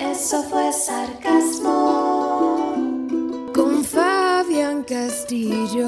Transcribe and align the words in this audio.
Eso 0.00 0.42
fue 0.44 0.72
sarcasmo 0.72 1.74
con 3.54 3.84
Fabián 3.84 4.82
Castillo. 4.84 5.86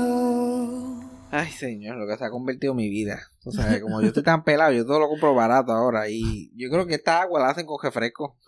Ay, 1.31 1.51
señor, 1.51 1.97
lo 1.97 2.07
que 2.07 2.17
se 2.19 2.25
ha 2.25 2.31
convertido 2.31 2.73
en 2.73 2.77
mi 2.77 2.91
vida. 2.91 3.21
Tú 3.43 3.51
sabes, 3.53 3.81
como 3.81 4.01
yo 4.03 4.09
estoy 4.09 4.23
tan 4.23 4.45
pelado, 4.45 4.73
yo 4.73 4.85
todo 4.85 5.01
lo 5.01 5.09
compro 5.09 5.35
barato 5.35 5.73
ahora. 5.73 6.09
Y 6.11 6.51
yo 6.55 6.69
creo 6.71 6.87
que 6.87 6.95
esta 6.97 7.23
agua 7.23 7.41
la 7.41 7.51
hacen 7.51 7.65
con 7.67 7.79
refresco. 7.83 8.39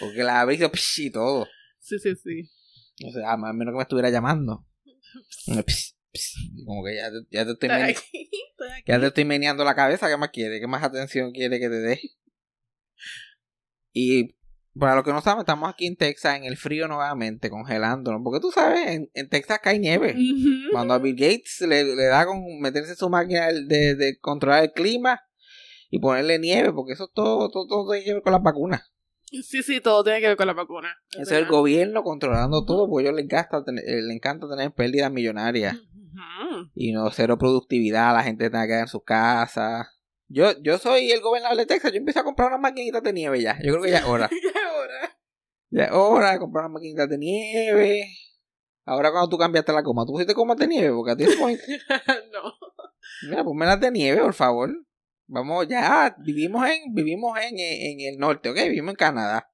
Porque 0.00 0.22
la 0.24 0.40
abrí 0.40 0.58
y 0.98 1.10
todo. 1.10 1.46
Sí, 1.78 1.98
sí, 1.98 2.14
sí. 2.16 2.50
O 3.06 3.12
sea, 3.12 3.32
a 3.32 3.36
menos 3.36 3.72
que 3.72 3.76
me 3.76 3.82
estuviera 3.82 4.08
llamando. 4.10 4.66
Psh, 5.66 5.94
psh, 6.12 6.64
Como 6.64 6.82
que 6.84 6.96
ya, 6.96 7.10
te- 7.10 7.26
ya 7.30 7.44
te 7.44 7.52
estoy, 7.52 7.68
Estoy 7.68 7.82
mene- 7.82 7.90
aquí, 7.90 8.30
estoy 8.50 8.70
aquí. 8.70 8.84
ya 8.86 9.00
te 9.00 9.06
estoy 9.08 9.24
meneando 9.26 9.64
la 9.64 9.74
cabeza. 9.74 10.08
¿Qué 10.08 10.16
más 10.16 10.30
quiere? 10.30 10.60
¿Qué 10.60 10.66
más 10.66 10.82
atención 10.82 11.32
quiere 11.32 11.60
que 11.60 11.68
te 11.68 11.80
dé? 11.80 12.00
Y 13.92 14.34
para 14.78 14.94
los 14.94 15.04
que 15.04 15.12
no 15.12 15.20
saben, 15.20 15.40
estamos 15.40 15.68
aquí 15.70 15.86
en 15.86 15.96
Texas, 15.96 16.36
en 16.36 16.44
el 16.44 16.56
frío 16.56 16.88
nuevamente, 16.88 17.50
congelándonos. 17.50 18.20
Porque 18.24 18.40
tú 18.40 18.50
sabes, 18.50 18.86
en, 18.88 19.10
en 19.14 19.28
Texas 19.28 19.60
cae 19.62 19.78
nieve. 19.78 20.14
Cuando 20.72 20.94
a 20.94 20.98
Bill 20.98 21.14
Gates 21.14 21.60
le, 21.62 21.84
le 21.84 22.04
da 22.06 22.24
con 22.26 22.42
meterse 22.60 22.90
en 22.92 22.96
su 22.96 23.08
máquina 23.10 23.48
de, 23.48 23.94
de 23.94 24.18
controlar 24.20 24.64
el 24.64 24.72
clima 24.72 25.20
y 25.90 25.98
ponerle 25.98 26.38
nieve, 26.38 26.72
porque 26.72 26.94
eso 26.94 27.08
todo, 27.12 27.50
todo, 27.50 27.66
todo 27.66 27.90
tiene 27.92 28.04
que 28.04 28.14
ver 28.14 28.22
con 28.22 28.32
las 28.32 28.42
vacunas. 28.42 28.90
Sí, 29.30 29.62
sí, 29.62 29.80
todo 29.80 30.04
tiene 30.04 30.20
que 30.20 30.28
ver 30.28 30.36
con 30.36 30.46
la 30.46 30.52
vacuna. 30.52 30.94
Eso 31.12 31.22
es 31.22 31.32
el 31.32 31.46
gobierno 31.46 32.02
controlando 32.02 32.66
todo, 32.66 32.86
porque 32.88 33.06
a 33.06 33.10
ellos 33.10 33.16
les, 33.16 33.24
encanta 33.24 33.64
tener- 33.64 33.84
eh, 33.86 34.02
les 34.02 34.14
encanta 34.16 34.46
tener 34.48 34.72
pérdidas 34.72 35.10
millonarias 35.10 35.74
y 36.74 36.92
no 36.92 37.10
cero 37.10 37.38
productividad, 37.38 38.14
la 38.14 38.22
gente 38.22 38.50
tenga 38.50 38.66
que 38.66 38.78
en 38.78 38.88
sus 38.88 39.02
casas. 39.04 39.88
Yo, 40.28 40.52
yo 40.62 40.76
soy 40.78 41.10
el 41.10 41.20
gobernador 41.22 41.56
de 41.56 41.64
Texas, 41.66 41.92
yo 41.92 41.98
empiezo 41.98 42.20
a 42.20 42.24
comprar 42.24 42.48
unas 42.48 42.60
maquinitas 42.60 43.02
de 43.02 43.12
nieve 43.14 43.40
ya. 43.40 43.56
Yo 43.62 43.72
creo 43.72 43.82
que 43.82 43.90
ya 43.90 43.98
es 43.98 44.04
hora. 44.04 44.28
¿Y 45.72 45.80
ahora? 45.80 46.38
Comprar 46.38 46.66
unas 46.66 46.74
maquinitas 46.74 47.08
de 47.08 47.18
nieve. 47.18 48.06
Ahora 48.84 49.10
cuando 49.10 49.28
tú 49.30 49.38
cambiaste 49.38 49.72
la 49.72 49.80
goma, 49.80 50.04
¿tú 50.04 50.12
pusiste 50.12 50.34
gomas 50.34 50.58
de 50.58 50.68
nieve? 50.68 50.94
Porque 50.94 51.12
a 51.12 51.16
ti 51.16 51.24
no. 52.32 52.52
Mira, 53.28 53.42
ponme 53.42 53.64
las 53.64 53.80
de 53.80 53.90
nieve, 53.90 54.20
por 54.20 54.34
favor. 54.34 54.70
Vamos, 55.26 55.66
ya, 55.68 56.14
vivimos 56.18 56.68
en, 56.68 56.92
vivimos 56.92 57.38
en, 57.38 57.58
en 57.58 58.00
el 58.00 58.18
norte, 58.18 58.50
¿ok? 58.50 58.56
Vivimos 58.56 58.90
en 58.90 58.96
Canadá. 58.96 59.48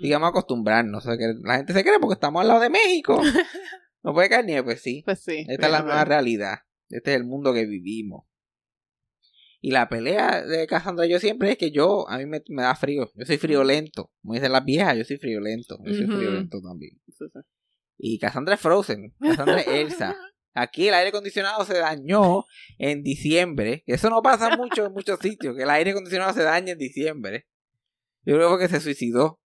Digamos 0.00 0.28
acostumbrarnos. 0.28 1.04
O 1.04 1.08
sea, 1.08 1.18
que 1.18 1.34
la 1.42 1.56
gente 1.56 1.72
se 1.72 1.82
cree 1.82 1.98
porque 1.98 2.14
estamos 2.14 2.42
al 2.42 2.48
lado 2.48 2.60
de 2.60 2.70
México. 2.70 3.20
No 4.02 4.14
puede 4.14 4.28
caer 4.28 4.44
nieve, 4.44 4.62
pues 4.62 4.82
sí. 4.82 5.02
Pues 5.04 5.20
sí. 5.20 5.44
Esta 5.48 5.66
es 5.66 5.72
la 5.72 5.82
nueva 5.82 6.04
realidad. 6.04 6.58
Este 6.88 7.10
es 7.10 7.16
el 7.16 7.24
mundo 7.24 7.52
que 7.52 7.66
vivimos. 7.66 8.24
Y 9.66 9.72
la 9.72 9.88
pelea 9.88 10.42
de 10.42 10.64
Cassandra 10.68 11.06
yo 11.06 11.18
siempre 11.18 11.50
es 11.50 11.58
que 11.58 11.72
yo, 11.72 12.08
a 12.08 12.18
mí 12.18 12.26
me, 12.26 12.40
me 12.50 12.62
da 12.62 12.76
frío. 12.76 13.10
Yo 13.16 13.26
soy 13.26 13.36
friolento. 13.36 14.12
Como 14.22 14.34
dicen 14.34 14.52
las 14.52 14.64
viejas, 14.64 14.96
yo 14.96 15.02
soy 15.04 15.16
friolento. 15.16 15.76
Yo 15.84 15.92
soy 15.92 16.04
Ujú. 16.04 16.18
friolento 16.18 16.62
también. 16.62 17.00
Y 17.98 18.20
Cassandra 18.20 18.54
es 18.54 18.60
Frozen. 18.60 19.12
Cassandra 19.18 19.60
es 19.62 19.66
Elsa. 19.66 20.16
Aquí 20.54 20.86
el 20.86 20.94
aire 20.94 21.08
acondicionado 21.08 21.64
se 21.64 21.76
dañó 21.78 22.44
en 22.78 23.02
diciembre. 23.02 23.82
Eso 23.86 24.08
no 24.08 24.22
pasa 24.22 24.56
mucho 24.56 24.86
en 24.86 24.92
muchos 24.92 25.18
sitios, 25.18 25.56
que 25.56 25.64
el 25.64 25.70
aire 25.70 25.90
acondicionado 25.90 26.32
se 26.32 26.44
daña 26.44 26.74
en 26.74 26.78
diciembre. 26.78 27.48
Yo 28.24 28.36
creo 28.36 28.58
que 28.58 28.68
se 28.68 28.78
suicidó. 28.78 29.40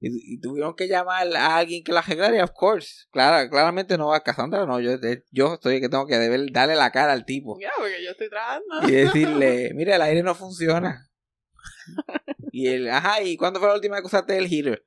Y, 0.00 0.34
y 0.34 0.40
tuvieron 0.40 0.74
que 0.74 0.86
llamar 0.86 1.34
a 1.34 1.56
alguien 1.56 1.82
que 1.82 1.92
la 1.92 2.00
arreglara, 2.00 2.36
y 2.36 2.40
of 2.40 2.50
course. 2.52 3.06
Claro, 3.10 3.48
claramente 3.48 3.96
no 3.96 4.08
va 4.08 4.18
a 4.18 4.22
Cassandra, 4.22 4.66
no. 4.66 4.80
Yo, 4.80 4.98
yo 5.30 5.58
el 5.62 5.80
que 5.80 5.88
tengo 5.88 6.06
que 6.06 6.18
deber 6.18 6.52
darle 6.52 6.74
la 6.74 6.90
cara 6.92 7.12
al 7.12 7.24
tipo. 7.24 7.58
Ya, 7.60 7.70
porque 7.76 8.04
yo 8.04 8.10
estoy 8.10 8.28
trabajando. 8.28 8.88
Y 8.88 8.92
decirle, 8.92 9.72
mira, 9.74 9.96
el 9.96 10.02
aire 10.02 10.22
no 10.22 10.34
funciona. 10.34 11.08
Y 12.52 12.68
el, 12.68 12.90
ajá, 12.90 13.22
¿y 13.22 13.36
cuándo 13.36 13.58
fue 13.58 13.68
la 13.68 13.74
última 13.74 13.94
vez 13.94 14.02
que 14.02 14.06
usaste 14.06 14.36
el 14.36 14.48
heater? 14.48 14.84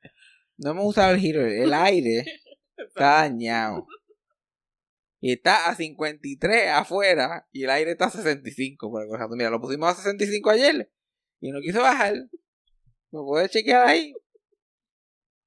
No 0.57 0.71
hemos 0.71 0.85
usado 0.85 1.13
el 1.13 1.19
heater, 1.19 1.47
el 1.47 1.73
aire 1.73 2.25
está 2.77 3.21
dañado. 3.21 3.85
Y 5.19 5.33
está 5.33 5.67
a 5.67 5.75
53 5.75 6.69
afuera 6.69 7.47
y 7.51 7.63
el 7.63 7.69
aire 7.71 7.91
está 7.91 8.05
a 8.05 8.11
65. 8.11 8.89
Por 8.89 9.03
ejemplo. 9.03 9.35
Mira, 9.35 9.49
lo 9.49 9.59
pusimos 9.59 9.89
a 9.89 9.95
65 9.95 10.49
ayer 10.49 10.91
y 11.39 11.51
no 11.51 11.59
quiso 11.59 11.81
bajar. 11.81 12.13
¿Me 12.13 13.19
puedes 13.19 13.51
chequear 13.51 13.87
ahí? 13.87 14.13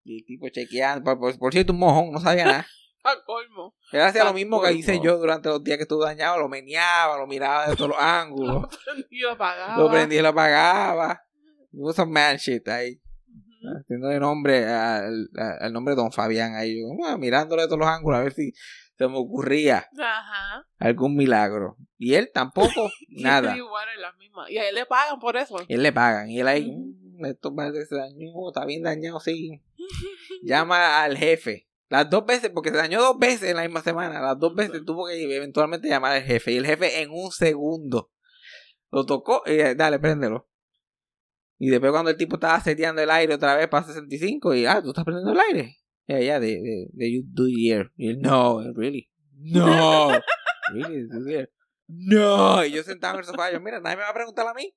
Y 0.05 0.19
el 0.19 0.25
tipo 0.25 0.49
chequeando. 0.49 1.05
Por, 1.05 1.19
por- 1.19 1.39
por 1.39 1.53
cierto, 1.53 1.73
un 1.73 1.79
mojón, 1.81 2.13
no 2.13 2.21
sabía 2.21 2.45
nada. 2.45 2.67
A 3.03 3.15
colmo. 3.25 3.75
Él 3.93 4.03
hacía 4.03 4.25
lo 4.25 4.35
mismo 4.35 4.61
que 4.61 4.73
hice 4.73 5.01
yo 5.03 5.17
durante 5.17 5.49
los 5.49 5.65
días 5.65 5.79
que 5.79 5.85
estuve 5.85 6.05
dañado. 6.05 6.39
Lo 6.39 6.49
meneaba, 6.49 7.17
lo 7.17 7.27
miraba 7.27 7.67
de 7.69 7.75
todos 7.75 7.91
los 7.91 7.99
ángulos. 7.99 8.67
Y 9.11 9.21
lo 9.21 9.37
pagaba. 9.39 9.77
Lo 9.79 9.91
prendí 9.91 10.17
y 10.19 10.21
lo 10.23 10.29
apagaba. 10.29 11.21
Hubo 11.73 11.93
some 11.95 12.13
man 12.13 12.37
shit 12.37 12.69
ahí. 12.69 13.01
Ujú. 13.29 13.79
Haciendo 13.81 14.09
de 14.09 14.21
nombre 14.21 14.67
al, 14.67 15.29
al- 15.61 15.73
nombre 15.73 15.95
de 15.95 16.01
Don 16.03 16.13
Fabián 16.13 16.55
ahí. 16.57 16.79
Bueno, 16.83 17.17
mirándole 17.17 17.63
de 17.63 17.69
todos 17.69 17.79
los 17.81 17.89
ángulos 17.89 18.21
a 18.21 18.23
ver 18.23 18.33
si 18.35 18.53
se 18.99 19.09
me 19.09 19.17
ocurría 19.17 19.87
Ajá. 19.99 20.67
algún 20.79 21.17
milagro. 21.17 21.77
Y 21.97 22.15
él 22.15 22.31
tampoco, 22.35 22.91
nada. 23.09 23.57
Igual 23.57 23.89
en 23.97 24.03
las 24.03 24.15
mismas. 24.19 24.51
Y 24.51 24.59
a 24.59 24.69
él 24.69 24.75
le 24.75 24.85
pagan 24.85 25.19
por 25.19 25.39
eso. 25.39 25.57
Él 25.69 25.83
le 25.83 25.91
pagan. 25.93 26.29
Y 26.29 26.41
él 26.41 26.49
ahí, 26.49 26.69
Ujú. 26.69 26.81
"Mm, 26.81 27.10
esto 27.27 27.55
parece 27.55 27.81
que 27.81 27.87
se 27.87 27.97
dañó, 27.97 28.49
está 28.49 28.65
bien 28.65 28.83
dañado, 28.83 29.21
sí. 29.21 29.63
Llama 30.43 31.03
al 31.03 31.17
jefe. 31.17 31.69
Las 31.89 32.09
dos 32.09 32.25
veces, 32.25 32.51
porque 32.55 32.71
se 32.71 32.77
dañó 32.77 33.01
dos 33.01 33.19
veces 33.19 33.51
en 33.51 33.57
la 33.57 33.63
misma 33.63 33.83
semana. 33.83 34.21
Las 34.21 34.39
dos 34.39 34.55
veces 34.55 34.85
tuvo 34.85 35.09
que 35.09 35.35
eventualmente 35.35 35.89
llamar 35.89 36.13
al 36.13 36.23
jefe. 36.23 36.53
Y 36.53 36.57
el 36.59 36.67
jefe 36.67 37.03
en 37.03 37.11
un 37.11 37.33
segundo 37.33 38.13
lo 38.91 39.07
tocó 39.07 39.43
y 39.47 39.53
eh, 39.53 39.75
dale, 39.75 39.99
préndelo. 39.99 40.49
Y 41.59 41.69
después 41.69 41.93
cuando 41.93 42.11
el 42.11 42.17
tipo 42.17 42.37
estaba 42.37 42.61
seteando 42.61 43.03
el 43.03 43.11
aire 43.11 43.35
otra 43.35 43.57
vez 43.57 43.69
para 43.69 43.87
65 43.87 44.55
y 44.55 44.67
ah, 44.67 44.81
tú 44.81 44.91
estás 44.91 45.05
prendiendo 45.05 45.33
el 45.33 45.41
aire. 45.41 45.77
Yeah, 46.07 46.21
yeah, 46.21 46.41
de, 46.41 46.47
de, 46.47 46.89
de 46.93 47.13
you 47.13 47.23
do 47.27 47.47
it 47.47 47.57
here. 47.59 47.91
Y 47.97 48.09
él, 48.09 48.21
no, 48.21 48.63
really. 48.75 49.11
No. 49.37 50.11
really, 50.73 51.07
do. 51.07 51.47
No, 51.87 52.65
y 52.65 52.71
yo 52.71 52.83
sentado 52.85 53.15
en 53.15 53.21
el 53.21 53.27
sofá, 53.27 53.53
yo, 53.53 53.61
mira, 53.61 53.81
nadie 53.81 53.97
me 53.97 54.03
va 54.03 54.11
a 54.11 54.15
preguntar 54.15 54.47
a 54.47 54.55
mí. 54.55 54.75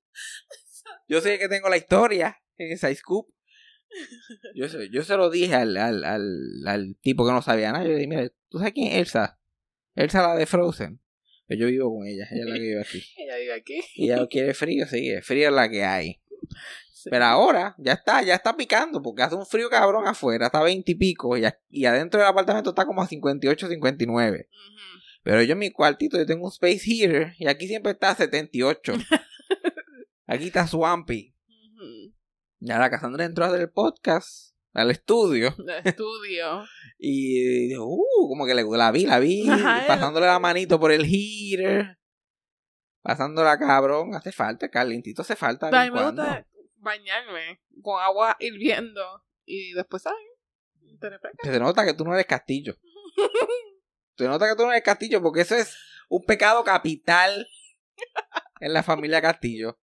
Yo 1.08 1.22
sé 1.22 1.38
que 1.40 1.48
tengo 1.50 1.70
la 1.70 1.78
historia 1.78 2.42
en 2.58 2.72
esa 2.72 2.94
scoop. 2.94 3.28
Yo, 4.56 4.68
se- 4.70 4.90
yo 4.90 5.04
se 5.04 5.16
lo 5.18 5.30
dije 5.30 5.54
al, 5.56 5.78
al, 5.78 6.04
al, 6.04 6.64
al 6.66 6.96
tipo 7.02 7.26
que 7.26 7.32
no 7.32 7.42
sabía 7.42 7.72
nada. 7.72 7.84
Yo 7.84 7.90
le 7.92 7.96
dije, 7.98 8.08
mira, 8.08 8.30
¿tú 8.50 8.58
sabes 8.58 8.74
quién 8.74 8.88
es 8.92 8.98
Elsa? 9.00 9.40
Elsa 9.96 10.22
la 10.28 10.36
de 10.36 10.46
Frozen. 10.46 11.00
Pues 11.46 11.60
yo 11.60 11.68
vivo 11.68 11.96
con 11.96 12.08
ella, 12.08 12.26
ella 12.32 12.44
es 12.44 12.50
la 12.50 12.56
que 12.56 12.62
vive 12.62 12.82
aquí. 12.82 13.04
Ella 13.18 13.36
vive 13.38 13.54
aquí. 13.54 13.82
Y 13.96 14.06
ella 14.12 14.28
quiere 14.28 14.54
frío, 14.54 14.88
sí, 14.88 15.12
frío 15.22 15.50
es 15.50 15.54
la 15.54 15.70
que 15.70 15.84
hay. 15.84 16.22
Sí. 16.94 17.10
Pero 17.12 17.26
ahora 17.26 17.76
ya 17.78 17.94
está, 17.94 18.24
ya 18.24 18.34
está 18.36 18.56
picando, 18.56 19.02
porque 19.02 19.24
hace 19.24 19.36
un 19.36 19.46
frío 19.46 19.70
cabrón 19.70 20.08
afuera, 20.08 20.46
está 20.46 20.60
a 20.60 20.64
20 20.64 20.90
y 20.94 20.96
pico, 20.96 21.36
y, 21.38 21.86
adentro 21.86 22.20
del 22.22 22.30
apartamento 22.30 22.70
está 22.70 22.86
como 22.86 23.02
a 23.02 23.08
58, 23.08 23.68
59. 23.68 24.48
Ujú. 24.50 25.00
Pero 25.22 25.44
yo 25.44 25.52
en 25.54 25.60
mi 25.60 25.70
cuartito, 25.72 26.18
yo 26.18 26.26
tengo 26.26 26.46
un 26.46 26.52
space 26.52 26.80
heater, 26.80 27.34
y 27.38 27.48
aquí 27.48 27.68
siempre 27.68 27.92
está 27.92 28.12
a 28.12 28.16
78. 28.16 28.94
Aquí 30.28 30.48
está 30.48 30.68
Swampy. 30.68 31.36
Ujú. 31.48 32.14
Y 32.60 32.72
ahora 32.72 32.90
Cassandra 32.90 33.26
entró 33.26 33.52
del 33.52 33.70
podcast, 33.70 34.56
al 34.74 34.90
estudio, 34.92 35.54
De 35.58 35.90
estudio. 35.90 36.64
y 36.98 37.68
dijo, 37.68 37.86
uh, 37.86 38.28
como 38.30 38.46
que 38.46 38.56
le, 38.56 38.64
la 38.64 38.92
vi, 38.92 39.06
la 39.06 39.20
vi, 39.20 39.50
Ajá, 39.50 39.84
pasándole 39.86 40.28
la 40.28 40.40
manito 40.40 40.80
por 40.80 40.92
el 40.92 41.06
heater. 41.06 41.98
Pasándola 43.02 43.58
cabrón, 43.60 44.16
hace 44.16 44.32
falta, 44.32 44.70
calientito 44.70 45.24
hace 45.24 45.36
falta. 45.36 45.68
A 45.68 45.86
mí 45.86 45.92
me 45.92 46.04
gusta 46.06 46.48
bañarme 46.78 47.62
con 47.82 48.02
agua 48.02 48.38
hirviendo 48.40 49.02
y 49.46 49.74
después, 49.74 50.04
¿sabes? 50.04 50.20
Se 51.42 51.60
nota 51.60 51.84
que 51.84 51.94
tú 51.94 52.06
no 52.06 52.14
eres 52.14 52.26
castillo. 52.26 52.76
Se 54.18 54.26
nota 54.26 54.48
que 54.48 54.56
tú 54.56 54.64
no 54.64 54.72
eres 54.72 54.84
castillo 54.84 55.22
porque 55.22 55.42
eso 55.42 55.56
es 55.56 55.76
un 56.08 56.24
pecado 56.24 56.64
capital 56.64 57.48
en 58.60 58.74
la 58.74 58.84
familia 58.84 59.22
Castillo. 59.22 59.80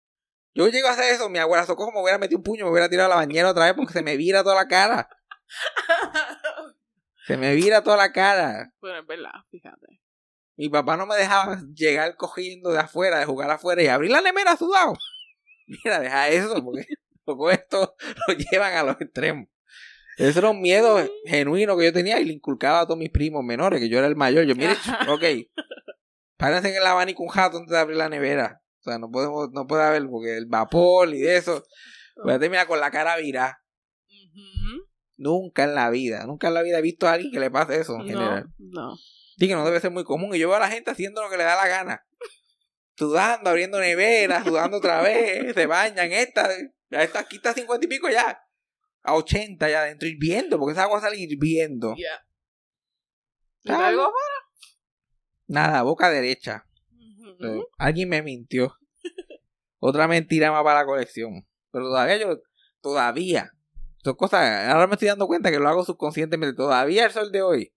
Yo 0.55 0.69
llego 0.69 0.89
a 0.89 0.93
hacer 0.93 1.15
eso, 1.15 1.29
mi 1.29 1.39
abuela 1.39 1.65
Socorro 1.65 1.93
me 1.93 2.01
hubiera 2.01 2.19
metido 2.19 2.39
un 2.39 2.45
puño, 2.45 2.65
me 2.65 2.73
hubiera 2.73 2.89
tirado 2.89 3.07
a 3.07 3.11
la 3.11 3.17
bañera 3.17 3.51
otra 3.51 3.67
vez 3.67 3.75
porque 3.75 3.93
se 3.93 4.03
me 4.03 4.17
vira 4.17 4.43
toda 4.43 4.57
la 4.57 4.69
cara. 4.69 5.09
Se 7.27 7.37
me 7.37 7.55
vira 7.55 7.85
toda 7.85 7.97
la 7.97 8.11
cara. 8.11 8.73
Bueno, 8.81 8.99
es 8.99 9.07
verdad, 9.07 9.31
fíjate. 9.51 10.01
Mi 10.57 10.69
papá 10.69 10.97
no 10.97 11.07
me 11.07 11.15
dejaba 11.17 11.61
llegar 11.75 12.17
cogiendo 12.17 12.73
de 12.73 12.81
afuera, 12.81 13.19
de 13.21 13.25
jugar 13.25 13.51
afuera 13.51 13.83
y 13.83 13.87
abrir 13.87 14.11
la 14.11 14.21
nemera 14.21 14.57
sudado. 14.57 14.95
Mira, 15.67 16.01
deja 16.01 16.29
eso 16.29 16.63
porque 16.65 16.87
luego 17.27 17.51
esto 17.51 17.95
lo 18.27 18.35
llevan 18.35 18.75
a 18.75 18.83
los 18.83 19.01
extremos. 19.01 19.47
Eso 20.17 20.41
era 20.41 20.51
un 20.51 20.61
miedo 20.61 21.09
genuino 21.25 21.79
que 21.79 21.85
yo 21.85 21.93
tenía 21.93 22.21
y 22.21 22.25
le 22.25 22.33
inculcaba 22.33 22.81
a 22.81 22.85
todos 22.85 22.99
mis 22.99 23.11
primos 23.11 23.43
menores, 23.43 23.81
que 23.81 23.89
yo 23.89 23.99
era 23.99 24.07
el 24.07 24.17
mayor. 24.17 24.45
Yo, 24.45 24.55
mire, 24.55 24.75
ok, 25.09 25.25
párense 26.37 26.69
en 26.69 26.77
el 26.77 26.87
abanico 26.87 27.23
un 27.23 27.29
jato 27.29 27.57
antes 27.57 27.71
de 27.71 27.79
abrir 27.79 27.97
la 27.97 28.09
nevera. 28.09 28.60
O 28.81 28.83
sea, 28.83 28.99
no 28.99 29.11
podemos, 29.11 29.51
no 29.53 29.67
puede 29.67 29.83
haber, 29.83 30.09
porque 30.09 30.37
el 30.37 30.47
vapor 30.47 31.15
y 31.15 31.21
de 31.21 31.37
eso, 31.37 31.63
voy 32.23 32.33
a 32.33 32.39
terminar 32.39 32.67
con 32.67 32.81
la 32.81 32.91
cara 32.91 33.17
virada. 33.17 33.63
Nunca 35.17 35.65
en 35.65 35.75
la 35.75 35.91
vida, 35.91 36.25
nunca 36.25 36.49
en 36.49 36.55
la 36.55 36.63
vida 36.63 36.79
he 36.79 36.83
visto 36.83 37.07
a 37.07 37.13
alguien 37.13 37.31
que 37.31 37.41
le 37.41 37.51
pase 37.51 37.79
eso 37.79 37.95
en 37.97 38.07
general. 38.07 38.47
No. 38.59 38.97
Sí, 39.37 39.49
que 39.49 39.55
no 39.55 39.67
debe 39.67 39.81
ser 39.81 39.91
muy 39.91 40.05
común. 40.05 40.35
Y 40.35 40.39
yo 40.39 40.49
veo 40.49 40.57
a 40.57 40.61
la 40.61 40.71
gente 40.71 40.91
haciendo 40.91 41.23
lo 41.23 41.29
que 41.29 41.37
le 41.37 41.45
da 41.45 41.57
la 41.57 41.69
gana. 41.69 42.07
Sudando, 42.97 43.51
abriendo 43.51 43.79
neveras, 43.79 44.45
sudando 44.45 44.79
otra 44.79 45.03
vez, 45.03 45.55
se 45.55 45.67
bañan. 45.67 46.11
Esta, 46.13 46.49
ya 46.91 47.03
está, 47.03 47.21
aquí 47.21 47.37
está 47.37 47.51
a 47.51 47.55
50 47.55 47.85
y 47.85 47.89
pico 47.89 48.09
ya. 48.09 48.39
A 49.03 49.15
80 49.15 49.69
ya 49.69 49.81
adentro, 49.81 50.09
hirviendo, 50.09 50.59
porque 50.59 50.73
esa 50.73 50.85
agua 50.85 51.01
sale 51.01 51.19
hirviendo. 51.19 51.95
Ya. 51.97 52.27
¿Y 53.63 53.69
Tal. 53.69 53.95
luego? 53.95 54.13
Nada, 55.47 55.83
boca 55.83 56.11
derecha. 56.11 56.67
Alguien 57.79 58.09
me 58.09 58.23
mintió. 58.23 58.77
Otra 59.79 60.07
mentira 60.09 60.53
más 60.53 60.63
para 60.63 60.81
la 60.81 60.87
colección. 60.87 61.47
Pero 61.71 61.87
todavía 61.87 62.17
yo, 62.19 62.39
todavía. 62.81 63.51
Son 64.03 64.15
cosas, 64.15 64.69
ahora 64.69 64.87
me 64.87 64.95
estoy 64.95 65.09
dando 65.09 65.27
cuenta 65.27 65.51
que 65.51 65.59
lo 65.59 65.69
hago 65.69 65.85
subconscientemente. 65.85 66.57
Todavía 66.57 67.05
el 67.05 67.11
sol 67.13 67.31
de 67.33 67.43
hoy. 67.43 67.73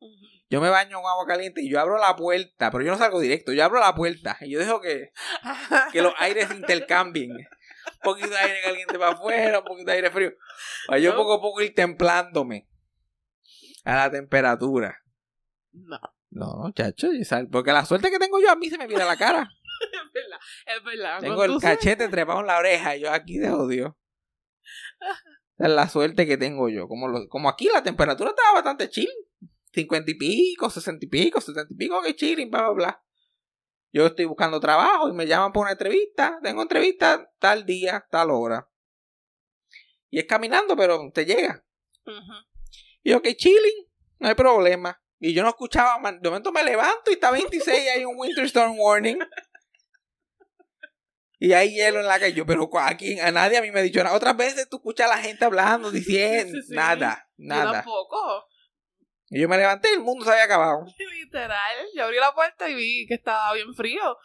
Yo 0.49 0.61
me 0.61 0.69
baño 0.69 1.01
con 1.01 1.09
agua 1.09 1.25
caliente 1.25 1.61
y 1.61 1.69
yo 1.69 1.79
abro 1.79 1.97
la 1.97 2.15
puerta, 2.15 2.69
pero 2.71 2.83
yo 2.83 2.91
no 2.91 2.97
salgo 2.97 3.19
directo. 3.19 3.53
Yo 3.53 3.63
abro 3.63 3.79
la 3.79 3.95
puerta 3.95 4.37
y 4.41 4.51
yo 4.51 4.59
dejo 4.59 4.81
que, 4.81 5.11
que 5.91 6.01
los 6.01 6.13
aires 6.19 6.47
se 6.47 6.55
intercambien. 6.55 7.31
Un 7.31 7.99
poquito 8.03 8.29
de 8.29 8.37
aire 8.37 8.61
caliente 8.63 8.99
para 8.99 9.11
afuera, 9.13 9.59
un 9.59 9.65
poquito 9.65 9.87
de 9.89 9.95
aire 9.97 10.11
frío. 10.11 10.31
Para 10.87 10.99
yo 10.99 11.11
No. 11.11 11.17
poco 11.17 11.33
a 11.33 11.41
poco 11.41 11.61
ir 11.61 11.73
templándome 11.73 12.67
a 13.83 13.95
la 13.95 14.11
temperatura. 14.11 14.97
No, 15.71 15.99
No, 16.35 16.71
chacho, 16.73 17.09
porque 17.51 17.71
la 17.71 17.85
suerte 17.85 18.09
que 18.09 18.17
tengo 18.17 18.39
yo 18.41 18.49
a 18.49 18.55
mí 18.55 18.69
se 18.69 18.77
me 18.77 18.87
mira 18.87 19.05
la 19.05 19.15
cara. 19.17 19.49
es 19.81 20.13
verdad, 20.13 20.39
es 20.65 20.83
verdad. 20.83 21.19
Tengo 21.19 21.43
el 21.43 21.51
cachete 21.61 22.07
trepado 22.09 22.39
en 22.39 22.47
la 22.47 22.57
oreja 22.57 22.95
y 22.95 23.01
yo 23.01 23.11
aquí 23.11 23.37
de 23.37 23.51
odio. 23.51 23.97
Esa 25.57 25.67
es 25.67 25.69
la 25.75 25.87
suerte 25.87 26.25
que 26.25 26.37
tengo 26.37 26.69
yo. 26.69 26.87
Como, 26.87 27.07
lo- 27.07 27.27
como 27.29 27.49
aquí 27.49 27.69
la 27.71 27.83
temperatura 27.83 28.31
estaba 28.31 28.53
bastante 28.53 28.89
chill. 28.89 29.09
50 29.73 30.11
y 30.11 30.15
pico, 30.15 30.69
60 30.69 31.05
y 31.05 31.09
pico, 31.09 31.41
70 31.41 31.73
y 31.73 31.77
pico, 31.77 32.01
que 32.01 32.15
chilling, 32.15 32.49
bla, 32.49 32.61
bla, 32.61 32.71
bla. 32.73 33.03
Yo 33.91 34.07
estoy 34.07 34.25
buscando 34.25 34.59
trabajo 34.59 35.09
y 35.09 35.13
me 35.13 35.27
llaman 35.27 35.51
por 35.51 35.63
una 35.63 35.71
entrevista. 35.73 36.39
Tengo 36.41 36.63
entrevista 36.63 37.29
tal 37.39 37.65
día, 37.65 38.05
tal 38.09 38.31
hora. 38.31 38.67
Y 40.09 40.19
es 40.19 40.25
caminando, 40.25 40.75
pero 40.75 41.11
te 41.13 41.25
llega. 41.25 41.63
Y 43.03 43.11
yo, 43.11 43.21
que 43.21 43.35
chilling, 43.35 43.87
no 44.19 44.27
hay 44.29 44.35
problema. 44.35 44.99
Y 45.25 45.33
yo 45.33 45.41
no 45.41 45.47
escuchaba, 45.49 45.97
man- 45.99 46.19
de 46.21 46.29
momento 46.29 46.51
me 46.51 46.63
levanto 46.65 47.09
y 47.09 47.13
está 47.13 47.31
26 47.31 47.65
y 47.85 47.87
hay 47.87 48.03
un 48.03 48.15
Winter 48.17 48.43
Storm 48.43 48.77
Warning. 48.77 49.19
Y 51.39 51.53
hay 51.53 51.73
hielo 51.73 51.99
en 52.01 52.07
la 52.07 52.19
calle. 52.19 52.33
Yo, 52.33 52.45
pero 52.45 52.69
aquí 52.79 53.19
a 53.19 53.31
nadie 53.31 53.57
a 53.57 53.61
mí 53.61 53.71
me 53.71 53.79
ha 53.79 53.83
dicho 53.83 54.03
nada. 54.03 54.15
Otras 54.15 54.35
veces 54.35 54.67
tú 54.69 54.77
escuchas 54.77 55.09
a 55.09 55.15
la 55.15 55.21
gente 55.21 55.45
hablando, 55.45 55.91
diciendo, 55.91 56.59
Sí, 56.61 56.67
sí. 56.67 56.73
nada, 56.75 57.25
Yo 57.37 57.47
nada. 57.47 57.71
tampoco. 57.71 58.45
Y 59.29 59.41
yo 59.41 59.47
me 59.49 59.57
levanté 59.57 59.89
y 59.91 59.93
el 59.93 60.01
mundo 60.01 60.25
se 60.25 60.31
había 60.31 60.43
acabado. 60.43 60.85
Literal. 61.23 61.75
Yo 61.95 62.03
abrí 62.03 62.17
la 62.17 62.33
puerta 62.33 62.69
y 62.69 62.75
vi 62.75 63.07
que 63.07 63.13
estaba 63.15 63.53
bien 63.53 63.73
frío. 63.73 64.17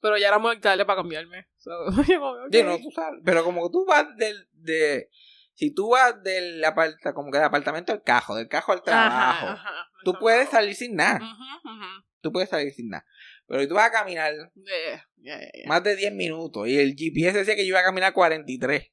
Pero 0.00 0.18
ya 0.18 0.28
era 0.28 0.38
muy 0.38 0.60
tarde 0.60 0.84
para 0.84 0.98
cambiarme. 1.00 1.48
So. 1.56 1.70
Sí, 2.06 2.62
no, 2.62 2.78
tú 2.78 2.90
sabes. 2.94 3.20
Pero 3.24 3.42
como 3.42 3.64
que 3.66 3.72
tú 3.72 3.84
vas 3.86 4.06
del, 4.16 4.48
de, 4.52 5.08
si 5.54 5.72
tú 5.72 5.90
vas 5.90 6.22
del 6.22 6.64
aparta, 6.64 7.12
como 7.14 7.30
que 7.30 7.38
del 7.38 7.46
apartamento 7.46 7.92
al 7.92 8.02
cajo, 8.02 8.34
del 8.34 8.48
cajo 8.48 8.72
al 8.72 8.82
trabajo, 8.82 9.46
Ajá, 9.46 9.52
ajá. 9.70 9.88
tú 10.04 10.14
puedes 10.18 10.48
salir 10.48 10.74
sin 10.74 10.96
nada. 10.96 11.16
Ujú. 11.18 12.04
Tú 12.20 12.32
puedes 12.32 12.48
salir 12.50 12.72
sin 12.72 12.88
nada. 12.88 13.04
Pero 13.46 13.60
si 13.60 13.68
tú 13.68 13.74
vas 13.74 13.88
a 13.88 13.92
caminar 13.92 14.32
Yeah, 14.34 14.52
yeah, 14.56 15.04
yeah, 15.38 15.50
yeah. 15.54 15.68
más 15.68 15.82
de 15.84 15.94
10 15.96 16.12
minutos 16.12 16.66
y 16.66 16.78
el 16.78 16.94
GPS 16.96 17.38
decía 17.38 17.54
que 17.54 17.64
yo 17.64 17.70
iba 17.70 17.80
a 17.80 17.84
caminar 17.84 18.12
43. 18.14 18.90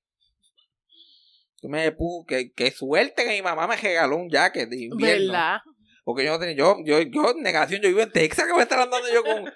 Tú 1.62 1.70
me 1.70 1.96
pu- 1.96 2.26
que, 2.28 2.52
que 2.52 2.72
suerte 2.72 3.24
que 3.24 3.30
mi 3.32 3.42
mamá 3.42 3.68
me 3.68 3.76
regaló 3.78 4.18
un 4.18 4.30
jacket 4.30 4.68
de 4.70 4.82
invierno. 4.86 5.32
¿Verdad? 5.34 5.60
Porque 6.04 6.26
yo 6.26 6.32
no 6.32 6.40
tenía, 6.40 6.56
yo, 6.56 6.78
yo, 6.84 7.00
yo, 7.02 7.34
negación, 7.40 7.82
yo 7.82 7.88
vivo 7.90 8.02
en 8.02 8.12
Texas, 8.12 8.46
que 8.46 8.52
voy 8.52 8.62
a 8.62 8.64
estar 8.64 8.80
andando 8.80 9.08
yo 9.14 9.24
con. 9.24 9.46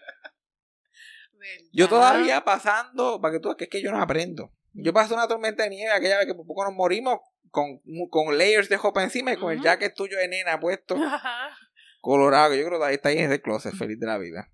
Yo 1.71 1.87
todavía 1.87 2.43
pasando, 2.43 3.19
para 3.21 3.33
que 3.33 3.39
tú 3.39 3.55
que 3.55 3.65
es 3.65 3.69
que 3.69 3.81
yo 3.81 3.91
no 3.91 4.01
aprendo. 4.01 4.51
Yo 4.77 4.93
pasé 4.93 5.13
una 5.13 5.27
tormenta 5.27 5.63
de 5.63 5.69
nieve 5.69 5.91
aquella 5.91 6.17
vez 6.17 6.27
que 6.27 6.35
por 6.35 6.45
poco 6.45 6.65
nos 6.65 6.73
morimos 6.73 7.19
con, 7.49 7.79
con 8.09 8.37
layers 8.37 8.67
de 8.67 8.77
ropa 8.77 9.03
encima 9.03 9.31
y 9.31 9.37
con 9.37 9.53
el 9.53 9.61
jacket 9.61 9.93
tuyo 9.95 10.17
de 10.17 10.27
nena 10.27 10.59
puesto, 10.59 10.95
colorado, 12.01 12.51
que 12.51 12.57
yo 12.57 12.65
creo 12.65 12.73
que 12.73 12.77
todavía 12.77 12.95
está 12.95 13.09
ahí 13.09 13.17
en 13.19 13.31
ese 13.31 13.41
closet, 13.41 13.73
feliz 13.73 13.99
de 13.99 14.05
la 14.05 14.17
vida. 14.17 14.51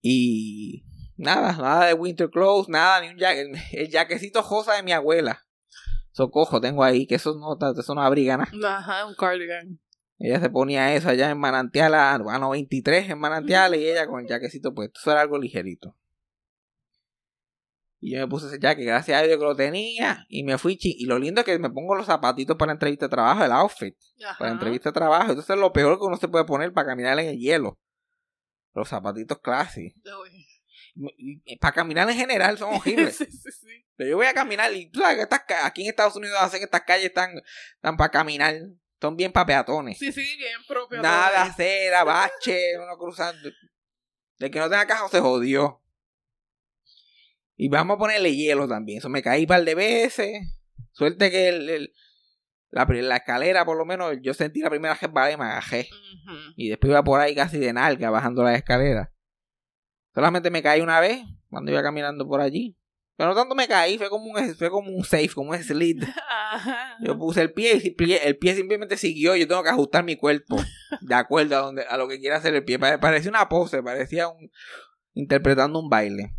Y 0.00 0.84
nada, 1.16 1.52
nada 1.52 1.86
de 1.86 1.94
winter 1.94 2.30
clothes, 2.30 2.68
nada, 2.68 3.00
ni 3.00 3.08
un 3.08 3.18
jacket, 3.18 3.48
el 3.72 3.90
jaquecito 3.90 4.42
rosa 4.48 4.74
de 4.74 4.84
mi 4.84 4.92
abuela. 4.92 5.44
Socojo 6.12 6.60
tengo 6.60 6.84
ahí, 6.84 7.06
que 7.06 7.16
eso 7.16 7.34
no, 7.34 7.58
eso 7.76 7.94
no 7.94 8.02
abriga 8.02 8.36
nada. 8.36 8.78
Ajá, 8.78 9.06
un 9.06 9.14
cardigan. 9.14 9.80
Ella 10.20 10.40
se 10.40 10.50
ponía 10.50 10.94
eso 10.94 11.08
allá 11.08 11.30
en 11.30 11.38
Manantial, 11.38 11.94
a, 11.94 12.14
a 12.14 12.38
93 12.38 13.10
en 13.10 13.18
Manantial, 13.18 13.74
y 13.74 13.88
ella 13.88 14.06
con 14.06 14.20
el 14.20 14.28
jaquecito 14.28 14.74
puesto. 14.74 14.98
Eso 15.00 15.10
era 15.12 15.20
algo 15.20 15.38
ligerito. 15.38 15.96
Y 18.00 18.14
yo 18.14 18.20
me 18.20 18.28
puse 18.28 18.46
ese 18.46 18.58
jacket, 18.60 18.86
gracias 18.86 19.20
a 19.20 19.24
Dios 19.24 19.38
que 19.38 19.44
lo 19.44 19.56
tenía, 19.56 20.24
y 20.28 20.44
me 20.44 20.56
fui 20.56 20.76
chi 20.76 20.94
Y 20.98 21.06
lo 21.06 21.18
lindo 21.18 21.40
es 21.40 21.44
que 21.44 21.58
me 21.58 21.68
pongo 21.68 21.96
los 21.96 22.06
zapatitos 22.06 22.56
para 22.56 22.68
la 22.68 22.74
entrevista 22.74 23.06
de 23.06 23.10
trabajo, 23.10 23.44
el 23.44 23.50
outfit, 23.50 23.96
Ajá. 24.24 24.38
para 24.38 24.50
la 24.50 24.54
entrevista 24.54 24.90
de 24.90 24.94
trabajo. 24.94 25.30
Entonces 25.30 25.50
es 25.50 25.60
lo 25.60 25.72
peor 25.72 25.98
que 25.98 26.04
uno 26.04 26.16
se 26.16 26.28
puede 26.28 26.44
poner 26.44 26.72
para 26.72 26.88
caminar 26.88 27.18
en 27.18 27.28
el 27.28 27.38
hielo. 27.38 27.78
Los 28.74 28.88
zapatitos 28.88 29.38
classy. 29.40 29.94
Para 31.60 31.74
caminar 31.74 32.08
en 32.08 32.16
general 32.16 32.56
son 32.58 32.74
horribles. 32.76 33.16
sí, 33.16 33.26
sí, 33.26 33.50
sí. 33.52 33.84
Pero 33.96 34.10
yo 34.10 34.16
voy 34.16 34.26
a 34.26 34.34
caminar 34.34 34.72
y 34.72 34.88
tú 34.90 35.00
sabes 35.00 35.16
que 35.16 35.22
estas 35.22 35.42
aquí 35.64 35.82
en 35.82 35.88
Estados 35.88 36.14
Unidos 36.14 36.36
hacen 36.40 36.60
que 36.60 36.64
estas 36.66 36.82
calles 36.82 37.06
están, 37.06 37.30
están 37.74 37.96
para 37.96 38.10
caminar. 38.10 38.54
Son 39.00 39.16
bien 39.16 39.32
para 39.32 39.46
peatones. 39.46 39.98
Sí, 39.98 40.12
sí, 40.12 40.36
bien 40.36 40.60
propio. 40.66 41.00
Nada, 41.02 41.42
acera, 41.42 42.04
bache, 42.04 42.78
uno 42.80 42.96
cruzando. 42.96 43.48
El 44.38 44.50
que 44.50 44.58
no 44.60 44.68
tenga 44.70 44.86
caja 44.86 45.08
se 45.08 45.20
jodió. 45.20 45.82
Y 47.58 47.68
vamos 47.68 47.96
a 47.96 47.98
ponerle 47.98 48.34
hielo 48.34 48.66
también. 48.68 48.98
Eso 48.98 49.08
me 49.10 49.20
caí 49.22 49.42
un 49.42 49.48
par 49.48 49.64
de 49.64 49.74
veces. 49.74 50.32
Suerte 50.92 51.30
que 51.30 51.48
el, 51.48 51.68
el- 51.68 51.94
la, 52.70 52.84
la 52.86 53.16
escalera, 53.16 53.64
por 53.64 53.76
lo 53.78 53.84
menos, 53.86 54.16
yo 54.22 54.32
sentí 54.34 54.60
la 54.60 54.68
primera 54.70 54.94
vez, 54.94 55.12
vale, 55.12 55.36
me 55.36 55.44
agajé. 55.44 55.88
Y 56.56 56.68
después 56.68 56.90
iba 56.90 57.02
por 57.02 57.18
ahí 57.20 57.34
casi 57.34 57.58
de 57.58 57.72
nalga 57.72 58.10
bajando 58.10 58.42
la 58.42 58.54
escalera. 58.54 59.12
Solamente 60.14 60.50
me 60.50 60.62
caí 60.62 60.80
una 60.80 61.00
vez 61.00 61.22
cuando 61.50 61.70
iba 61.72 61.82
caminando 61.82 62.26
por 62.28 62.40
allí. 62.40 62.76
Pero 63.16 63.30
no 63.30 63.34
tanto 63.34 63.54
me 63.56 63.66
caí, 63.66 63.98
fue 63.98 64.08
como 64.10 64.26
un, 64.26 64.54
fue 64.54 64.70
como 64.70 64.90
un 64.90 65.02
safe, 65.04 65.30
como 65.34 65.50
un 65.50 65.58
slid. 65.62 66.04
Yo 67.00 67.18
puse 67.18 67.40
el 67.40 67.52
pie 67.52 67.80
y 67.82 68.12
el 68.22 68.36
pie, 68.38 68.54
simplemente 68.54 68.96
siguió. 68.96 69.34
Yo 69.34 69.48
tengo 69.48 69.62
que 69.62 69.70
ajustar 69.70 70.04
mi 70.04 70.16
cuerpo 70.16 70.56
de 71.00 71.14
acuerdo 71.14 71.56
a, 71.56 71.60
donde, 71.60 71.82
a 71.84 71.96
lo 71.96 72.06
que 72.06 72.20
quiera 72.20 72.36
hacer 72.36 72.54
el 72.54 72.64
pie. 72.64 72.78
Pare- 72.78 72.98
Parecía 72.98 73.30
una 73.30 73.48
pose, 73.48 73.82
parecía 73.82 74.28
un 74.28 74.50
interpretando 75.14 75.80
un 75.80 75.88
baile. 75.88 76.34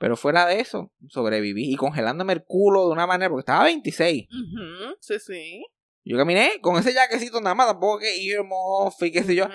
Pero 0.00 0.16
fuera 0.16 0.46
de 0.46 0.60
eso, 0.60 0.90
sobreviví 1.10 1.70
y 1.70 1.76
congelándome 1.76 2.32
el 2.32 2.42
culo 2.42 2.86
de 2.86 2.92
una 2.92 3.06
manera 3.06 3.28
porque 3.28 3.42
estaba 3.42 3.60
a 3.60 3.64
26. 3.66 4.28
Ujú, 4.30 4.96
Sí, 4.98 5.18
sí. 5.20 5.66
Yo 6.04 6.16
caminé 6.16 6.52
con 6.62 6.78
ese 6.78 6.94
jaquecito 6.94 7.38
nada 7.42 7.54
más, 7.54 7.66
tampoco 7.66 7.98
que 7.98 8.16
earmuff 8.26 8.94
y 9.02 9.12
qué 9.12 9.22
sé 9.22 9.34
yo. 9.34 9.46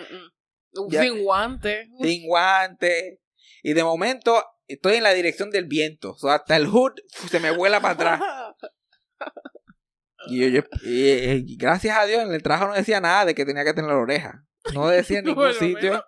Ya- 0.89 1.01
Sin 1.01 1.23
guante. 1.23 1.89
sin 1.99 2.27
guantes. 2.27 3.17
Y 3.63 3.73
de 3.73 3.83
momento 3.83 4.43
estoy 4.67 4.97
en 4.97 5.03
la 5.03 5.13
dirección 5.13 5.49
del 5.49 5.65
viento. 5.65 6.11
O 6.11 6.17
sea, 6.19 6.35
hasta 6.35 6.55
el 6.57 6.67
hood 6.67 6.93
se 7.31 7.39
me 7.39 7.49
vuela 7.49 7.81
para 7.81 7.93
atrás. 7.95 8.21
Y 10.27 10.39
yo, 10.41 10.47
yo- 10.47 10.63
y- 10.83 11.53
y 11.53 11.57
gracias 11.57 11.97
a 11.97 12.05
Dios, 12.05 12.21
en 12.21 12.33
el 12.33 12.43
trabajo 12.43 12.67
no 12.67 12.73
decía 12.75 12.99
nada 13.01 13.25
de 13.25 13.33
que 13.35 13.45
tenía 13.45 13.63
que 13.63 13.73
tener 13.73 13.89
la 13.89 13.97
oreja. 13.97 14.45
No 14.73 14.87
decía 14.87 15.19
en 15.19 15.25
ningún 15.39 15.45
Bueno, 15.45 15.59
sitio. 15.59 16.03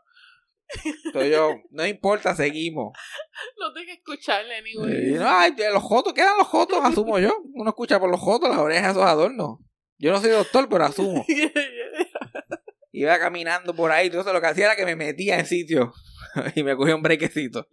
Entonces 1.06 1.32
yo, 1.32 1.56
no 1.72 1.86
importa, 1.86 2.36
seguimos. 2.36 2.94
No 3.60 3.74
tengo 3.74 3.86
que 3.86 3.94
escucharle, 3.94 4.56
anyway. 4.58 5.12
no, 5.14 5.28
ay, 5.28 5.54
los 5.72 5.84
jotos, 5.84 6.14
quedan 6.14 6.38
los 6.38 6.48
jotos, 6.48 6.80
asumo 6.84 7.20
yo. 7.20 7.36
Uno 7.54 7.70
escucha 7.70 8.00
por 8.00 8.10
los 8.10 8.20
jotos, 8.20 8.50
las 8.50 8.60
orejas, 8.60 8.92
esos 8.92 9.04
adornos. 9.04 9.60
Yo 9.98 10.12
no 10.12 10.22
soy 10.22 10.32
doctor, 10.32 10.68
pero 10.70 10.86
asumo. 10.86 11.26
Iba 12.92 13.20
caminando 13.20 13.76
por 13.76 13.92
ahí, 13.92 14.08
entonces 14.08 14.34
lo 14.34 14.42
que 14.42 14.48
hacía 14.48 14.66
era 14.66 14.76
que 14.76 14.86
me 14.86 14.96
metía 14.96 15.38
en 15.40 15.46
sitios 15.46 15.90
y 16.56 16.64
me 16.64 16.76
cogía 16.76 16.96
un 16.96 17.04
brequecito. 17.04 17.68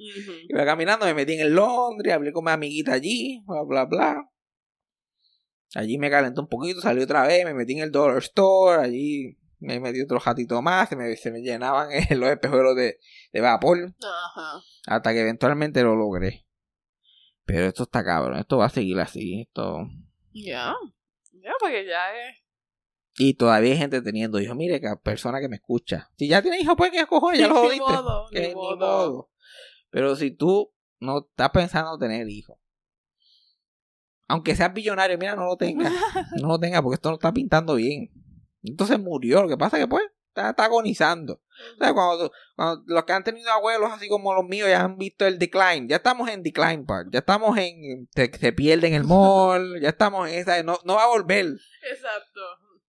Iba 0.49 0.65
caminando, 0.65 1.07
me 1.07 1.15
metí 1.15 1.35
en 1.35 1.41
el 1.41 1.55
Londres, 1.55 2.13
hablé 2.13 2.33
con 2.33 2.45
mi 2.45 2.51
amiguita 2.51 2.93
allí, 2.93 3.43
bla, 3.47 3.63
bla, 3.63 3.85
bla. 3.87 4.31
Allí 5.75 5.99
me 5.99 6.11
calentó 6.11 6.43
un 6.43 6.49
poquito, 6.49 6.81
salí 6.81 7.03
otra 7.03 7.27
vez, 7.27 7.45
me 7.45 7.55
metí 7.55 7.73
en 7.73 7.81
el 7.81 7.91
Dollar 7.91 8.19
Store, 8.19 8.83
allí 8.83 9.39
me 9.65 9.81
metí 9.81 10.01
otro 10.03 10.19
ratito 10.19 10.61
más, 10.63 10.89
se 10.89 10.97
me, 10.97 11.17
se 11.17 11.31
me 11.31 11.41
llenaban 11.41 11.89
los 12.11 12.31
espejuelos 12.31 12.77
de, 12.77 12.99
de 13.33 13.41
vapor, 13.41 13.95
Ajá. 14.03 14.61
hasta 14.87 15.13
que 15.13 15.21
eventualmente 15.21 15.83
lo 15.83 15.97
logré. 15.97 16.47
Pero 17.45 17.67
esto 17.67 17.83
está 17.83 18.05
cabrón, 18.05 18.39
esto 18.39 18.59
va 18.59 18.67
a 18.67 18.71
seguir 18.71 18.99
así, 19.01 19.43
esto... 19.43 19.87
Ya. 20.33 20.75
Ya, 21.33 21.51
porque 21.61 21.85
ya 21.87 22.11
es. 22.29 22.37
Y 23.17 23.35
todavía 23.35 23.73
hay 23.73 23.79
gente 23.79 24.01
teniendo 24.03 24.41
hijos, 24.41 24.57
mire, 24.57 24.81
que 24.81 24.89
persona 25.03 25.41
que 25.41 25.49
me 25.49 25.57
escucha. 25.57 26.11
Si 26.17 26.27
ya 26.27 26.41
tienes 26.43 26.63
hijos, 26.63 26.75
pues 26.77 26.91
que 26.91 27.05
cojones, 27.07 27.41
ya 27.41 27.49
Ni 27.49 27.55
jodiste. 27.55 27.81
modo, 27.81 28.27
Que 28.31 28.41
ni 28.41 28.49
ni 28.49 28.55
modo. 28.55 28.77
modo. 28.77 29.31
Pero 29.91 30.17
si 30.17 30.31
tú 30.31 30.73
no 31.01 31.19
estás 31.31 31.51
pensando 31.51 31.97
tener 31.99 32.29
hijos, 32.29 32.59
aunque 34.27 34.57
seas 34.57 34.73
billonario, 34.73 35.19
mira, 35.19 35.37
no 35.37 35.45
lo 35.47 35.57
tengas. 35.57 35.93
No 36.41 36.49
lo 36.49 36.59
tengas 36.59 36.81
porque 36.83 36.95
esto 36.95 37.11
no 37.11 37.17
está 37.17 37.33
pintando 37.33 37.75
bien. 37.75 38.11
Entonces 38.65 38.99
murió. 38.99 39.43
Lo 39.43 39.49
que 39.49 39.57
pasa 39.57 39.77
es 39.77 39.85
que, 39.85 39.89
pues, 39.89 40.05
está, 40.29 40.51
está 40.51 40.65
agonizando. 40.65 41.35
O 41.35 41.79
sea, 41.79 41.95
cuando, 41.95 42.33
cuando 42.57 42.83
los 42.87 43.05
que 43.05 43.13
han 43.13 43.25
tenido 43.25 43.51
abuelos 43.53 43.91
así 43.93 44.09
como 44.09 44.35
los 44.35 44.45
míos 44.45 44.69
ya 44.69 44.83
han 44.83 44.99
visto 44.99 45.27
el 45.27 45.39
decline, 45.39 45.87
ya 45.89 45.97
estamos 45.97 46.29
en 46.29 46.43
decline 46.43 46.85
part, 46.85 47.09
ya 47.13 47.21
estamos 47.21 47.57
en. 47.57 48.09
Se, 48.15 48.31
se 48.37 48.53
pierde 48.53 48.89
en 48.89 48.95
el 48.95 49.05
mall, 49.05 49.81
ya 49.81 49.91
estamos 49.91 50.29
en 50.29 50.35
esa. 50.35 50.63
No, 50.63 50.79
no 50.85 50.97
va 50.97 51.05
a 51.05 51.09
volver. 51.09 51.47
Exacto. 51.47 52.41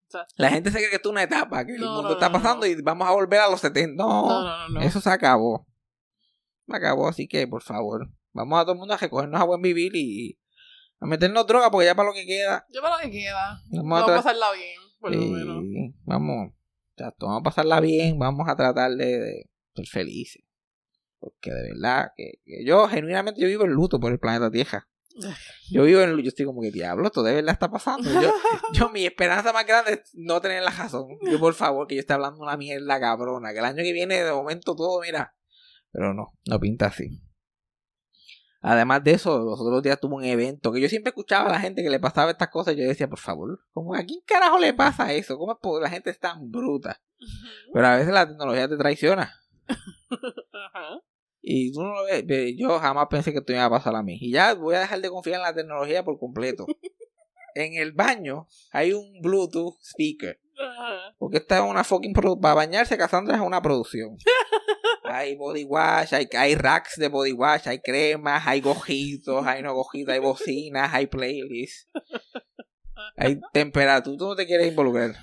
Exacto. 0.06 0.34
La 0.38 0.50
gente 0.50 0.72
se 0.72 0.78
cree 0.78 0.90
que 0.90 0.96
esto 0.98 1.10
es 1.10 1.14
una 1.14 1.24
etapa, 1.24 1.66
que 1.66 1.74
el 1.74 1.80
mundo 1.80 2.04
no, 2.04 2.12
está 2.14 2.32
pasando 2.32 2.66
y 2.66 2.80
vamos 2.82 3.08
a 3.08 3.12
volver 3.12 3.40
a 3.40 3.50
los 3.50 3.60
70. 3.60 4.02
No, 4.02 4.70
No, 4.70 4.82
eso 4.82 5.02
se 5.02 5.10
acabó. 5.10 5.68
Se 6.68 6.76
acabó, 6.76 7.08
así 7.08 7.28
que 7.28 7.48
por 7.48 7.64
favor, 7.64 8.10
vamos 8.32 8.60
a 8.60 8.64
todo 8.64 8.74
el 8.74 8.78
mundo 8.78 8.94
a 8.94 8.98
recogernos 8.98 9.42
a 9.42 9.44
buen 9.44 9.62
vivir 9.62 9.92
y 9.96 10.40
a 11.00 11.06
meternos 11.06 11.46
droga 11.46 11.70
porque 11.70 11.88
ya 11.88 11.96
para 11.96 12.10
lo 12.10 12.14
que 12.14 12.26
queda. 12.26 12.66
Yo 12.70 12.82
para 12.82 12.98
lo 12.98 13.02
que 13.02 13.12
queda. 13.12 13.62
Vamos 13.72 14.04
a 14.04 14.06
pasarla 14.06 14.52
bien, 14.54 14.80
por 15.04 15.14
lo 15.14 15.26
menos. 15.26 15.64
vamos, 16.06 16.54
vamos 17.20 17.42
a 17.42 17.44
pasarla 17.44 17.82
bien, 17.82 18.18
vamos 18.18 18.48
a 18.48 18.56
tratar 18.56 18.92
de, 18.92 19.20
de 19.20 19.50
ser 19.76 19.86
felices. 19.86 20.44
Porque 21.20 21.52
de 21.52 21.74
verdad 21.74 22.12
que, 22.16 22.40
que 22.46 22.66
yo 22.66 22.88
genuinamente 22.88 23.42
yo 23.42 23.48
vivo 23.48 23.66
en 23.66 23.72
luto 23.72 24.00
por 24.00 24.14
el 24.14 24.20
planeta 24.20 24.50
Tierra. 24.50 24.88
Yo 25.70 25.84
vivo 25.84 26.00
en 26.00 26.12
luto, 26.12 26.24
yo 26.24 26.30
estoy 26.30 26.46
como 26.46 26.62
que 26.62 26.72
diablo, 26.72 27.06
esto 27.06 27.22
de 27.22 27.36
verdad 27.36 27.52
está 27.52 27.70
pasando. 27.70 28.10
Yo, 28.10 28.34
yo 28.74 28.90
mi 28.90 29.06
esperanza 29.06 29.52
más 29.52 29.68
grande 29.68 29.94
es 29.94 30.12
no 30.14 30.40
tener 30.40 30.64
la 30.64 30.72
razón. 30.72 31.18
Yo 31.30 31.38
por 31.38 31.54
favor, 31.54 31.86
que 31.86 31.96
yo 31.96 32.00
esté 32.00 32.14
hablando 32.14 32.42
una 32.42 32.56
mierda 32.56 32.98
cabrona, 33.00 33.52
que 33.52 33.60
el 33.60 33.66
año 33.66 33.84
que 33.84 33.92
viene 33.92 34.24
de 34.24 34.32
momento 34.32 34.74
todo, 34.74 35.02
mira. 35.02 35.36
Pero 35.92 36.14
no, 36.14 36.34
no 36.46 36.60
pinta 36.62 36.88
así. 36.88 37.22
Además 38.66 39.04
de 39.04 39.12
eso, 39.12 39.40
los 39.40 39.60
otros 39.60 39.84
días 39.84 40.00
tuve 40.00 40.16
un 40.16 40.24
evento 40.24 40.72
que 40.72 40.80
yo 40.80 40.88
siempre 40.88 41.10
escuchaba 41.10 41.50
a 41.50 41.52
la 41.52 41.60
gente 41.60 41.84
que 41.84 41.90
le 41.90 42.00
pasaba 42.00 42.32
estas 42.32 42.48
cosas 42.48 42.74
y 42.74 42.78
yo 42.78 42.88
decía, 42.88 43.10
por 43.10 43.20
favor, 43.20 43.60
¿cómo, 43.74 43.94
¿a 43.94 44.04
quién 44.04 44.22
carajo 44.26 44.58
le 44.58 44.74
pasa 44.74 45.14
eso? 45.14 45.38
¿Cómo? 45.38 45.60
La 45.80 45.90
gente 45.90 46.10
es 46.10 46.20
tan 46.20 46.50
bruta. 46.50 47.02
Pero 47.74 47.86
a 47.86 47.98
veces 47.98 48.14
la 48.14 48.26
tecnología 48.26 48.68
te 48.68 48.78
traiciona. 48.78 49.34
Y 51.46 51.74
tú 51.74 51.84
no 51.84 51.94
lo 51.94 52.06
ves. 52.06 52.26
Ve, 52.26 52.56
Yo 52.56 52.80
jamás 52.80 53.08
pensé 53.10 53.34
que 53.34 53.40
esto 53.40 53.52
me 53.52 53.58
iba 53.58 53.66
a 53.66 53.70
pasar 53.70 53.94
a 53.96 54.02
mí. 54.02 54.18
Y 54.20 54.32
ya 54.32 54.54
voy 54.54 54.76
a 54.76 54.80
dejar 54.80 55.02
de 55.02 55.10
confiar 55.10 55.36
en 55.36 55.42
la 55.42 55.54
tecnología 55.54 56.02
por 56.02 56.18
completo. 56.18 56.66
en 57.56 57.74
el 57.74 57.92
baño 57.92 58.48
hay 58.72 58.94
un 58.94 59.22
Bluetooth 59.22 59.78
speaker. 59.82 60.40
Porque 61.18 61.38
esta 61.38 61.58
es 61.58 61.70
una 61.70 61.84
fucking 61.84 62.14
Para 62.14 62.54
bañarse, 62.54 62.98
Cassandra 62.98 63.36
es 63.36 63.42
una 63.42 63.62
producción. 63.62 64.16
hay 65.16 65.36
body 65.36 65.64
wash, 65.66 66.14
hay, 66.14 66.28
hay 66.38 66.56
racks 66.56 66.96
de 66.98 67.08
body 67.08 67.32
wash, 67.34 67.68
hay 67.68 67.80
cremas, 67.80 68.46
hay 68.48 68.62
gojitos, 68.62 69.46
hay 69.46 69.62
no 69.62 69.74
gojitos, 69.74 70.14
hay 70.14 70.20
bocinas, 70.20 70.94
hay 70.94 71.08
playlists. 71.08 71.88
Hay 73.18 73.40
temperatura. 73.52 74.18
Tú 74.18 74.28
no 74.28 74.36
te 74.36 74.46
quieres 74.46 74.68
involucrar. 74.68 75.14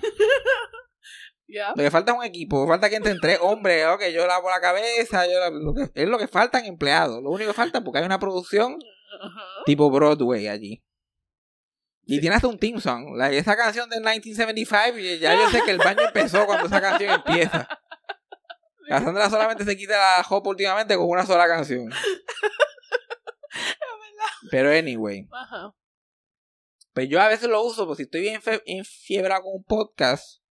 Ya. 1.47 1.69
Lo 1.75 1.83
que 1.83 1.91
falta 1.91 2.13
es 2.13 2.17
un 2.17 2.23
equipo, 2.23 2.65
falta 2.65 2.89
que 2.89 2.95
entren 2.95 3.17
tres 3.19 3.37
hombres, 3.41 3.85
ok, 3.85 4.03
yo 4.13 4.25
lavo 4.25 4.49
la 4.49 4.61
cabeza, 4.61 5.25
yo 5.27 5.37
la- 5.39 5.49
lo 5.49 5.73
que, 5.73 5.89
es 6.01 6.07
lo 6.07 6.17
que 6.17 6.27
faltan 6.29 6.63
empleados, 6.65 7.21
lo 7.21 7.29
único 7.29 7.49
que 7.49 7.53
falta 7.55 7.81
porque 7.83 7.99
hay 7.99 8.05
una 8.05 8.19
producción 8.19 8.77
tipo 9.65 9.91
Broadway 9.91 10.47
allí. 10.47 10.81
Y 12.03 12.19
tiene 12.21 12.35
hasta 12.37 12.47
un 12.47 12.57
team 12.57 12.79
song, 12.79 13.15
la, 13.17 13.29
esa 13.31 13.55
canción 13.57 13.89
del 13.89 13.99
1975, 13.99 14.97
y 14.97 15.19
ya 15.19 15.35
yo 15.35 15.49
sé 15.49 15.61
que 15.63 15.71
el 15.71 15.77
baño 15.77 16.01
empezó 16.07 16.45
cuando 16.45 16.67
esa 16.67 16.79
canción 16.81 17.11
empieza. 17.11 17.67
Cassandra 18.91 19.29
solamente 19.29 19.63
se 19.65 19.77
quita 19.77 19.97
la 19.97 20.25
hop 20.29 20.47
últimamente 20.47 20.95
con 20.95 21.07
una 21.09 21.25
sola 21.25 21.47
canción. 21.47 21.89
Pero 24.49 24.69
anyway, 24.71 25.27
Ajá. 25.31 25.73
pues 26.93 27.07
yo 27.09 27.21
a 27.21 27.27
veces 27.27 27.49
lo 27.49 27.63
uso, 27.63 27.85
pues 27.85 27.97
si 27.97 28.03
estoy 28.03 28.21
bien 28.21 28.41
fe- 28.41 28.61
enfiebrado 28.65 29.43
con 29.43 29.53
un 29.55 29.63
podcast 29.63 30.41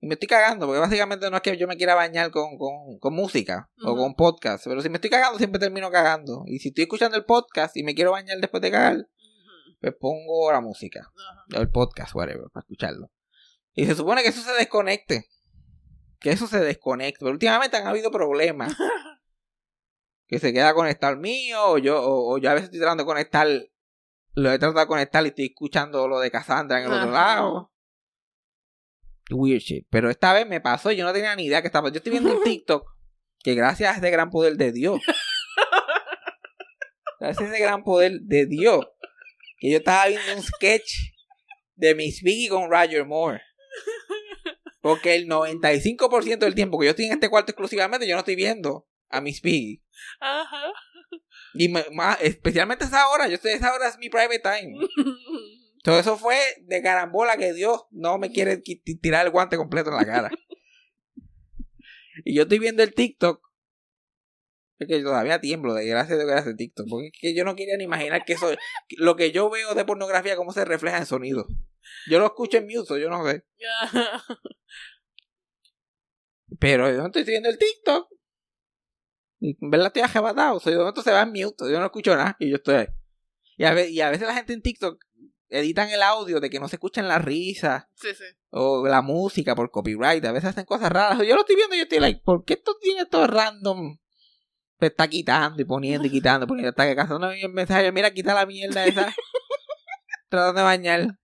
y 0.00 0.06
me 0.06 0.14
estoy 0.14 0.28
cagando, 0.28 0.66
porque 0.66 0.80
básicamente 0.80 1.28
no 1.28 1.36
es 1.36 1.42
que 1.42 1.56
yo 1.56 1.66
me 1.66 1.76
quiera 1.76 1.94
bañar 1.96 2.30
con, 2.30 2.56
con, 2.56 2.98
con 3.00 3.14
música 3.14 3.68
o 3.84 3.96
con 3.96 4.14
podcast, 4.14 4.64
pero 4.66 4.80
si 4.80 4.88
me 4.88 4.96
estoy 4.96 5.10
cagando 5.10 5.36
siempre 5.38 5.58
termino 5.58 5.90
cagando. 5.90 6.44
Y 6.46 6.58
si 6.60 6.68
estoy 6.68 6.84
escuchando 6.84 7.16
el 7.16 7.24
podcast 7.24 7.76
y 7.76 7.82
me 7.82 7.94
quiero 7.94 8.12
bañar 8.12 8.38
después 8.38 8.62
de 8.62 8.70
cagar, 8.70 8.94
Ujú. 8.96 9.76
pues 9.80 9.94
pongo 9.98 10.52
la 10.52 10.60
música, 10.60 11.00
Ajá. 11.00 11.44
o 11.58 11.60
el 11.60 11.70
podcast, 11.70 12.14
whatever, 12.14 12.44
para 12.52 12.62
escucharlo. 12.62 13.10
Y 13.74 13.86
se 13.86 13.94
supone 13.96 14.22
que 14.22 14.28
eso 14.28 14.40
se 14.42 14.52
desconecte. 14.52 15.26
Que 16.20 16.30
eso 16.30 16.46
se 16.46 16.60
desconecte. 16.60 17.20
Pero 17.20 17.32
últimamente 17.32 17.76
han 17.76 17.86
habido 17.86 18.10
problemas. 18.10 18.76
que 20.28 20.38
se 20.38 20.52
queda 20.52 20.74
conectado 20.74 21.14
el 21.14 21.18
mío, 21.18 21.58
o 21.64 21.78
yo, 21.78 22.00
o, 22.00 22.34
o 22.34 22.38
yo 22.38 22.50
a 22.50 22.54
veces 22.54 22.66
estoy 22.66 22.80
tratando 22.80 23.04
de 23.04 23.06
conectar, 23.06 23.46
lo 24.34 24.52
he 24.52 24.58
tratado 24.58 24.80
de 24.80 24.86
conectar 24.86 25.24
y 25.24 25.28
estoy 25.28 25.46
escuchando 25.46 26.06
lo 26.06 26.20
de 26.20 26.30
Cassandra 26.30 26.80
en 26.80 26.86
el 26.86 26.92
otro 26.92 27.10
lado. 27.10 27.72
Weird 29.30 29.60
shit. 29.60 29.86
Pero 29.90 30.10
esta 30.10 30.32
vez 30.32 30.46
me 30.46 30.60
pasó 30.60 30.92
y 30.92 30.96
yo 30.96 31.04
no 31.04 31.12
tenía 31.12 31.34
ni 31.34 31.46
idea 31.46 31.62
que 31.62 31.68
estaba. 31.68 31.90
Yo 31.90 31.96
estoy 31.96 32.12
viendo 32.12 32.30
un 32.30 32.42
TikTok 32.44 32.86
que 33.42 33.54
gracias 33.54 33.92
a 33.92 33.96
este 33.96 34.10
gran 34.10 34.30
poder 34.30 34.56
de 34.56 34.72
Dios. 34.72 35.00
gracias 37.20 37.48
a 37.48 37.54
ese 37.54 37.62
gran 37.62 37.82
poder 37.82 38.20
de 38.22 38.46
Dios. 38.46 38.86
Que 39.58 39.70
yo 39.70 39.78
estaba 39.78 40.06
viendo 40.06 40.34
un 40.34 40.42
sketch 40.42 40.92
de 41.74 41.94
Miss 41.94 42.20
Piggy 42.22 42.48
con 42.48 42.70
Roger 42.70 43.06
Moore. 43.06 43.42
Porque 44.88 45.14
el 45.16 45.28
95% 45.28 46.38
del 46.38 46.54
tiempo 46.54 46.78
que 46.78 46.86
yo 46.86 46.90
estoy 46.90 47.04
en 47.06 47.12
este 47.12 47.28
cuarto 47.28 47.50
exclusivamente, 47.52 48.08
yo 48.08 48.14
no 48.14 48.20
estoy 48.20 48.36
viendo 48.36 48.88
a 49.10 49.20
Miss 49.20 49.40
Piggy. 49.42 49.82
Ajá. 50.18 50.72
Y 51.54 51.68
más, 51.68 52.18
especialmente 52.22 52.84
esa 52.86 53.06
hora, 53.10 53.28
yo 53.28 53.34
estoy, 53.34 53.52
esa 53.52 53.74
hora 53.74 53.88
es 53.88 53.98
mi 53.98 54.08
private 54.08 54.38
time. 54.40 54.78
Todo 55.84 55.98
eso 55.98 56.16
fue 56.16 56.38
de 56.62 56.82
carambola 56.82 57.36
que 57.36 57.52
Dios 57.52 57.82
no 57.90 58.16
me 58.18 58.30
quiere 58.32 58.62
qui- 58.62 58.82
ti- 58.82 58.96
tirar 58.98 59.26
el 59.26 59.32
guante 59.32 59.56
completo 59.58 59.90
en 59.90 59.96
la 59.96 60.04
cara. 60.06 60.30
y 62.24 62.34
yo 62.34 62.42
estoy 62.42 62.58
viendo 62.58 62.82
el 62.82 62.94
TikTok. 62.94 63.40
Es 64.78 64.88
que 64.88 65.02
todavía 65.02 65.40
tiemblo 65.40 65.74
de 65.74 65.86
gracias 65.86 66.18
de 66.18 66.24
gracias 66.24 66.54
a 66.54 66.56
TikTok. 66.56 66.86
Porque 66.88 67.06
es 67.08 67.12
que 67.20 67.34
yo 67.34 67.44
no 67.44 67.56
quería 67.56 67.76
ni 67.76 67.84
imaginar 67.84 68.24
que 68.24 68.34
eso. 68.34 68.50
Lo 68.96 69.16
que 69.16 69.32
yo 69.32 69.50
veo 69.50 69.74
de 69.74 69.84
pornografía, 69.84 70.36
cómo 70.36 70.52
se 70.52 70.64
refleja 70.64 70.98
en 70.98 71.06
sonido. 71.06 71.46
Yo 72.10 72.18
lo 72.18 72.26
escucho 72.26 72.56
en 72.58 72.66
mute, 72.66 72.86
so 72.86 72.96
yo 72.98 73.08
no 73.10 73.24
sé. 73.26 73.44
Pero 76.58 76.90
yo 76.90 76.98
no 76.98 77.06
estoy 77.06 77.24
viendo 77.24 77.48
el 77.48 77.58
TikTok. 77.58 78.08
Y 79.40 79.56
en 79.60 79.70
verdad 79.70 79.88
estoy 79.88 80.02
ajebatado. 80.02 80.58
Soy 80.60 80.72
de 80.72 80.78
momento 80.78 81.02
se 81.02 81.12
va 81.12 81.22
en 81.22 81.30
mute. 81.32 81.70
Yo 81.70 81.78
no 81.78 81.84
escucho 81.86 82.16
nada. 82.16 82.36
Y 82.40 82.50
yo 82.50 82.56
estoy 82.56 82.74
ahí. 82.76 82.86
Y 83.56 83.64
a, 83.64 83.74
ve- 83.74 83.90
y 83.90 84.00
a 84.00 84.10
veces 84.10 84.26
la 84.26 84.34
gente 84.34 84.52
en 84.52 84.62
TikTok 84.62 84.98
editan 85.50 85.88
el 85.90 86.02
audio 86.02 86.40
de 86.40 86.50
que 86.50 86.60
no 86.60 86.68
se 86.68 86.76
escuchan 86.76 87.08
las 87.08 87.24
risas 87.24 87.86
Sí, 87.94 88.08
sí. 88.14 88.24
o 88.50 88.86
la 88.86 89.02
música 89.02 89.54
por 89.54 89.70
copyright. 89.70 90.24
A 90.24 90.32
veces 90.32 90.50
hacen 90.50 90.64
cosas 90.64 90.90
raras. 90.90 91.18
Yo 91.26 91.34
lo 91.34 91.40
estoy 91.42 91.56
viendo 91.56 91.74
y 91.74 91.78
yo 91.78 91.82
estoy 91.84 92.00
like, 92.00 92.20
¿por 92.24 92.44
qué 92.44 92.54
esto 92.54 92.76
tiene 92.80 93.06
todo 93.06 93.26
random? 93.26 93.98
Se 94.80 94.86
está 94.86 95.08
quitando 95.08 95.60
y 95.60 95.64
poniendo 95.64 96.06
y 96.06 96.10
quitando, 96.10 96.46
poniendo. 96.46 96.70
Está 96.70 96.86
que 96.86 96.96
cazando 96.96 97.28
un 97.28 97.52
mensaje. 97.52 97.90
Mira, 97.92 98.12
quita 98.12 98.34
la 98.34 98.46
mierda 98.46 98.86
esa. 98.86 99.14
Tratando 100.28 100.60
de 100.60 100.64
bañar. 100.64 101.18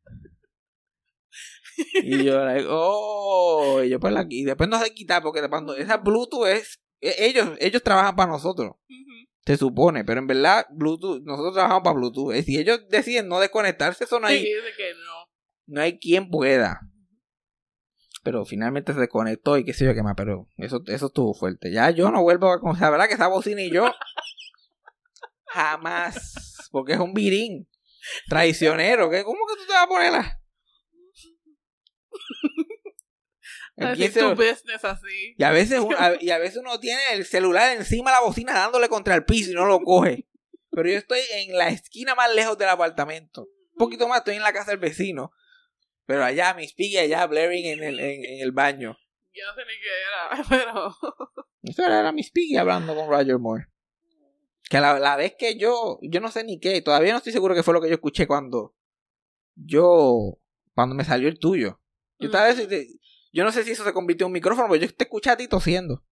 Y 2.02 2.24
yo, 2.24 2.44
like, 2.44 2.66
oh, 2.68 3.82
y 3.82 3.88
yo 3.90 3.98
pues 4.00 4.12
la 4.12 4.26
y 4.28 4.44
después 4.44 4.68
no 4.68 4.78
sé 4.78 4.92
quitar 4.94 5.22
porque 5.22 5.46
cuando 5.48 5.74
esa 5.76 5.96
Bluetooth 5.98 6.46
es, 6.46 6.80
e- 7.00 7.26
ellos, 7.26 7.50
ellos 7.60 7.82
trabajan 7.82 8.14
para 8.16 8.30
nosotros, 8.30 8.72
se 9.46 9.56
supone, 9.56 10.04
pero 10.04 10.20
en 10.20 10.26
verdad 10.26 10.66
Bluetooth, 10.70 11.22
nosotros 11.22 11.54
trabajamos 11.54 11.82
para 11.82 11.94
Bluetooth. 11.96 12.34
Si 12.44 12.58
ellos 12.58 12.80
deciden 12.88 13.28
no 13.28 13.40
desconectarse, 13.40 14.04
hay, 14.22 14.38
Sí, 14.42 14.44
de 14.52 14.72
que 14.76 14.92
no. 14.94 15.30
no 15.66 15.80
hay 15.80 15.98
quien 15.98 16.30
pueda. 16.30 16.80
Pero 18.22 18.44
finalmente 18.46 18.94
se 18.94 19.00
desconectó 19.00 19.58
y 19.58 19.64
qué 19.64 19.74
sé 19.74 19.84
yo 19.84 19.92
qué 19.94 20.02
más, 20.02 20.14
pero 20.16 20.48
eso, 20.56 20.82
eso 20.86 21.06
estuvo 21.06 21.34
fuerte. 21.34 21.70
Ya 21.70 21.90
yo 21.90 22.10
no 22.10 22.22
vuelvo 22.22 22.50
a 22.50 22.60
con 22.60 22.78
la 22.80 22.88
verdad 22.90 23.06
que 23.06 23.14
esa 23.14 23.28
bocina 23.28 23.60
y 23.60 23.70
yo 23.70 23.92
jamás, 25.46 26.68
porque 26.72 26.94
es 26.94 26.98
un 26.98 27.12
virín 27.14 27.68
traicionero, 28.28 29.10
¿qué? 29.10 29.24
¿cómo 29.24 29.40
que 29.46 29.56
tú 29.60 29.66
te 29.66 29.72
vas 29.72 29.84
a 29.84 29.88
ponerla? 29.88 30.40
Así 33.76 34.04
Empieza- 34.04 34.20
tu 34.20 34.30
business 34.36 34.84
así. 34.84 35.34
y 35.36 35.42
a 35.42 35.50
veces 35.50 35.80
y 36.20 36.30
a 36.30 36.38
veces 36.38 36.58
uno 36.58 36.78
tiene 36.80 37.00
el 37.12 37.24
celular 37.24 37.76
encima 37.76 38.10
de 38.10 38.16
la 38.16 38.22
bocina 38.22 38.52
dándole 38.54 38.88
contra 38.88 39.14
el 39.16 39.24
piso 39.24 39.50
y 39.50 39.54
no 39.54 39.66
lo 39.66 39.80
coge. 39.80 40.28
Pero 40.70 40.88
yo 40.88 40.96
estoy 40.96 41.20
en 41.32 41.56
la 41.56 41.68
esquina 41.68 42.14
más 42.14 42.32
lejos 42.34 42.56
del 42.58 42.68
apartamento. 42.68 43.42
Un 43.72 43.78
poquito 43.78 44.08
más 44.08 44.18
estoy 44.18 44.36
en 44.36 44.42
la 44.42 44.52
casa 44.52 44.70
del 44.70 44.80
vecino. 44.80 45.32
Pero 46.06 46.24
allá 46.24 46.54
mis 46.54 46.72
piggy 46.74 46.98
allá 46.98 47.26
blaring 47.26 47.66
en 47.66 47.82
el, 47.82 48.00
en, 48.00 48.24
en 48.24 48.40
el 48.40 48.52
baño. 48.52 48.96
Yo 49.32 49.42
no 49.46 49.54
sé 49.54 49.62
ni 49.62 49.80
qué 49.80 49.88
era, 50.06 50.44
pero. 50.48 50.96
Eso 51.62 51.82
era 51.84 52.12
Miss 52.12 52.30
Piggy 52.30 52.56
hablando 52.56 52.94
con 52.94 53.08
Roger 53.08 53.38
Moore. 53.38 53.66
Que 54.70 54.80
la, 54.80 54.98
la 54.98 55.16
vez 55.16 55.34
que 55.38 55.56
yo, 55.56 55.98
yo 56.02 56.20
no 56.20 56.30
sé 56.30 56.44
ni 56.44 56.60
qué, 56.60 56.80
todavía 56.82 57.12
no 57.12 57.18
estoy 57.18 57.32
seguro 57.32 57.54
que 57.54 57.62
fue 57.62 57.74
lo 57.74 57.80
que 57.80 57.88
yo 57.88 57.94
escuché 57.94 58.26
cuando 58.26 58.74
yo, 59.56 60.38
cuando 60.74 60.94
me 60.94 61.04
salió 61.04 61.28
el 61.28 61.38
tuyo. 61.38 61.80
Yo, 63.32 63.44
no 63.44 63.50
sé 63.52 63.64
si 63.64 63.72
eso 63.72 63.84
se 63.84 63.92
convirtió 63.92 64.24
en 64.26 64.28
un 64.28 64.32
micrófono, 64.34 64.68
pero 64.70 64.84
yo 64.86 64.94
te 64.94 65.04
escuché 65.04 65.30
a 65.30 65.36
ti 65.36 65.48
tosiendo. 65.48 66.04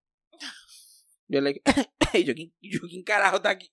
Yo 1.28 1.40
le 1.40 1.62
y 2.14 2.24
yo, 2.24 2.34
¿quién, 2.34 2.52
yo, 2.60 2.80
¿quién 2.88 3.02
carajo 3.04 3.36
está 3.36 3.50
aquí? 3.50 3.72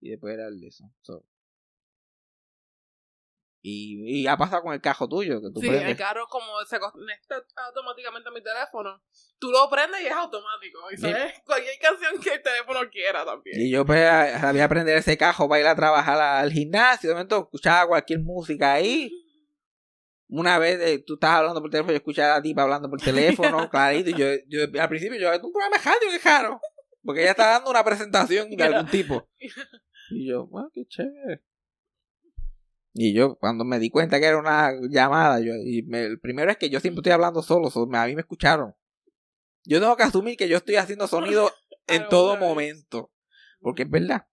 Y 0.00 0.10
después 0.10 0.34
era 0.34 0.46
el 0.48 0.60
de 0.60 0.68
eso. 0.68 0.84
so. 1.02 1.24
Y, 3.62 4.22
y 4.22 4.26
ha 4.26 4.38
pasado 4.38 4.62
con 4.62 4.72
el 4.72 4.80
cajo 4.80 5.06
tuyo, 5.06 5.42
que 5.42 5.50
tú 5.52 5.60
Sí, 5.60 5.68
prendes. 5.68 5.90
el 5.90 5.96
carro 5.96 6.26
como 6.28 6.46
se 6.66 6.80
conecta 6.80 7.44
automáticamente 7.66 8.30
a 8.30 8.32
mi 8.32 8.42
teléfono. 8.42 9.02
Tú 9.38 9.50
lo 9.50 9.68
prendes 9.68 10.00
y 10.00 10.06
es 10.06 10.12
automático. 10.12 10.78
Y 10.90 10.96
Sí. 10.96 11.02
sabes 11.02 11.34
cualquier 11.44 11.78
canción 11.78 12.18
que 12.22 12.34
el 12.34 12.42
teléfono 12.42 12.80
quiera 12.90 13.22
también. 13.26 13.60
Y 13.60 13.70
yo 13.70 13.84
pues 13.84 14.00
sabía 14.40 14.64
aprender 14.64 14.96
ese 14.96 15.18
cajo 15.18 15.46
para 15.46 15.60
ir 15.60 15.66
a 15.66 15.76
trabajar 15.76 16.18
al 16.18 16.50
gimnasio. 16.50 17.10
De 17.10 17.14
momento 17.14 17.38
escuchaba 17.40 17.86
cualquier 17.86 18.20
música 18.20 18.72
ahí. 18.72 19.12
Una 20.32 20.58
vez 20.58 20.78
eh, 20.80 21.02
tú 21.04 21.14
estabas 21.14 21.38
hablando 21.38 21.60
por 21.60 21.70
teléfono, 21.70 21.92
yo 21.92 21.96
escuchaba 21.98 22.34
a 22.34 22.36
la 22.36 22.42
tipa 22.42 22.62
hablando 22.62 22.88
por 22.88 23.00
teléfono, 23.00 23.68
clarito. 23.70 24.10
Y 24.10 24.14
yo, 24.14 24.26
yo 24.48 24.80
al 24.80 24.88
principio 24.88 25.18
yo, 25.18 25.32
es 25.32 25.42
un 25.42 25.52
programa 25.52 25.76
de 25.76 25.82
radio, 25.84 26.20
caro. 26.22 26.60
Porque 27.02 27.22
ella 27.22 27.30
estaba 27.32 27.52
dando 27.52 27.70
una 27.70 27.82
presentación 27.84 28.50
de 28.50 28.62
algún 28.62 28.90
tipo. 28.90 29.28
Y 30.10 30.28
yo, 30.28 30.46
bueno, 30.46 30.70
qué 30.72 30.84
chévere. 30.86 31.42
Y 32.92 33.14
yo, 33.14 33.36
cuando 33.36 33.64
me 33.64 33.78
di 33.78 33.88
cuenta 33.90 34.18
que 34.18 34.26
era 34.26 34.38
una 34.38 34.72
llamada, 34.88 35.40
yo, 35.40 35.54
y 35.54 35.82
me- 35.82 36.04
el 36.04 36.20
primero 36.20 36.50
es 36.50 36.56
que 36.58 36.68
yo 36.70 36.80
siempre 36.80 37.00
estoy 37.00 37.12
hablando 37.12 37.42
solo, 37.42 37.70
so, 37.70 37.88
a 37.92 38.06
mí 38.06 38.14
me 38.14 38.20
escucharon. 38.22 38.74
Yo 39.64 39.80
tengo 39.80 39.96
que 39.96 40.02
asumir 40.02 40.36
que 40.36 40.48
yo 40.48 40.56
estoy 40.56 40.76
haciendo 40.76 41.06
sonido 41.06 41.50
en 41.86 42.08
todo 42.08 42.36
momento. 42.36 43.12
Porque 43.60 43.82
es 43.82 43.90
verdad. 43.90 44.26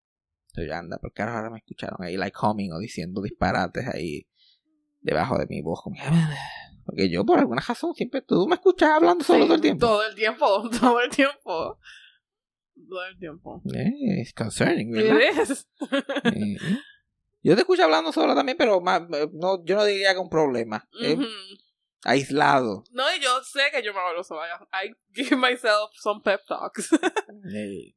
Entonces, 0.49 0.73
anda, 0.73 0.97
porque 0.99 1.21
ahora 1.21 1.49
me 1.49 1.59
escucharon 1.59 1.97
ahí, 2.01 2.17
like 2.17 2.37
humming 2.41 2.71
o 2.73 2.79
diciendo 2.79 3.21
disparates 3.21 3.87
ahí 3.87 4.27
debajo 5.01 5.37
de 5.37 5.47
mi 5.47 5.61
voz. 5.61 5.81
como, 5.81 5.95
Porque 6.85 7.09
yo, 7.09 7.25
por 7.25 7.39
alguna 7.39 7.61
razón, 7.61 7.93
siempre 7.93 8.21
tú 8.21 8.47
me 8.47 8.55
escuchas 8.55 8.89
hablando 8.89 9.23
solo 9.23 9.41
Sí, 9.41 9.47
todo 9.47 9.55
el 9.55 9.61
tiempo. 9.61 9.85
Todo 9.87 10.05
el 10.05 10.15
tiempo, 10.15 10.69
todo 10.79 11.01
el 11.01 11.09
tiempo. 11.09 11.79
Todo 12.89 13.05
el 13.05 13.17
tiempo. 13.19 13.61
Eh, 13.73 14.21
es 14.21 14.33
concerning, 14.33 14.91
¿verdad? 14.91 15.19
It 15.19 15.49
is. 15.49 15.67
Eh, 16.23 16.57
Yo 17.43 17.55
te 17.55 17.61
escucho 17.61 17.83
hablando 17.83 18.11
solo 18.11 18.35
también, 18.35 18.57
pero 18.57 18.81
más, 18.81 19.01
eh, 19.13 19.29
no, 19.33 19.63
yo 19.65 19.75
no 19.75 19.83
diría 19.85 20.13
que 20.13 20.19
un 20.19 20.29
problema. 20.29 20.87
Aislado. 22.03 22.83
No, 22.91 23.03
y 23.15 23.19
yo 23.19 23.43
sé 23.43 23.61
que 23.71 23.83
yo 23.83 23.93
me 23.93 23.99
hablo 23.99 24.23
sola. 24.23 24.45
I 24.71 24.93
give 25.13 25.35
myself 25.35 25.91
some 25.93 26.21
pep 26.23 26.41
talks. 26.47 26.89
Eh, 27.53 27.93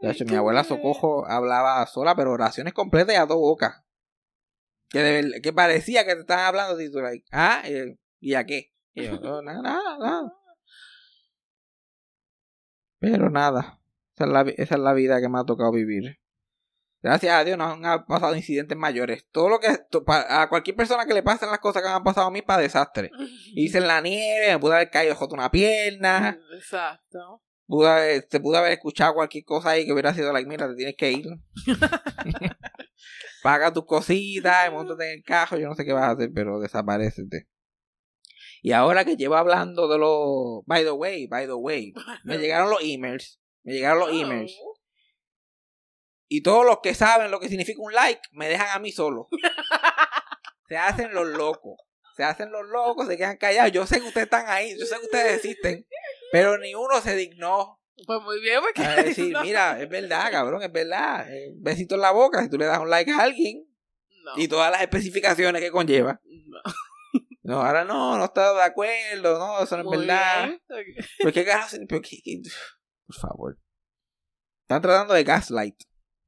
de 0.00 0.10
hecho, 0.10 0.24
mi 0.24 0.34
abuela 0.34 0.64
Socojo 0.64 1.26
hablaba 1.26 1.86
sola, 1.86 2.14
pero 2.14 2.32
oraciones 2.32 2.72
completas 2.72 3.14
y 3.14 3.18
a 3.18 3.26
dos 3.26 3.36
bocas. 3.36 3.82
Que, 4.90 4.98
de 5.00 5.40
que 5.40 5.52
parecía 5.52 6.04
que 6.04 6.14
te 6.14 6.20
estaban 6.20 6.44
hablando 6.46 6.80
y 6.80 6.90
tú, 6.90 7.00
like, 7.00 7.24
ah, 7.32 7.62
eh, 7.64 7.96
¿y 8.20 8.34
a 8.34 8.44
qué? 8.44 8.72
Y 8.94 9.04
yo, 9.04 9.14
"Oh, 9.22 9.40
nada, 9.42 9.62
nada, 9.62 9.98
nada. 9.98 10.32
Pero 12.98 13.30
nada. 13.30 13.80
Esa 14.14 14.24
es, 14.24 14.30
la, 14.30 14.40
esa 14.42 14.74
es 14.74 14.80
la 14.80 14.92
vida 14.92 15.20
que 15.20 15.28
me 15.28 15.38
ha 15.38 15.44
tocado 15.44 15.72
vivir. 15.72 16.18
Gracias 17.02 17.32
a 17.34 17.44
Dios 17.44 17.56
no 17.56 17.64
han 17.64 18.04
pasado 18.04 18.36
incidentes 18.36 18.76
mayores. 18.76 19.26
Todo 19.30 19.48
lo 19.48 19.58
que 19.58 19.68
to- 19.90 20.04
pa- 20.04 20.42
a 20.42 20.48
cualquier 20.50 20.76
persona 20.76 21.06
que 21.06 21.14
le 21.14 21.22
pasen 21.22 21.48
las 21.48 21.58
cosas 21.60 21.82
que 21.82 21.88
me 21.88 21.94
han 21.94 22.04
pasado 22.04 22.26
a 22.26 22.30
mí 22.30 22.42
para 22.42 22.60
desastre. 22.60 23.10
Hice 23.54 23.78
en 23.78 23.86
la 23.86 24.02
nieve, 24.02 24.48
me 24.52 24.58
pude 24.58 24.74
haber 24.74 24.90
caído 24.90 25.14
joto 25.14 25.34
una 25.34 25.50
pierna, 25.50 26.38
Exacto. 26.54 27.42
pude 27.66 27.88
haber- 27.88 28.26
se 28.28 28.40
pudo 28.40 28.58
haber 28.58 28.72
escuchado 28.72 29.14
cualquier 29.14 29.44
cosa 29.44 29.70
ahí 29.70 29.86
que 29.86 29.92
hubiera 29.92 30.12
sido 30.12 30.30
like, 30.32 30.46
mira, 30.48 30.68
te 30.68 30.74
tienes 30.74 30.96
que 30.96 31.10
ir. 31.12 31.26
Paga 33.42 33.72
tus 33.72 33.86
cositas, 33.86 34.70
montate 34.72 35.12
en 35.12 35.18
el 35.18 35.24
cajo, 35.24 35.56
yo 35.56 35.68
no 35.68 35.74
sé 35.74 35.84
qué 35.84 35.92
vas 35.92 36.04
a 36.04 36.10
hacer, 36.10 36.30
pero 36.34 36.60
desaparecete. 36.60 37.48
Y 38.62 38.72
ahora 38.72 39.04
que 39.04 39.16
llevo 39.16 39.36
hablando 39.36 39.88
de 39.88 39.98
los... 39.98 40.64
By 40.66 40.84
the 40.84 40.90
way, 40.90 41.26
by 41.26 41.46
the 41.46 41.54
way, 41.54 41.92
me 42.24 42.38
llegaron 42.38 42.70
los 42.70 42.80
emails. 42.82 43.40
Me 43.62 43.72
llegaron 43.72 44.00
los 44.00 44.10
emails. 44.10 44.54
Y 46.28 46.42
todos 46.42 46.64
los 46.64 46.78
que 46.82 46.94
saben 46.94 47.30
lo 47.30 47.40
que 47.40 47.48
significa 47.48 47.80
un 47.82 47.92
like, 47.92 48.20
me 48.32 48.48
dejan 48.48 48.68
a 48.72 48.78
mí 48.78 48.92
solo. 48.92 49.28
Se 50.68 50.76
hacen 50.76 51.12
los 51.12 51.26
locos. 51.26 51.76
Se 52.16 52.22
hacen 52.22 52.52
los 52.52 52.66
locos, 52.66 53.08
se 53.08 53.16
quedan 53.16 53.38
callados. 53.38 53.72
Yo 53.72 53.86
sé 53.86 54.00
que 54.00 54.06
ustedes 54.06 54.26
están 54.26 54.44
ahí, 54.48 54.78
yo 54.78 54.86
sé 54.86 54.96
que 54.98 55.06
ustedes 55.06 55.36
existen. 55.36 55.86
Pero 56.30 56.58
ni 56.58 56.74
uno 56.74 57.00
se 57.00 57.16
dignó 57.16 57.79
Pues 58.06 58.22
muy 58.22 58.40
bien, 58.40 58.60
porque. 58.60 58.82
a 58.84 59.02
decir, 59.02 59.32
no, 59.32 59.42
mira, 59.42 59.80
es 59.80 59.88
verdad, 59.88 60.30
cabrón, 60.30 60.62
es 60.62 60.72
verdad. 60.72 61.26
Eh, 61.32 61.52
besito 61.56 61.94
en 61.96 62.00
la 62.02 62.10
boca 62.10 62.42
si 62.42 62.48
tú 62.50 62.58
le 62.58 62.66
das 62.66 62.78
un 62.78 62.90
like 62.90 63.10
a 63.10 63.18
alguien 63.20 63.64
no, 64.24 64.32
y 64.36 64.48
todas 64.48 64.70
las 64.70 64.80
especificaciones 64.82 65.60
que 65.62 65.70
conlleva. 65.70 66.20
no. 66.24 66.60
No, 67.42 67.62
ahora 67.62 67.84
no, 67.84 68.16
no 68.18 68.24
está 68.26 68.52
de 68.54 68.62
acuerdo, 68.62 69.38
no, 69.38 69.62
eso 69.64 69.74
no 69.76 69.82
es 69.82 69.86
Muy 69.86 70.06
verdad. 70.06 70.50
¿Pero 71.18 71.32
qué 71.32 71.44
carajo? 71.44 71.76
pero 71.88 72.00
qué- 72.02 72.20
qué- 72.22 72.40
Por 73.06 73.16
favor. 73.16 73.58
Están 74.62 74.82
tratando 74.82 75.14
de 75.14 75.24
gaslight. 75.24 75.74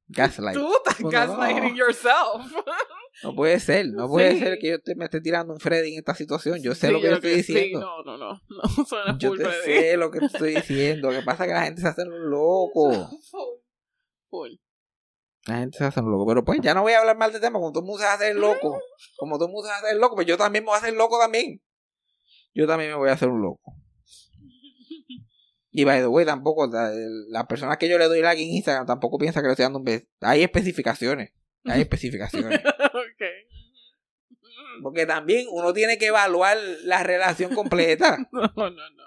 Gaslight. 0.07 0.57
Tú 0.57 0.75
estás 0.75 0.99
Bueno, 0.99 1.17
gaslighting 1.37 1.75
yourself. 1.75 2.51
No 3.21 3.35
puede 3.35 3.59
ser, 3.59 3.85
no 3.89 4.07
puede 4.07 4.31
Sí. 4.33 4.39
ser 4.39 4.57
que 4.59 4.69
yo 4.69 4.81
te- 4.81 4.95
me 4.95 5.05
esté 5.05 5.21
tirando 5.21 5.53
un 5.53 5.59
Freddy 5.59 5.93
en 5.93 5.99
esta 5.99 6.15
situación. 6.15 6.59
Yo 6.63 6.73
sé 6.73 6.87
Sí, 6.87 6.93
lo 6.93 6.99
que 6.99 7.07
yo 7.09 7.13
estoy 7.15 7.43
sí, 7.43 7.53
diciendo. 7.53 7.79
no, 7.79 8.03
no, 8.03 8.17
no. 8.17 8.41
No, 8.49 8.85
suena 8.85 9.17
yo 9.19 9.35
te 9.35 9.45
Freddy. 9.45 9.63
sé 9.81 9.97
lo 9.97 10.09
que 10.11 10.25
estoy 10.25 10.55
diciendo. 10.55 11.11
Lo 11.11 11.19
que 11.19 11.25
pasa 11.25 11.43
es 11.43 11.49
que 11.49 11.53
la 11.53 11.63
gente 11.63 11.81
se 11.81 11.87
hace 11.87 12.03
loco. 12.07 13.09
Full. 14.29 14.51
La 15.45 15.57
gente 15.59 15.77
se 15.77 15.83
hace 15.83 16.01
loco. 16.01 16.25
Pero 16.25 16.43
pues 16.43 16.59
ya 16.61 16.73
no 16.73 16.81
voy 16.81 16.93
a 16.93 16.99
hablar 16.99 17.17
mal 17.17 17.31
de 17.31 17.39
tema. 17.39 17.59
Como 17.59 17.71
todo 17.71 17.81
el 17.83 17.85
mundo 17.87 18.01
se 18.01 18.07
hace 18.07 18.33
loco. 18.33 18.79
Como 19.17 19.37
todo 19.37 19.47
el 19.47 19.53
mundo 19.53 19.67
se 19.69 19.73
hace 19.75 19.95
loco, 19.95 20.15
pues 20.15 20.25
yo 20.27 20.37
también 20.37 20.63
me 20.63 20.69
voy 20.69 20.75
a 20.75 20.79
hacer 20.79 20.93
loco 20.95 21.19
también. 21.19 21.61
Yo 22.55 22.65
también 22.67 22.89
me 22.91 22.97
voy 22.97 23.09
a 23.09 23.13
hacer 23.13 23.29
un 23.29 23.41
loco. 23.41 23.73
Y 25.75 25.85
by 25.85 26.01
the 26.01 26.07
way, 26.07 26.23
tampoco, 26.25 26.67
la- 26.67 26.91
las 27.29 27.45
personas 27.47 27.77
que 27.77 27.89
yo 27.89 27.97
le 27.97 28.05
doy 28.07 28.21
like 28.21 28.41
en 28.41 28.49
Instagram 28.49 28.85
tampoco 28.85 29.17
piensa 29.17 29.41
que 29.41 29.47
le 29.47 29.53
estoy 29.53 29.63
dando 29.63 29.79
un 29.79 29.85
beso. 29.85 30.05
Hay 30.21 30.43
especificaciones. 30.43 31.31
Hay 31.65 31.81
especificaciones. 31.81 32.59
Porque 34.83 35.05
también 35.05 35.47
uno 35.49 35.73
tiene 35.73 35.97
que 35.97 36.07
evaluar 36.07 36.57
la 36.83 37.03
relación 37.03 37.55
completa. 37.55 38.17
No, 38.31 38.41
no, 38.55 38.69
no. 38.69 39.03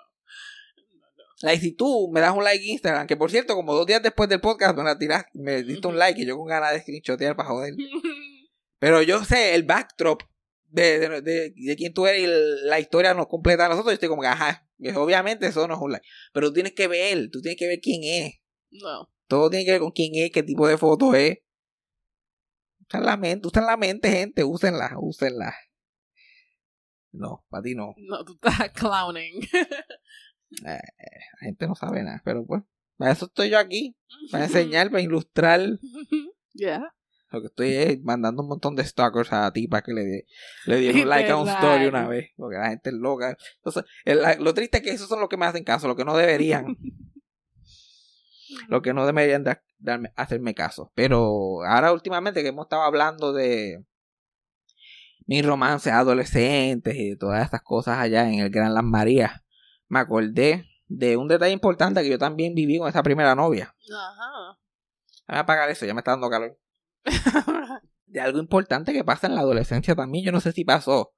Like, 1.43 1.61
si 1.61 1.73
tú 1.73 2.11
me 2.11 2.21
das 2.21 2.35
un 2.35 2.43
like 2.43 2.65
en 2.65 2.71
Instagram, 2.71 3.07
que 3.07 3.17
por 3.17 3.31
cierto, 3.31 3.55
como 3.55 3.75
dos 3.75 3.87
días 3.87 4.03
después 4.03 4.29
del 4.29 4.41
podcast 4.41 4.77
me 4.77 4.85
la 4.85 4.99
tiras, 4.99 5.27
me 5.35 5.63
diste 5.63 5.87
un 5.87 5.99
like 5.99 6.21
y 6.21 6.27
yo 6.27 6.37
con 6.37 6.47
ganas 6.47 6.73
de 6.73 6.81
screenshotear 6.81 7.37
para 7.37 7.51
joder. 7.51 7.75
Pero 8.79 9.03
yo 9.03 9.23
sé 9.25 9.55
el 9.55 9.65
backdrop 9.65 10.23
de, 10.65 10.99
de, 10.99 11.21
de, 11.21 11.55
de 11.55 11.77
quién 11.77 11.93
tú 11.93 12.07
eres 12.07 12.23
y 12.23 12.67
la 12.67 12.81
historia 12.81 13.13
nos 13.13 13.27
completa 13.27 13.67
a 13.67 13.69
nosotros, 13.69 13.93
yo 13.93 13.95
estoy 13.95 14.09
como 14.09 14.23
que, 14.23 14.29
ajá, 14.29 14.67
obviamente 14.97 15.47
eso 15.47 15.67
no 15.69 15.75
es 15.75 15.81
un 15.81 15.93
like. 15.93 16.07
Pero 16.33 16.49
tú 16.49 16.55
tienes 16.55 16.73
que 16.73 16.89
ver, 16.89 17.31
tú 17.31 17.41
tienes 17.41 17.59
que 17.59 17.67
ver 17.67 17.81
quién 17.81 18.03
es. 18.05 18.35
No. 18.71 19.11
Todo 19.27 19.51
tiene 19.51 19.65
que 19.65 19.73
ver 19.73 19.81
con 19.81 19.91
quién 19.91 20.15
es, 20.15 20.31
qué 20.31 20.43
tipo 20.43 20.67
de 20.67 20.79
foto 20.79 21.15
es. 21.15 21.39
Usa 22.89 23.01
la 23.01 23.17
mente, 23.17 23.49
usa 23.49 23.63
la 23.63 23.77
mente, 23.77 24.11
gente, 24.11 24.45
úsenla, 24.45 24.95
úsenla. 24.99 25.55
No, 27.17 27.45
para 27.49 27.63
ti 27.63 27.75
no. 27.75 27.95
No, 27.97 28.25
tú 28.25 28.35
estás 28.35 28.71
clowning. 28.75 29.41
La 30.63 30.81
gente 31.41 31.67
no 31.67 31.75
sabe 31.75 32.03
nada, 32.03 32.23
pero 32.25 32.45
pues, 32.47 32.63
para 32.97 33.13
eso 33.13 33.27
estoy 33.27 33.51
yo 33.51 33.59
aquí, 33.59 33.97
para 34.31 34.45
enseñar, 34.47 34.91
para 34.91 35.03
ilustrar. 35.03 35.61
Yeah. 36.59 36.91
Lo 37.33 37.43
que 37.43 37.49
estoy 37.49 37.69
es 37.75 38.03
mandando 38.03 38.41
un 38.43 38.49
montón 38.49 38.77
de 38.77 38.85
stalkers 38.85 39.31
a 39.31 39.53
ti 39.53 39.69
para 39.69 39.83
que 39.83 39.93
le, 39.93 40.25
le 40.65 40.77
dieron 40.79 41.07
like 41.07 41.31
a 41.31 41.37
un 41.37 41.47
story 41.51 41.85
una 41.85 42.09
vez. 42.09 42.31
Porque 42.35 42.57
la 42.57 42.71
gente 42.71 42.89
es 42.89 42.97
loca. 42.97 43.37
Entonces, 43.57 43.85
el- 44.07 44.43
lo 44.43 44.55
triste 44.55 44.79
es 44.79 44.83
que 44.83 44.91
esos 44.91 45.07
son 45.07 45.21
los 45.21 45.29
que 45.29 45.37
me 45.37 45.45
hacen 45.45 45.65
caso, 45.65 45.87
los 45.87 45.97
que 45.99 46.07
no 46.07 46.17
deberían. 46.17 46.79
los 48.69 48.81
que 48.81 48.95
no 48.95 49.05
deberían 49.05 49.45
da- 49.45 49.63
darme, 49.79 50.13
hacerme 50.17 50.55
caso. 50.55 50.93
Pero 50.95 51.63
ahora 51.65 51.93
últimamente 51.93 52.43
que 52.43 52.49
hemos 52.49 52.65
estado 52.65 52.83
hablando 52.83 53.35
de 53.35 53.85
mis 55.27 55.45
romances 55.45 55.93
adolescentes 55.93 56.95
y 56.97 57.11
de 57.11 57.17
todas 57.17 57.45
estas 57.45 57.63
cosas 57.63 57.99
allá 57.99 58.29
en 58.29 58.41
el 58.41 58.51
Gran 58.51 58.75
Las 58.75 58.85
Marías, 58.85 59.43
me 59.89 59.99
acordé 59.99 60.67
de 60.89 61.17
un 61.17 61.29
detalle 61.29 61.53
importante 61.53 62.03
que 62.03 62.09
yo 62.09 62.19
también 62.19 62.55
viví 62.55 62.79
con 62.79 62.89
esa 62.89 63.03
primera 63.03 63.35
novia. 63.35 63.75
Ajá. 63.93 64.59
Voy 65.29 65.37
a 65.37 65.41
apagar 65.41 65.69
eso, 65.69 65.85
ya 65.85 65.95
me 65.95 66.01
está 66.01 66.13
dando 66.13 66.31
calor. 66.31 66.59
de 68.07 68.21
algo 68.21 68.39
importante 68.39 68.93
que 68.93 69.05
pasa 69.05 69.27
en 69.27 69.35
la 69.35 69.41
adolescencia 69.41 69.95
también. 69.95 70.25
Yo 70.25 70.33
no 70.33 70.41
sé 70.41 70.53
si 70.53 70.65
pasó 70.65 71.13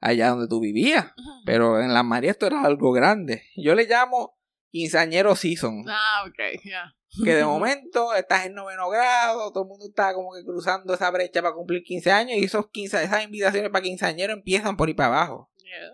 allá 0.00 0.30
donde 0.30 0.48
tú 0.48 0.60
vivías, 0.60 1.12
pero 1.44 1.80
en 1.80 1.92
Las 1.92 2.04
Marías 2.04 2.32
esto 2.32 2.46
era 2.46 2.62
algo 2.62 2.92
grande. 2.92 3.42
Yo 3.56 3.74
le 3.74 3.86
llamo 3.86 4.38
quinceañero 4.70 5.34
season. 5.34 5.84
Ah, 5.88 6.24
ok, 6.26 6.62
ya. 6.64 6.94
Que 7.24 7.34
de 7.34 7.44
momento 7.44 8.14
estás 8.14 8.46
en 8.46 8.54
noveno 8.54 8.88
grado, 8.90 9.50
todo 9.52 9.62
el 9.64 9.68
mundo 9.68 9.86
está 9.88 10.12
como 10.14 10.32
que 10.34 10.44
cruzando 10.44 10.94
esa 10.94 11.10
brecha 11.10 11.42
para 11.42 11.54
cumplir 11.54 11.82
15 11.82 12.10
años 12.12 12.38
y 12.38 12.44
esos 12.44 12.68
15, 12.70 13.04
esas 13.04 13.24
invitaciones 13.24 13.70
para 13.70 13.82
quinceañeros 13.82 14.36
empiezan 14.36 14.76
por 14.76 14.88
ir 14.88 14.96
para 14.96 15.08
abajo. 15.08 15.50
Yeah. 15.62 15.90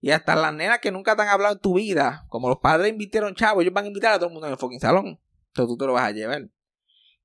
Y 0.00 0.10
hasta 0.12 0.36
las 0.36 0.54
nenas 0.54 0.78
que 0.78 0.92
nunca 0.92 1.16
te 1.16 1.22
han 1.22 1.28
hablado 1.28 1.54
en 1.54 1.60
tu 1.60 1.74
vida, 1.74 2.24
como 2.28 2.48
los 2.48 2.58
padres 2.58 2.90
invitaron 2.92 3.34
chavos, 3.34 3.62
ellos 3.62 3.74
van 3.74 3.84
a 3.84 3.88
invitar 3.88 4.12
a 4.12 4.16
todo 4.18 4.26
el 4.28 4.32
mundo 4.32 4.46
en 4.46 4.52
el 4.52 4.58
fucking 4.58 4.78
salón. 4.80 5.20
Entonces 5.48 5.66
tú 5.68 5.76
te 5.76 5.86
lo 5.86 5.94
vas 5.94 6.04
a 6.04 6.12
llevar. 6.12 6.48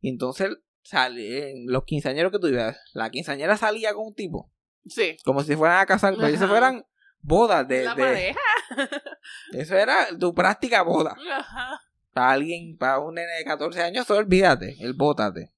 Y 0.01 0.09
entonces 0.09 0.49
salen 0.81 1.65
los 1.67 1.83
quinceañeros 1.85 2.31
que 2.31 2.39
tú 2.39 2.47
ibas. 2.47 2.77
La 2.93 3.09
quinceañera 3.09 3.57
salía 3.57 3.93
con 3.93 4.07
un 4.07 4.15
tipo, 4.15 4.51
Sí. 4.87 5.17
como 5.23 5.43
si 5.43 5.55
fueran 5.55 5.79
a 5.79 5.85
casar, 5.85 6.15
pero 6.17 6.29
si 6.35 6.37
fueran 6.45 6.85
bodas 7.21 7.67
de, 7.67 7.83
la 7.83 7.93
de- 7.95 8.03
pareja. 8.03 8.39
Eso 9.53 9.75
era 9.77 10.07
tu 10.17 10.33
práctica 10.33 10.81
boda. 10.81 11.15
Ajá. 11.31 11.79
Para 12.13 12.31
alguien, 12.31 12.77
para 12.77 12.99
un 12.99 13.15
nene 13.15 13.33
de 13.33 13.43
14 13.43 13.81
años, 13.81 14.05
solo 14.05 14.19
olvídate, 14.19 14.77
el 14.79 14.93
bótate. 14.93 15.51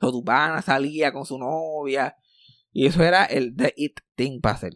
O 0.00 0.10
tu 0.10 0.22
pana 0.24 0.62
salía 0.62 1.12
con 1.12 1.24
su 1.24 1.38
novia. 1.38 2.16
Y 2.72 2.86
eso 2.86 3.02
era 3.02 3.24
el 3.24 3.56
the 3.56 3.72
it 3.76 4.00
thing 4.14 4.40
para 4.40 4.54
hacer. 4.54 4.72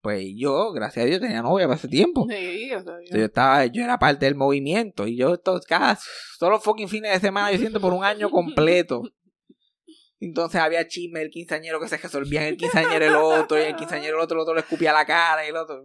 Pues 0.00 0.24
yo, 0.36 0.72
gracias 0.72 1.04
a 1.04 1.06
Dios, 1.08 1.20
tenía 1.20 1.42
novia 1.42 1.66
para 1.66 1.78
ese 1.78 1.88
tiempo. 1.88 2.26
Sí, 2.30 2.70
yo 3.10 3.24
estaba, 3.24 3.66
yo 3.66 3.82
era 3.82 3.98
parte 3.98 4.26
del 4.26 4.36
movimiento. 4.36 5.06
Y 5.06 5.16
yo 5.16 5.34
estos, 5.34 5.64
cada, 5.66 5.98
todos 6.38 6.52
los 6.52 6.62
fucking 6.62 6.88
fines 6.88 7.12
de 7.12 7.18
semana, 7.18 7.50
yo 7.50 7.58
siento 7.58 7.80
por 7.80 7.92
un 7.92 8.04
año 8.04 8.30
completo. 8.30 9.02
Entonces 10.20 10.60
había 10.60 10.86
chisme 10.86 11.18
del 11.18 11.30
quinceañero 11.30 11.80
que 11.80 11.88
se 11.88 11.96
resolvían 11.96 12.44
el 12.44 12.56
quinceañero 12.56 13.04
el 13.04 13.16
otro, 13.16 13.58
y 13.58 13.62
el 13.62 13.76
quinceañero 13.76 14.16
el 14.16 14.22
otro, 14.22 14.36
el 14.36 14.42
otro 14.42 14.54
le 14.54 14.60
escupía 14.60 14.92
la 14.92 15.04
cara, 15.04 15.44
y 15.44 15.48
el 15.48 15.56
otro. 15.56 15.84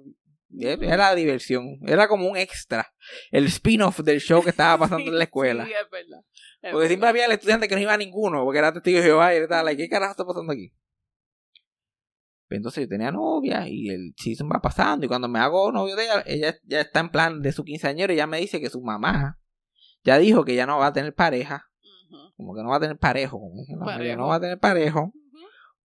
Y 0.53 0.67
Era 0.67 1.15
diversión, 1.15 1.79
era 1.85 2.07
como 2.07 2.27
un 2.27 2.37
extra. 2.37 2.93
El 3.31 3.45
spin-off 3.45 3.99
del 4.01 4.19
show 4.19 4.43
que 4.43 4.49
estaba 4.49 4.77
pasando 4.89 5.09
en 5.11 5.17
la 5.17 5.23
escuela. 5.23 5.65
Sí, 5.65 5.71
es 5.71 5.89
verdad. 5.89 6.23
Es 6.61 6.71
Porque 6.71 6.87
siempre 6.87 7.09
había 7.09 7.25
el 7.25 7.31
estudiante 7.31 7.67
que 7.67 7.75
no 7.75 7.81
iba 7.81 7.93
a 7.93 7.97
ninguno, 7.97 8.43
porque 8.43 8.59
era 8.59 8.73
testigo 8.73 8.97
de 8.99 9.03
Jehová 9.05 9.33
y 9.33 9.37
estaba 9.37 9.63
like, 9.63 9.81
¿qué 9.81 9.89
carajo 9.89 10.11
está 10.11 10.25
pasando 10.25 10.51
aquí? 10.53 10.73
Pero 12.47 12.57
Entonces 12.57 12.83
yo 12.83 12.89
tenía 12.89 13.11
novia 13.11 13.65
y 13.67 13.89
el 13.89 14.13
season 14.17 14.49
va 14.53 14.61
pasando 14.61 15.05
y 15.05 15.07
cuando 15.07 15.29
me 15.29 15.39
hago 15.39 15.71
novio 15.71 15.95
de 15.95 16.03
ella, 16.03 16.23
ella 16.25 16.55
ya 16.65 16.81
está 16.81 16.99
en 16.99 17.09
plan 17.09 17.41
de 17.41 17.53
su 17.53 17.63
quinceañero 17.63 18.11
y 18.11 18.17
ya 18.17 18.27
me 18.27 18.39
dice 18.39 18.59
que 18.59 18.69
su 18.69 18.81
mamá 18.81 19.39
ya 20.03 20.17
dijo 20.17 20.43
que 20.43 20.53
ya 20.55 20.65
no 20.65 20.77
va 20.77 20.87
a 20.87 20.93
tener 20.93 21.15
pareja, 21.15 21.71
como 22.35 22.53
que 22.53 22.61
no 22.61 22.69
va 22.69 22.75
a 22.75 22.79
tener 22.81 22.97
parejo, 22.97 23.39
como 23.39 23.61
dije, 23.61 23.73
no, 23.75 23.85
Parejo. 23.85 24.03
ella 24.03 24.15
no 24.17 24.27
va 24.27 24.35
a 24.35 24.39
tener 24.41 24.59
parejo. 24.59 25.13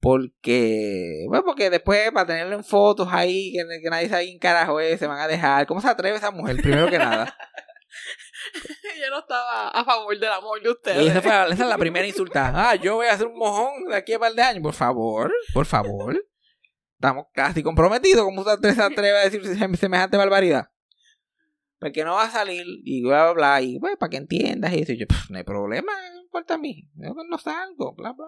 Porque, 0.07 1.25
bueno, 1.29 1.45
porque 1.45 1.69
después 1.71 2.11
para 2.13 2.27
tenerlo 2.27 2.55
en 2.57 2.65
fotos 2.65 3.09
ahí, 3.11 3.53
que, 3.53 3.81
que 3.83 3.91
nadie 3.91 4.09
sabe 4.09 4.25
quién 4.27 4.39
carajo 4.39 4.79
es, 4.81 4.99
se 5.01 5.07
van 5.07 5.19
a 5.19 5.27
dejar. 5.29 5.67
¿Cómo 5.67 5.81
se 5.81 5.89
atreve 5.89 6.17
esa 6.17 6.31
mujer? 6.31 6.57
Primero 6.57 6.89
que 6.89 6.99
nada. 6.99 7.37
Yo 9.01 9.11
no 9.11 9.19
estaba 9.21 9.69
a 9.69 9.85
favor 9.85 10.19
del 10.19 10.31
amor 10.31 10.61
de 10.63 10.69
Y 10.69 10.73
ustedes. 10.73 11.07
esa, 11.11 11.23
fue, 11.23 11.31
la- 11.33 11.45
esa 11.47 11.65
es 11.65 11.69
la 11.69 11.79
primera 11.79 12.07
insulta. 12.07 12.53
Ah, 12.55 12.75
yo 12.77 12.95
voy 12.97 13.07
a 13.07 13.13
hacer 13.15 13.27
un 13.27 13.37
mojón 13.39 13.85
de 13.89 13.97
aquí 13.97 14.13
a 14.13 14.19
par 14.19 14.33
de 14.33 14.43
años. 14.43 14.63
Por 14.63 14.75
favor, 14.75 15.33
por 15.53 15.67
favor. 15.67 16.17
Estamos 16.95 17.27
casi 17.33 17.63
comprometidos. 17.63 18.25
¿Cómo 18.25 18.43
usted 18.43 18.75
se 18.75 18.83
atreve 18.83 19.19
a 19.19 19.25
decir 19.25 19.43
sem- 19.43 19.77
semejante 19.77 20.17
barbaridad? 20.17 20.71
Porque 21.79 22.05
no 22.05 22.15
va 22.15 22.25
a 22.25 22.31
salir 22.31 22.65
y 22.85 23.03
bla, 23.03 23.25
bla, 23.25 23.33
bla. 23.33 23.63
Y 23.63 23.79
pues, 23.81 23.97
para 23.99 24.11
que 24.11 24.17
entiendas 24.19 24.73
y 24.73 24.83
eso. 24.83 24.93
Y 24.93 24.99
yo, 24.99 25.07
"Pff, 25.07 25.31
no 25.31 25.39
hay 25.39 25.45
problema, 25.45 25.93
no 26.15 26.21
importa 26.23 26.55
a 26.55 26.59
mí. 26.59 26.89
Yo 26.95 27.13
no 27.29 27.39
salgo, 27.39 27.95
bla, 27.95 28.13
bla. 28.13 28.27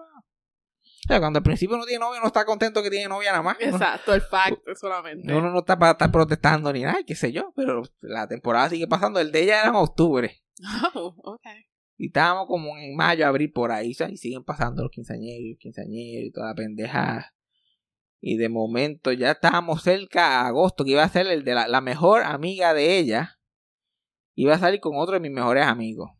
O 1.09 1.11
sea, 1.11 1.19
cuando 1.19 1.37
al 1.37 1.43
principio 1.43 1.75
uno 1.75 1.85
tiene 1.85 2.05
novio, 2.05 2.21
no 2.21 2.27
está 2.27 2.45
contento 2.45 2.83
que 2.83 2.91
tiene 2.91 3.07
novia 3.07 3.31
nada 3.31 3.41
más. 3.41 3.57
Exacto, 3.59 4.13
el 4.13 4.21
facto 4.21 4.75
solamente. 4.75 5.33
Uno 5.33 5.49
no 5.49 5.61
está 5.61 5.79
para 5.79 5.93
estar 5.93 6.11
protestando 6.11 6.71
ni 6.71 6.83
nada, 6.83 6.99
qué 7.03 7.15
sé 7.15 7.31
yo. 7.31 7.51
Pero 7.55 7.81
la 8.01 8.27
temporada 8.27 8.69
sigue 8.69 8.87
pasando. 8.87 9.19
El 9.19 9.31
de 9.31 9.41
ella 9.41 9.61
era 9.61 9.69
en 9.69 9.75
octubre. 9.75 10.39
Oh, 10.93 11.15
ok. 11.23 11.41
Y 11.97 12.07
estábamos 12.07 12.45
como 12.45 12.77
en 12.77 12.95
mayo, 12.95 13.25
abril, 13.25 13.51
por 13.51 13.71
ahí, 13.71 13.95
¿sabes? 13.95 14.13
y 14.13 14.17
siguen 14.17 14.43
pasando 14.43 14.83
los 14.83 14.91
quinceañeros, 14.91 15.57
quinceañeros 15.59 16.27
y 16.27 16.31
toda 16.31 16.49
la 16.49 16.55
pendeja. 16.55 17.33
Y 18.21 18.37
de 18.37 18.49
momento 18.49 19.11
ya 19.11 19.31
estábamos 19.31 19.81
cerca 19.81 20.41
a 20.41 20.47
agosto, 20.47 20.85
que 20.85 20.91
iba 20.91 21.03
a 21.03 21.09
ser 21.09 21.25
el 21.25 21.43
de 21.43 21.55
la, 21.55 21.67
la 21.67 21.81
mejor 21.81 22.21
amiga 22.21 22.75
de 22.75 22.99
ella. 22.99 23.39
Iba 24.35 24.53
a 24.53 24.59
salir 24.59 24.79
con 24.79 24.95
otro 24.95 25.15
de 25.15 25.21
mis 25.21 25.31
mejores 25.31 25.65
amigos. 25.65 26.11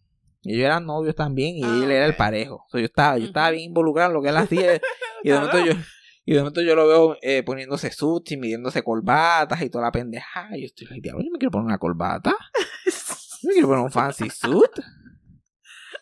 Y 0.42 0.54
ellos 0.54 0.66
eran 0.66 0.86
novios 0.86 1.16
también 1.16 1.56
y 1.58 1.64
Ah, 1.64 1.82
él 1.84 1.92
era 1.92 2.06
el 2.06 2.12
ok. 2.12 2.18
parejo. 2.18 2.56
O 2.66 2.70
sea, 2.70 2.80
yo 2.80 2.86
estaba, 2.86 3.18
yo 3.18 3.26
estaba 3.26 3.52
bien 3.52 3.66
involucrado 3.66 4.10
en 4.12 4.14
lo 4.16 4.22
que 4.22 4.30
él 4.30 4.38
hacía. 4.38 4.76
y 5.24 5.30
de 5.30 5.36
momento 5.36 5.60
yo, 5.66 5.74
y 6.26 6.34
de 6.34 6.40
momento 6.40 6.62
yo 6.62 6.76
lo 6.76 6.88
veo 6.88 7.18
eh, 7.22 7.44
poniéndose 7.44 7.92
y 8.30 8.38
midiéndose 8.38 8.84
corbatas 8.84 9.62
y 9.62 9.70
toda 9.70 9.86
la 9.86 9.92
pendeja. 9.92 10.48
Y 10.56 10.62
yo 10.62 10.66
estoy 10.68 10.88
like, 10.88 11.02
diablo, 11.02 11.24
yo 11.24 11.32
me 11.32 11.40
quiero 11.40 11.52
poner 11.52 11.66
una 11.66 11.78
corbata. 11.78 12.36
Yo 13.42 13.48
me 13.48 13.54
quiero 13.54 13.68
poner 13.68 13.84
un 13.84 13.92
fancy 13.92 14.30
suit. 14.30 14.72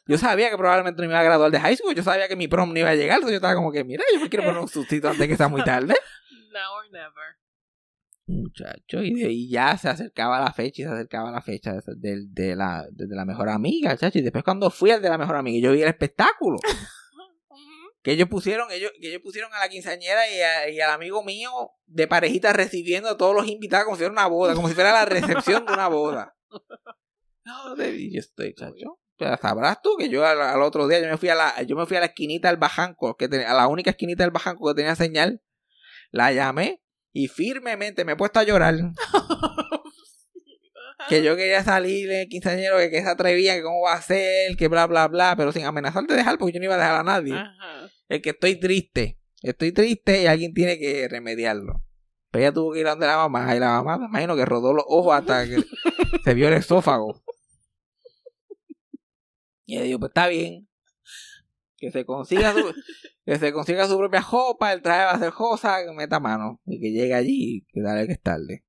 Yo 0.08 0.18
sabía 0.18 0.50
que 0.50 0.58
probablemente 0.58 1.02
no 1.02 1.08
me 1.08 1.14
iba 1.14 1.20
a 1.20 1.24
graduar 1.24 1.52
de 1.52 1.60
high 1.60 1.76
school. 1.76 1.94
Yo 1.94 2.02
sabía 2.04 2.28
que 2.28 2.36
mi 2.36 2.48
prom 2.48 2.72
no 2.74 2.80
iba 2.80 2.90
a 2.90 2.96
llegar. 2.96 3.16
Entonces 3.18 3.34
yo 3.34 3.38
estaba 3.38 3.56
como 3.56 3.72
que, 3.72 3.84
mira, 3.84 4.04
yo 4.14 4.20
me 4.22 4.30
quiero 4.30 4.46
poner 4.46 4.60
un 4.62 4.68
suitcito 4.70 5.08
antes 5.08 5.20
de 5.20 5.28
que 5.28 5.36
sea 5.38 5.48
muy 5.50 5.64
tarde. 5.64 5.96
Now 6.54 6.78
or 6.78 6.92
never. 6.92 7.38
Muchacho, 8.30 9.02
y, 9.04 9.14
de- 9.14 9.32
y 9.32 9.50
ya 9.50 9.78
se 9.78 9.88
acercaba 9.88 10.40
la 10.42 10.52
fecha 10.52 10.82
y 10.82 10.86
se 10.86 10.92
acercaba 10.92 11.32
la 11.32 11.42
fecha 11.42 11.74
de, 11.96 12.26
de- 12.28 12.56
la, 12.58 12.86
de 12.92 13.16
la 13.16 13.24
mejor 13.26 13.48
amiga, 13.50 13.96
chacho. 13.96 14.20
Y 14.20 14.22
después 14.22 14.44
cuando 14.44 14.70
fui 14.70 14.92
al 14.92 15.02
de 15.02 15.10
la 15.10 15.18
mejor 15.18 15.38
amiga, 15.38 15.64
yo 15.66 15.72
vi 15.74 15.82
el 15.82 15.88
espectáculo. 15.90 16.58
Que 18.04 18.14
ellos 18.14 18.30
pusieron, 18.30 18.72
ellos, 18.72 18.92
que 19.02 19.10
ellos 19.10 19.22
pusieron 19.22 19.54
a 19.54 19.60
la 19.60 19.68
quinceañera 19.68 20.30
y, 20.32 20.40
a- 20.40 20.70
y 20.70 20.80
al 20.80 20.92
amigo 20.92 21.24
mío 21.26 21.50
de 21.88 22.08
parejita 22.08 22.54
recibiendo 22.54 23.10
a 23.10 23.18
todos 23.18 23.36
los 23.36 23.48
invitados 23.50 23.84
como 23.84 23.98
si 23.98 24.02
fuera 24.04 24.14
una 24.14 24.28
boda, 24.28 24.54
como 24.56 24.70
si 24.70 24.76
fuera 24.76 24.94
la 24.94 25.04
recepción 25.04 25.66
de 25.66 25.74
una 25.74 25.90
boda. 25.90 26.34
No, 27.44 27.76
yo 27.76 28.20
estoy, 28.20 28.54
chacho. 28.54 29.00
Pero 29.18 29.36
sabrás 29.38 29.82
tú 29.82 29.98
que 29.98 30.08
yo 30.10 30.26
al, 30.26 30.42
al 30.42 30.62
otro 30.62 30.88
día 30.88 31.02
yo 31.02 31.08
me 31.10 31.18
fui 31.18 31.28
a 31.30 31.36
la, 31.36 31.62
yo 31.64 31.76
me 31.76 31.86
fui 31.86 31.98
a 31.98 32.00
la 32.00 32.06
esquinita 32.06 32.48
del 32.48 32.56
Bajanco, 32.58 33.18
que 33.18 33.26
a 33.26 33.54
la 33.54 33.68
única 33.68 33.90
esquinita 33.90 34.24
del 34.24 34.32
Bajanco 34.32 34.70
que 34.70 34.76
tenía 34.76 34.96
señal. 34.96 35.42
La 36.12 36.32
llamé 36.32 36.82
y 37.18 37.28
firmemente 37.30 38.06
me 38.06 38.12
he 38.12 38.16
puesto 38.16 38.40
a 38.40 38.44
llorar. 38.44 38.76
Que 41.10 41.24
yo 41.24 41.38
quería 41.38 41.64
salir 41.64 42.12
en 42.12 42.22
el 42.22 42.28
quinceañero, 42.28 42.80
que, 42.80 42.90
que 42.90 43.02
se 43.02 43.08
atrevía, 43.08 43.56
que 43.56 43.62
cómo 43.62 43.82
va 43.82 43.94
a 43.94 44.02
ser, 44.02 44.58
que 44.58 44.68
bla, 44.68 44.88
bla, 44.88 45.08
bla, 45.08 45.36
pero 45.38 45.54
sin 45.54 45.64
amenazar 45.64 46.04
de 46.06 46.16
dejar, 46.16 46.38
porque 46.38 46.54
yo 46.54 46.60
no 46.60 46.66
iba 46.66 46.76
a 46.76 46.80
dejar 46.80 46.96
a 46.96 47.04
nadie. 47.04 47.34
Ajá. 47.34 47.90
Es 48.10 48.22
que 48.22 48.32
estoy 48.32 48.60
triste. 48.60 49.18
Estoy 49.42 49.72
triste 49.72 50.24
y 50.24 50.26
alguien 50.26 50.54
tiene 50.54 50.78
que 50.78 51.08
remediarlo. 51.08 51.82
Pero 52.30 52.44
ella 52.44 52.54
tuvo 52.54 52.74
que 52.74 52.82
ir 52.82 52.88
a 52.88 52.90
donde 52.90 53.08
la 53.08 53.16
mamá 53.16 53.56
y 53.56 53.60
la 53.60 53.82
mamá 53.82 53.98
me 54.00 54.06
imagino 54.08 54.36
que 54.36 54.44
rodó 54.44 54.74
los 54.74 54.84
ojos 54.86 55.16
hasta 55.16 55.46
que 55.46 55.64
se 56.26 56.34
vio 56.34 56.50
el 56.50 56.56
esófago. 56.56 57.24
Y 59.66 59.76
ella 59.76 59.86
dijo, 59.86 60.00
pues 60.00 60.10
está 60.10 60.28
bien. 60.28 60.67
Que 61.78 61.92
se 61.92 62.06
consiga 62.06 62.54
su, 62.54 62.74
que 63.26 63.38
se 63.38 63.54
consiga 63.54 63.88
su 63.88 63.98
propia 63.98 64.22
jopa, 64.22 64.74
el 64.74 64.82
traje 64.82 65.06
va 65.06 65.12
a 65.12 65.20
ser 65.20 65.32
josa, 65.32 65.86
que 65.86 65.92
meta 65.94 66.20
mano. 66.20 66.60
Y 66.66 66.80
que 66.80 66.92
llegue 66.92 67.14
allí 67.14 67.58
y 67.58 67.62
que 67.72 67.82
dale 67.82 68.08
que 68.08 68.14
es 68.14 68.22
tarde. 68.22 68.64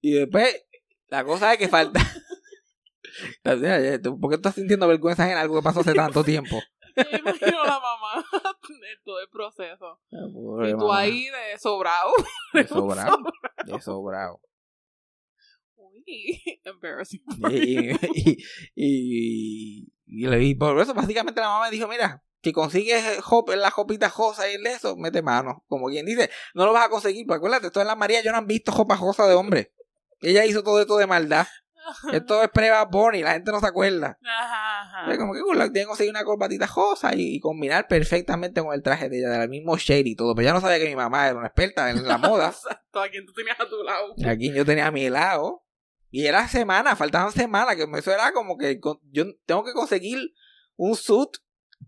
Y 0.00 0.12
después, 0.12 0.66
la 1.08 1.24
cosa 1.24 1.52
es 1.52 1.58
que 1.58 1.68
falta. 1.68 2.00
¿Por 3.42 4.30
qué 4.30 4.36
estás 4.36 4.54
sintiendo 4.54 4.88
vergüenza 4.88 5.30
en 5.30 5.36
algo 5.36 5.56
que 5.56 5.62
pasó 5.62 5.80
hace 5.80 5.94
tanto 5.94 6.24
tiempo? 6.24 6.58
Me 6.96 7.18
imagino 7.18 7.64
la 7.64 7.80
mamá 7.80 8.24
en 8.68 9.04
todo 9.04 9.20
el 9.20 9.28
proceso. 9.28 10.00
Pobre 10.10 10.70
y 10.70 10.72
tú 10.72 10.78
mamá. 10.78 10.98
ahí 10.98 11.24
de 11.24 11.58
sobrado. 11.58 12.12
De 12.52 12.66
sobrado. 12.66 13.18
De 13.64 13.80
sobrado. 13.80 14.40
Uy, 15.76 16.42
embarrassing. 16.64 17.22
Y, 17.50 17.90
y, 17.94 18.38
y, 18.74 19.92
y, 20.12 20.26
le- 20.26 20.42
y 20.42 20.54
por 20.54 20.78
eso 20.80 20.94
básicamente 20.94 21.40
la 21.40 21.48
mamá 21.48 21.66
me 21.66 21.70
dijo, 21.70 21.88
mira, 21.88 22.22
si 22.42 22.52
consigues 22.52 23.20
hop, 23.30 23.50
la 23.54 23.70
jopita 23.70 24.10
josa 24.10 24.50
y 24.50 24.54
el 24.54 24.66
eso, 24.66 24.96
mete 24.96 25.22
mano. 25.22 25.64
Como 25.68 25.88
quien 25.88 26.04
dice, 26.06 26.28
no 26.54 26.66
lo 26.66 26.72
vas 26.72 26.86
a 26.86 26.88
conseguir, 26.90 27.26
porque 27.26 27.38
acuérdate, 27.38 27.68
esto 27.68 27.80
en 27.80 27.86
la 27.86 27.94
María 27.96 28.22
yo 28.22 28.32
no 28.32 28.38
han 28.38 28.46
visto 28.46 28.72
jopa 28.72 28.96
josa 28.96 29.26
de 29.26 29.34
hombre. 29.34 29.72
Ella 30.20 30.44
hizo 30.44 30.62
todo 30.62 30.80
esto 30.80 30.96
de 30.96 31.06
maldad. 31.06 31.46
Esto 32.12 32.40
es 32.44 32.48
prueba 32.50 32.84
Bonnie, 32.84 33.22
la 33.24 33.32
gente 33.32 33.50
no 33.50 33.58
se 33.58 33.66
acuerda. 33.66 34.16
Ajá, 34.24 34.82
ajá. 35.04 35.18
Como 35.18 35.34
que 35.34 35.40
cool, 35.40 35.56
tiene 35.58 35.80
que 35.80 35.86
conseguir 35.86 36.12
una 36.12 36.22
corbatita 36.22 36.68
josa 36.68 37.12
y, 37.12 37.34
y 37.34 37.40
combinar 37.40 37.88
perfectamente 37.88 38.62
con 38.62 38.72
el 38.72 38.84
traje 38.84 39.08
de 39.08 39.18
ella, 39.18 39.30
del 39.30 39.48
mismo 39.48 39.76
shade 39.76 40.04
y 40.08 40.14
todo. 40.14 40.32
Pero 40.36 40.46
ya 40.46 40.54
no 40.54 40.60
sabía 40.60 40.78
que 40.78 40.88
mi 40.88 40.94
mamá 40.94 41.26
era 41.28 41.36
una 41.38 41.48
experta 41.48 41.90
en 41.90 42.06
la 42.06 42.18
moda. 42.18 42.48
Exacto, 42.54 43.00
a 43.00 43.08
quien 43.08 43.26
tú 43.26 43.32
tenías 43.32 43.58
a 43.58 43.68
tu 43.68 43.82
lado. 43.82 44.14
Y 44.16 44.28
Aquí 44.28 44.52
yo 44.52 44.64
tenía 44.64 44.86
a 44.86 44.90
mi 44.92 45.10
lado. 45.10 45.64
Y 46.12 46.26
era 46.26 46.46
semana, 46.46 46.94
faltaban 46.94 47.32
semanas, 47.32 47.74
que 47.74 47.88
eso 47.98 48.12
era 48.12 48.32
como 48.32 48.56
que 48.58 48.78
yo 49.10 49.24
tengo 49.46 49.64
que 49.64 49.72
conseguir 49.72 50.18
un 50.76 50.94
suit 50.94 51.30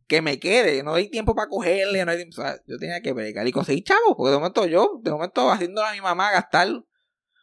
que 0.09 0.23
me 0.23 0.41
quede. 0.41 0.83
No 0.83 0.95
hay 0.95 1.09
tiempo 1.11 1.35
para 1.37 1.49
cogerle, 1.49 2.05
no 2.05 2.11
hay 2.11 2.17
tiempo- 2.17 2.41
o 2.41 2.45
sea, 2.45 2.57
yo 2.67 2.79
tenía 2.79 3.01
que 3.03 3.13
bregar 3.13 3.47
y 3.47 3.53
conseguir 3.53 3.85
chavos, 3.85 4.15
porque 4.17 4.31
de 4.33 4.39
momento 4.39 4.67
yo, 4.67 4.99
de 5.03 5.11
momento 5.13 5.51
haciéndole 5.53 5.89
a 5.89 5.93
mi 5.93 6.01
mamá 6.01 6.33
gastar, 6.33 6.69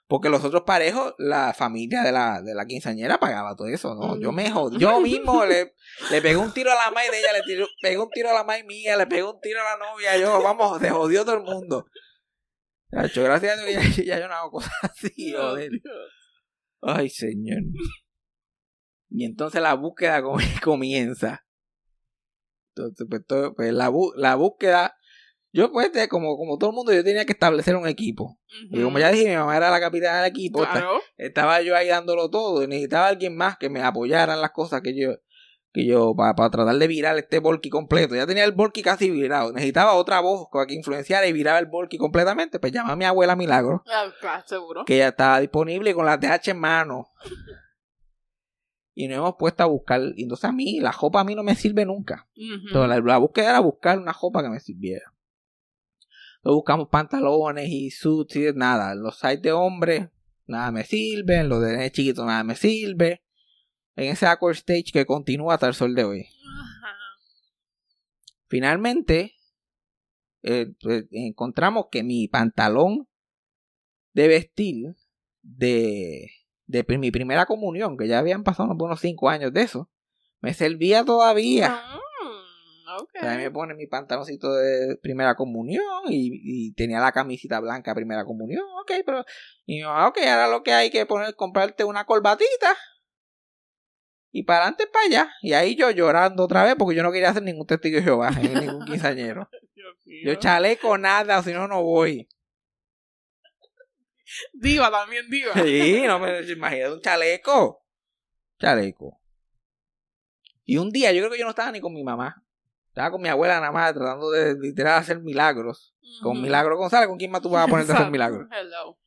porque 0.08 0.28
los 0.30 0.44
otros 0.44 0.63
parejos, 0.63 1.13
la 1.20 1.54
familia 1.54 2.02
de 2.02 2.12
la, 2.12 2.41
de 2.41 2.54
la 2.56 2.65
quinceañera 2.65 3.20
pagaba 3.20 3.56
todo 3.56 3.67
eso, 3.67 3.94
¿no? 3.96 4.20
Yo 4.20 4.32
me 4.34 4.52
jod- 4.52 4.78
yo 4.78 5.00
mismo 5.02 5.46
le, 5.46 5.76
le 6.10 6.22
pegué 6.22 6.36
un 6.38 6.52
tiro 6.52 6.72
a 6.72 6.76
la 6.76 6.89
madre 6.91 7.12
de 7.12 7.20
ella, 7.20 7.32
le 7.34 7.44
tiré- 7.44 7.67
pegué 7.82 7.98
un 8.00 8.10
tiro 8.10 8.30
a 8.32 8.34
la 8.34 8.44
madre 8.44 8.63
mía, 8.63 8.98
le 8.98 9.06
pegué 9.08 9.24
un 9.24 9.39
tiro 9.39 9.62
a 9.62 9.63
la 9.63 9.78
novia, 9.78 10.17
yo, 10.17 10.41
vamos, 10.41 10.82
se 10.82 10.89
jodió 10.89 11.24
todo 11.24 11.36
el 11.36 11.44
mundo. 11.44 11.86
Chacho, 12.91 13.24
gracias 13.24 13.58
a 13.60 13.63
Dios 13.63 13.96
ya, 13.98 14.04
ya 14.04 14.20
yo 14.20 14.28
no 14.28 14.34
hago 14.34 14.52
cosas 14.52 14.74
así, 14.82 15.32
joder. 15.34 15.72
Ay, 16.82 17.10
señor. 17.10 17.62
Y 19.10 19.26
entonces 19.26 19.62
la 19.62 19.74
búsqueda 19.76 20.22
com- 20.22 20.38
comienza. 20.63 21.46
Entonces, 22.76 23.08
pues, 23.10 23.26
todo- 23.28 23.54
pues, 23.54 23.74
la, 23.74 23.91
la 24.15 24.36
búsqueda. 24.36 24.96
Yo, 25.54 25.72
pues, 25.72 25.91
de- 25.91 26.08
como, 26.08 26.38
como 26.38 26.58
todo 26.58 26.70
el 26.70 26.76
mundo, 26.76 26.94
yo 26.94 27.04
tenía 27.04 27.26
que 27.26 27.34
establecer 27.34 27.76
un 27.76 27.88
equipo. 27.88 28.39
Y 28.70 28.82
como 28.84 29.00
ya 29.00 29.12
dije, 29.12 29.30
mi 29.30 29.36
mamá 29.36 29.58
era 29.58 29.70
la 29.70 29.80
capitana 29.82 30.22
del 30.24 30.32
equipo. 30.32 30.60
Claro. 30.62 31.02
Estaba 31.17 31.62
yo 31.62 31.76
ahí 31.76 31.89
dándolo 31.89 32.30
todo. 32.30 32.63
Y 32.63 32.67
necesitaba 32.67 33.08
alguien 33.10 33.36
más 33.36 33.58
que 33.58 33.70
me 33.70 33.82
apoyara 33.82 34.34
en 34.34 34.41
las 34.41 34.52
cosas 34.52 34.82
que 34.82 34.98
yo. 34.98 35.12
Que 35.73 35.86
yo, 35.86 36.13
para 36.15 36.34
tratar 36.49 36.75
de 36.75 36.88
virar 36.88 37.17
este 37.17 37.39
volky 37.39 37.69
completo. 37.69 38.13
Ya 38.15 38.27
tenía 38.27 38.43
el 38.43 38.51
volky 38.51 38.81
casi 38.81 39.10
virado. 39.10 39.53
Necesitaba 39.53 39.93
otra 39.93 40.19
voz 40.19 40.47
que 40.67 40.73
influenciara 40.73 41.25
y 41.27 41.31
viraba 41.34 41.60
el 41.60 41.67
volky 41.67 41.97
completamente. 41.97 42.60
Pues 42.60 42.73
llamé 42.73 42.91
a 42.91 42.95
mi 42.97 43.05
abuela 43.05 43.36
Milagro 43.38 43.81
Ah, 43.88 44.12
claro, 44.19 44.43
seguro. 44.45 44.84
que 44.86 44.97
ya 44.97 45.07
estaba 45.10 45.39
disponible 45.39 45.93
con 45.93 46.05
la 46.05 46.19
TH 46.19 46.49
en 46.51 46.60
mano. 46.60 47.07
Y 48.93 49.07
nos 49.07 49.17
hemos 49.19 49.36
puesto 49.39 49.63
a 49.63 49.67
buscar. 49.67 50.01
Y 50.17 50.23
entonces 50.23 50.43
a 50.45 50.51
mí, 50.51 50.81
la 50.81 50.91
jopa 50.91 51.21
a 51.21 51.23
mí 51.23 51.36
no 51.36 51.43
me 51.43 51.55
sirve 51.55 51.86
nunca. 51.86 52.27
Ujú. 52.36 52.67
Entonces, 52.67 52.89
la, 52.89 52.99
la 52.99 53.17
búsqueda 53.17 53.51
era 53.51 53.60
buscar 53.62 53.97
una 53.97 54.12
jopa 54.13 54.43
que 54.43 54.49
me 54.49 54.60
sirviera. 54.60 55.05
Entonces 56.39 56.55
buscamos 56.55 56.89
pantalones 56.89 57.69
y 57.69 57.91
suits 57.91 58.36
y 58.36 58.51
nada. 58.53 58.93
Los 58.95 59.19
sites 59.19 59.41
de 59.43 59.51
hombres, 59.53 60.10
nada 60.47 60.71
me 60.71 60.84
sirven. 60.84 61.47
Los 61.47 61.62
de 61.62 61.89
chiquito, 61.91 62.25
nada 62.25 62.43
me 62.43 62.55
sirve. 62.55 63.23
En 63.95 64.12
ese 64.12 64.25
awkward 64.25 64.56
stage 64.56 64.91
que 64.93 65.06
continúa 65.06 65.56
hasta 65.56 65.67
el 65.67 65.73
sol 65.73 65.95
de 65.95 66.04
hoy. 66.04 66.21
Ajá. 66.21 66.95
Finalmente, 68.47 69.36
eh, 70.43 70.73
pues, 70.82 71.06
encontramos 71.12 71.86
que 71.91 72.04
mi 72.04 72.27
pantalón 72.27 73.08
de 74.13 74.27
vestir 74.27 74.95
de, 75.41 76.30
de 76.65 76.97
mi 76.97 77.12
primera 77.12 77.45
comunión, 77.45 77.97
que 77.97 78.08
ya 78.08 78.19
habían 78.19 78.43
pasado 78.43 78.65
unos 78.65 78.77
buenos 78.77 78.99
cinco 78.99 79.30
años 79.30 79.54
de 79.54 79.62
eso, 79.62 79.89
me 80.41 80.54
servía 80.54 81.06
todavía. 81.06 81.69
Mm, 81.69 83.01
ok. 83.01 83.10
O 83.15 83.19
sea, 83.19 83.32
ahí 83.32 83.38
me 83.38 83.51
pone 83.51 83.73
mi 83.73 83.88
pantaloncito 83.88 84.54
de 84.54 84.97
primera 85.01 85.36
comunión 85.36 86.04
y, 86.10 86.32
y 86.43 86.73
tenía 86.73 86.99
la 86.99 87.12
camisita 87.12 87.60
blanca 87.60 87.95
primera 87.95 88.25
comunión, 88.25 88.65
ok, 88.82 88.91
pero 89.06 89.23
y 89.65 89.82
mamá, 89.82 90.08
ok, 90.08 90.17
ahora 90.27 90.47
lo 90.47 90.63
que 90.63 90.73
hay 90.73 90.89
que 90.89 91.06
poner, 91.06 91.36
comprarte 91.36 91.84
una 91.84 92.06
corbatita 92.06 92.75
y 94.32 94.44
para 94.44 94.60
adelante 94.60 94.88
para 94.88 95.06
allá. 95.06 95.34
Y 95.41 95.54
ahí 95.54 95.76
yo 95.76 95.91
llorando 95.91 96.44
otra 96.44 96.63
vez 96.63 96.76
porque 96.78 96.96
yo 96.96 97.04
no 97.04 97.12
quería 97.12 97.30
hacer 97.30 97.44
ningún 97.44 97.67
testigo 97.67 97.98
de 97.98 98.04
Jehová, 98.04 98.32
en 98.41 98.54
ningún 98.54 98.86
quinceañero. 98.86 99.50
Yo 100.24 100.36
chaleco 100.36 100.98
nada, 100.98 101.41
si 101.41 101.54
no, 101.54 101.67
no 101.67 101.84
voy. 101.84 102.28
Diva 104.54 104.91
también, 104.91 105.30
diva. 105.30 105.54
Sí, 105.54 106.04
no 106.06 106.20
me 106.20 106.41
imagino 106.41 106.94
un 106.94 107.02
chaleco. 107.02 107.86
Chaleco. 108.60 109.22
Y 110.65 110.78
un 110.78 110.89
día, 110.89 111.12
yo 111.12 111.22
creo 111.22 111.32
que 111.32 111.39
yo 111.39 111.46
no 111.46 111.52
estaba 111.52 111.72
ni 111.72 111.80
con 111.80 111.94
mi 111.94 112.04
mamá. 112.04 112.44
Estaba 112.89 113.12
con 113.12 113.22
mi 113.22 113.30
abuela 113.30 113.60
nada 113.60 113.72
más, 113.72 113.94
tratando 113.94 114.30
de 114.32 114.56
literal 114.60 115.00
hacer 115.00 115.22
milagros. 115.22 115.96
Con. 116.22 116.41
Milagro 116.41 116.78
González, 116.78 117.08
¿con 117.08 117.17
quién 117.17 117.32
más 117.32 117.41
tú 117.41 117.50
vas 117.50 117.65
a 117.65 117.70
ponerte 117.70 117.94
a 117.94 117.96
hacer 117.96 118.12
milagros? 118.12 118.48
Hello. 118.52 118.98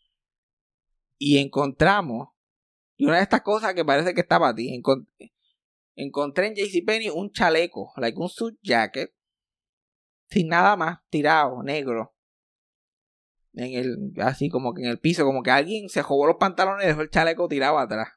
Y 1.18 1.38
encontramos, 1.38 2.28
y 2.96 3.06
una 3.06 3.16
de 3.16 3.22
estas 3.22 3.42
cosas 3.42 3.74
que 3.74 3.84
parece 3.84 4.14
que 4.14 4.20
está 4.20 4.38
para 4.38 4.54
ti, 4.54 4.70
encon- 4.70 5.06
encontré 5.96 6.46
en 6.48 6.54
JCPenney 6.54 7.10
un 7.10 7.30
chaleco, 7.32 7.92
like 7.96 8.18
un 8.18 8.28
suit 8.28 8.58
jacket, 8.62 9.12
sin 10.28 10.48
nada 10.48 10.76
más, 10.76 10.98
tirado, 11.10 11.62
negro. 11.62 12.12
En 13.52 13.72
el, 13.74 14.12
así 14.20 14.48
como 14.48 14.74
que 14.74 14.82
en 14.82 14.88
el 14.88 14.98
piso, 14.98 15.24
como 15.24 15.42
que 15.42 15.50
alguien 15.52 15.88
se 15.88 16.02
jugó 16.02 16.26
los 16.26 16.36
pantalones 16.36 16.84
y 16.84 16.88
dejó 16.88 17.02
el 17.02 17.10
chaleco 17.10 17.46
tirado 17.48 17.78
atrás. 17.78 18.08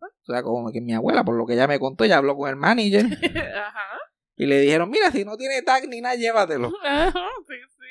O 0.00 0.32
sea, 0.32 0.42
como 0.42 0.70
que 0.72 0.80
mi 0.80 0.94
abuela, 0.94 1.22
por 1.24 1.36
lo 1.36 1.44
que 1.44 1.52
ella 1.52 1.66
me 1.66 1.78
contó, 1.78 2.04
ella 2.04 2.16
habló 2.16 2.34
con 2.36 2.48
el 2.48 2.56
manager 2.56 3.04
Ajá. 3.56 3.98
y 4.36 4.46
le 4.46 4.60
dijeron, 4.60 4.88
mira, 4.88 5.10
si 5.10 5.24
no 5.26 5.36
tiene 5.36 5.60
tag 5.60 5.86
ni 5.88 6.00
nada, 6.00 6.14
llévatelo. 6.14 6.72
Ajá, 6.82 7.12
sí, 7.46 7.54
sí. 7.68 7.86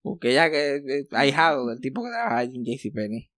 Porque 0.00 0.30
ella 0.30 0.50
que 0.50 0.76
es 0.86 1.12
ahijado 1.12 1.66
del 1.66 1.80
tipo 1.80 2.02
que 2.02 2.08
trabaja 2.10 2.42
en 2.44 2.64
JCPenney. 2.64 3.30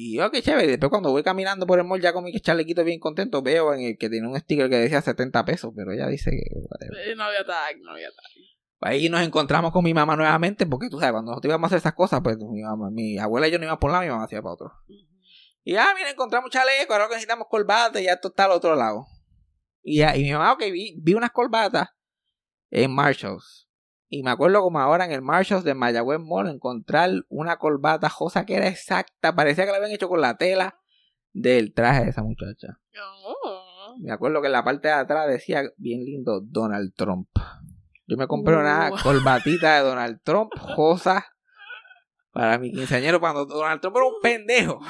Y 0.00 0.16
yo, 0.16 0.30
qué 0.30 0.42
chévere. 0.42 0.68
Después 0.68 0.90
cuando 0.90 1.10
voy 1.10 1.24
caminando 1.24 1.66
por 1.66 1.80
el 1.80 1.84
mall 1.84 2.00
ya 2.00 2.12
con 2.12 2.22
mi 2.22 2.32
chalequito 2.40 2.84
bien 2.84 3.00
contento, 3.00 3.42
veo 3.42 3.74
en 3.74 3.80
el 3.80 3.98
que 3.98 4.08
tiene 4.08 4.28
un 4.28 4.38
sticker 4.38 4.70
que 4.70 4.76
decía 4.76 5.02
70 5.02 5.44
pesos, 5.44 5.72
pero 5.74 5.90
ella 5.90 6.06
dice 6.06 6.30
que... 6.30 6.44
whatever. 6.54 7.08
Eh, 7.08 7.16
No 7.16 7.24
había 7.24 7.44
tag, 7.44 7.78
no 7.82 7.90
había 7.90 8.06
tag. 8.06 8.30
Ahí 8.80 9.08
nos 9.08 9.22
encontramos 9.22 9.72
con 9.72 9.82
mi 9.82 9.92
mamá 9.92 10.14
nuevamente, 10.14 10.66
porque 10.66 10.88
tú 10.88 11.00
sabes, 11.00 11.14
cuando 11.14 11.32
nosotros 11.32 11.50
íbamos 11.50 11.64
a 11.64 11.66
hacer 11.66 11.78
esas 11.78 11.94
cosas, 11.94 12.20
pues 12.22 12.38
mi 12.38 12.62
mamá, 12.62 12.90
mi 12.92 13.18
abuela 13.18 13.48
y 13.48 13.50
yo 13.50 13.58
no 13.58 13.64
íbamos 13.64 13.80
por 13.80 13.90
un 13.90 13.94
lado, 13.94 14.04
mi 14.04 14.10
mamá 14.10 14.22
hacía 14.22 14.40
para 14.40 14.52
otro. 14.52 14.72
Y 15.64 15.74
ah, 15.74 15.88
mira, 15.96 16.10
encontramos 16.10 16.48
chaleco, 16.48 16.92
ahora 16.92 17.06
que 17.08 17.14
necesitamos 17.14 17.48
corbata 17.50 18.00
y 18.00 18.04
ya 18.04 18.12
esto 18.12 18.28
está 18.28 18.44
al 18.44 18.52
otro 18.52 18.76
lado. 18.76 19.04
Y, 19.82 19.98
ya, 19.98 20.16
y 20.16 20.22
mi 20.22 20.30
mamá, 20.30 20.52
ok, 20.52 20.60
vi, 20.70 20.94
vi 21.02 21.14
unas 21.14 21.32
corbatas 21.32 21.88
en 22.70 22.92
Marshalls. 22.92 23.67
Y 24.10 24.22
me 24.22 24.30
acuerdo 24.30 24.62
como 24.62 24.80
ahora 24.80 25.04
en 25.04 25.12
el 25.12 25.20
Marshalls 25.22 25.64
de 25.64 25.74
Mayagüez 25.74 26.18
Mall 26.20 26.48
encontrar 26.48 27.10
una 27.28 27.56
corbata 27.58 28.08
josa 28.08 28.46
que 28.46 28.54
era 28.54 28.66
exacta, 28.68 29.34
parecía 29.34 29.66
que 29.66 29.70
la 29.70 29.76
habían 29.76 29.92
hecho 29.92 30.08
con 30.08 30.20
la 30.20 30.36
tela 30.38 30.78
del 31.32 31.74
traje 31.74 32.04
de 32.04 32.10
esa 32.10 32.22
muchacha. 32.22 32.80
Oh. 33.24 33.94
Me 34.00 34.10
acuerdo 34.12 34.40
que 34.40 34.46
en 34.46 34.52
la 34.52 34.64
parte 34.64 34.88
de 34.88 34.94
atrás 34.94 35.28
decía 35.28 35.62
bien 35.76 36.04
lindo 36.04 36.40
Donald 36.40 36.94
Trump. 36.96 37.28
Yo 38.06 38.16
me 38.16 38.26
compré 38.26 38.56
una 38.56 38.90
Uh. 38.92 39.02
corbatita 39.02 39.76
de 39.76 39.82
Donald 39.82 40.20
Trump 40.22 40.52
josa 40.58 41.26
para 42.32 42.56
mi 42.58 42.72
quinceañero 42.72 43.20
cuando 43.20 43.44
Donald 43.44 43.80
Trump 43.80 43.96
era 43.96 44.06
un 44.06 44.20
pendejo. 44.22 44.80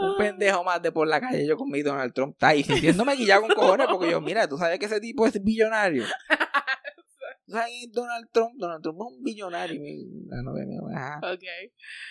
Un 0.00 0.16
pendejo 0.16 0.64
más 0.64 0.80
de 0.80 0.92
por 0.92 1.06
la 1.06 1.20
calle 1.20 1.46
yo 1.46 1.56
con 1.58 1.68
mi 1.68 1.82
Donald 1.82 2.14
Trump 2.14 2.32
está 2.32 2.48
ahí 2.48 2.62
sintiéndome 2.62 3.16
guillado 3.16 3.42
con 3.42 3.50
cojones 3.50 3.86
porque 3.90 4.10
yo, 4.10 4.20
mira, 4.22 4.48
tú 4.48 4.56
sabes 4.56 4.78
que 4.78 4.86
ese 4.86 5.00
tipo 5.00 5.26
es 5.26 5.42
billonario. 5.44 6.04
¿Tú 7.50 7.56
sabes 7.56 7.72
quién 7.72 7.90
es 7.90 7.92
Donald 7.92 8.28
Trump? 8.32 8.52
Donald 8.58 8.80
Trump 8.80 9.00
es 9.00 9.16
un 9.16 9.24
billonario. 9.24 9.80
La 10.28 10.40
novia 10.42 10.64
mía, 10.66 10.78
ajá. 10.94 11.18
Ok. 11.32 11.42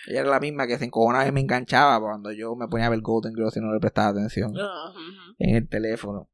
Ella 0.06 0.20
era 0.20 0.28
la 0.28 0.38
misma 0.38 0.66
que 0.66 0.76
se 0.76 0.84
encojonaba 0.84 1.26
y 1.26 1.32
me 1.32 1.40
enganchaba 1.40 1.98
cuando 1.98 2.30
yo 2.30 2.54
me 2.56 2.68
ponía 2.68 2.88
a 2.88 2.90
ver 2.90 3.00
Golden 3.00 3.34
Girls 3.34 3.56
y 3.56 3.60
no 3.60 3.72
le 3.72 3.80
prestaba 3.80 4.08
atención 4.10 4.52
Ah, 4.58 4.92
en 5.38 5.56
el 5.56 5.66
teléfono. 5.66 6.30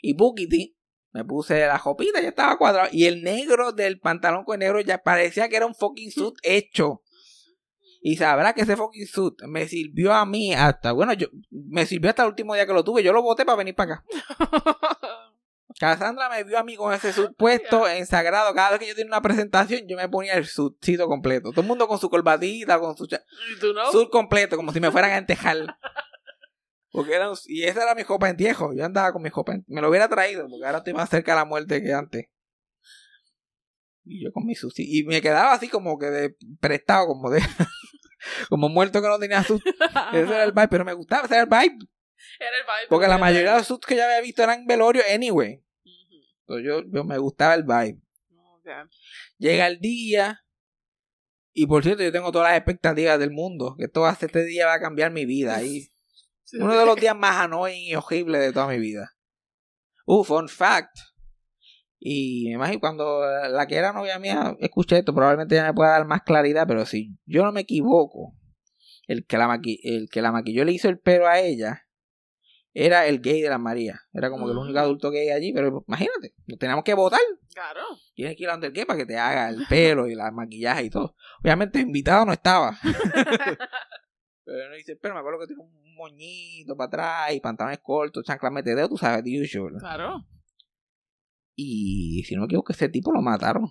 Y 0.00 0.14
Bookity, 0.14 0.78
me 1.12 1.26
puse 1.26 1.66
la 1.66 1.78
jopita, 1.78 2.22
ya 2.22 2.28
estaba 2.30 2.56
cuadrado. 2.56 2.88
Y 2.90 3.04
el 3.04 3.22
negro 3.22 3.72
del 3.72 4.00
pantalón 4.00 4.44
con 4.44 4.60
negro 4.60 4.80
ya 4.80 4.96
parecía 5.02 5.50
que 5.50 5.56
era 5.56 5.66
un 5.66 5.74
fucking 5.74 6.10
suit 6.10 6.36
hecho. 6.42 7.02
Y 8.00 8.16
sabrá 8.16 8.54
que 8.54 8.62
ese 8.62 8.76
fucking 8.76 9.06
suit 9.08 9.34
me 9.46 9.68
sirvió 9.68 10.14
a 10.14 10.24
mí 10.24 10.54
hasta, 10.54 10.92
bueno, 10.92 11.12
yo 11.12 11.26
me 11.50 11.84
sirvió 11.84 12.08
hasta 12.08 12.22
el 12.22 12.28
último 12.30 12.54
día 12.54 12.64
que 12.66 12.72
lo 12.72 12.82
tuve. 12.82 13.02
Yo 13.02 13.12
lo 13.12 13.20
boté 13.20 13.44
para 13.44 13.56
venir 13.58 13.74
para 13.74 13.94
acá. 13.96 14.04
Cassandra 15.78 16.28
me 16.30 16.42
vio 16.44 16.58
a 16.58 16.64
mí 16.64 16.74
con 16.76 16.92
ese 16.94 17.12
suit 17.12 17.30
puesto 17.36 17.86
en 17.88 18.06
sagrado. 18.06 18.54
Cada 18.54 18.70
vez 18.70 18.80
que 18.80 18.86
yo 18.88 18.94
tenía 18.94 19.10
una 19.10 19.22
presentación, 19.22 19.82
yo 19.86 19.96
me 19.96 20.08
ponía 20.08 20.34
el 20.34 20.46
suitcito 20.46 21.06
completo. 21.06 21.50
Todo 21.50 21.60
el 21.60 21.66
mundo 21.66 21.86
con 21.86 21.98
su 21.98 22.08
corbatita, 22.08 22.78
con 22.78 22.96
su 22.96 23.06
cha- 23.06 23.22
¿Y 23.54 23.60
tú 23.60 23.72
no? 23.72 23.90
suit 23.92 24.08
completo, 24.10 24.56
como 24.56 24.72
si 24.72 24.80
me 24.80 24.90
fueran 24.90 25.10
a 25.12 25.18
entejar. 25.18 25.76
Porque 26.92 27.14
era 27.14 27.30
un- 27.30 27.36
y 27.46 27.64
esa 27.64 27.82
era 27.82 27.94
mi 27.94 28.04
copa 28.04 28.28
en 28.30 28.36
viejo. 28.36 28.72
Yo 28.74 28.84
andaba 28.84 29.12
con 29.12 29.20
mi 29.22 29.30
copa 29.30 29.52
en... 29.52 29.64
Me 29.68 29.82
lo 29.82 29.90
hubiera 29.90 30.08
traído, 30.08 30.48
porque 30.48 30.64
ahora 30.64 30.78
estoy 30.78 30.94
más 30.94 31.10
cerca 31.10 31.32
de 31.32 31.38
la 31.40 31.44
muerte 31.44 31.82
que 31.82 31.92
antes. 31.92 32.26
Y 34.04 34.24
yo 34.24 34.32
con 34.32 34.46
mi 34.46 34.54
sushi. 34.54 34.82
Y 34.86 35.04
me 35.04 35.20
quedaba 35.20 35.52
así 35.52 35.68
como 35.68 35.98
que 35.98 36.06
de 36.06 36.36
prestado, 36.60 37.06
como 37.06 37.28
de... 37.28 37.42
como 38.48 38.68
muerto 38.70 39.02
que 39.02 39.08
no 39.08 39.18
tenía 39.18 39.42
sushi. 39.42 39.62
Ese 40.12 40.20
era 40.22 40.44
el 40.44 40.52
vibe, 40.52 40.68
pero 40.68 40.84
me 40.86 40.94
gustaba, 40.94 41.24
ese 41.24 41.34
era 41.34 41.42
el 41.42 41.48
vibe. 41.48 41.86
Era 42.38 42.56
el 42.56 42.62
vibe. 42.64 42.88
Porque 42.88 43.08
la 43.08 43.18
mayoría 43.18 43.52
de 43.52 43.58
los 43.58 43.66
suits 43.66 43.86
que 43.86 43.96
yo 43.96 44.04
había 44.04 44.20
visto 44.22 44.42
eran 44.42 44.64
velorio 44.66 45.02
anyway. 45.12 45.62
Yo, 46.48 46.82
yo 46.86 47.04
me 47.04 47.18
gustaba 47.18 47.54
el 47.54 47.64
vibe. 47.64 48.00
Llega 49.38 49.66
el 49.66 49.78
día. 49.80 50.40
Y 51.52 51.66
por 51.66 51.82
cierto, 51.82 52.02
yo 52.02 52.12
tengo 52.12 52.32
todas 52.32 52.50
las 52.50 52.58
expectativas 52.58 53.18
del 53.18 53.30
mundo. 53.30 53.76
Que 53.78 53.88
todo 53.88 54.08
este 54.08 54.44
día 54.44 54.66
va 54.66 54.74
a 54.74 54.80
cambiar 54.80 55.10
mi 55.12 55.24
vida. 55.24 55.62
Y 55.62 55.88
Sí, 56.44 56.58
uno 56.58 56.78
de 56.78 56.86
los 56.86 56.94
días 56.96 57.16
más 57.16 57.36
annoying 57.44 57.88
y 57.88 57.94
horribles 57.96 58.40
de 58.40 58.52
toda 58.52 58.68
mi 58.68 58.78
vida. 58.78 59.10
Uh, 60.06 60.22
fun 60.22 60.48
fact. 60.48 60.96
Y 61.98 62.44
me 62.48 62.52
imagino 62.52 62.78
cuando 62.78 63.22
la 63.50 63.66
que 63.66 63.74
era 63.74 63.92
novia 63.92 64.18
mía 64.20 64.54
escuché 64.60 64.98
esto, 64.98 65.12
probablemente 65.12 65.56
ya 65.56 65.64
me 65.64 65.74
pueda 65.74 65.90
dar 65.90 66.06
más 66.06 66.22
claridad, 66.22 66.66
pero 66.68 66.86
si 66.86 67.16
yo 67.24 67.42
no 67.42 67.50
me 67.50 67.62
equivoco, 67.62 68.36
el 69.08 69.26
que 69.26 69.38
la, 69.38 69.48
maqui- 69.48 69.80
el 69.82 70.08
que 70.08 70.22
la 70.22 70.30
maquilló 70.30 70.64
le 70.64 70.72
hizo 70.72 70.88
el 70.88 71.00
pelo 71.00 71.26
a 71.26 71.40
ella 71.40 71.85
era 72.78 73.06
el 73.06 73.20
gay 73.22 73.40
de 73.40 73.48
la 73.48 73.56
María. 73.56 73.98
Era 74.12 74.28
como 74.28 74.44
que 74.44 74.52
el 74.52 74.58
único 74.58 74.78
Mm. 74.78 74.82
adulto 74.82 75.10
gay 75.10 75.30
allí, 75.30 75.50
pero 75.54 75.82
imagínate, 75.88 76.34
nos 76.46 76.58
teníamos 76.58 76.84
que 76.84 76.92
votar. 76.92 77.20
Claro. 77.54 77.80
Tienes 78.14 78.36
que 78.36 78.42
ir 78.42 78.48
a 78.50 78.52
donde 78.52 78.66
el 78.66 78.72
gay 78.74 78.84
para 78.84 78.98
que 78.98 79.06
te 79.06 79.16
haga 79.16 79.48
el 79.48 79.66
pelo 79.66 80.06
y 80.08 80.14
la 80.14 80.30
maquillaje 80.30 80.84
y 80.84 80.90
todo. 80.90 81.14
Obviamente 81.42 81.80
invitado 81.80 82.26
no 82.26 82.32
estaba. 82.34 82.76
Pero 84.44 84.68
no 84.70 84.76
dice, 84.76 84.94
pero 84.94 85.14
me 85.14 85.20
acuerdo 85.20 85.40
que 85.40 85.46
tiene 85.48 85.60
un 85.62 85.94
moñito 85.96 86.76
para 86.76 86.86
atrás 86.86 87.34
y 87.34 87.40
pantalones 87.40 87.80
cortos, 87.82 88.22
chanclas 88.24 88.52
metedeo, 88.52 88.88
tú 88.88 88.96
sabes, 88.96 89.24
the 89.24 89.40
usual. 89.42 89.74
Claro. 89.80 90.24
Y 91.56 92.22
si 92.24 92.34
no 92.36 92.42
me 92.42 92.44
equivoco, 92.46 92.72
ese 92.72 92.88
tipo 92.88 93.10
lo 93.10 93.22
mataron. 93.22 93.68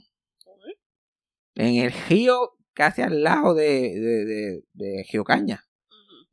En 1.53 1.75
el 1.75 1.93
río 2.09 2.57
casi 2.73 3.03
al 3.03 3.23
lado 3.23 3.53
de, 3.53 3.69
de, 3.97 4.25
de, 4.25 4.63
de 4.73 5.03
Geocaña. 5.05 5.63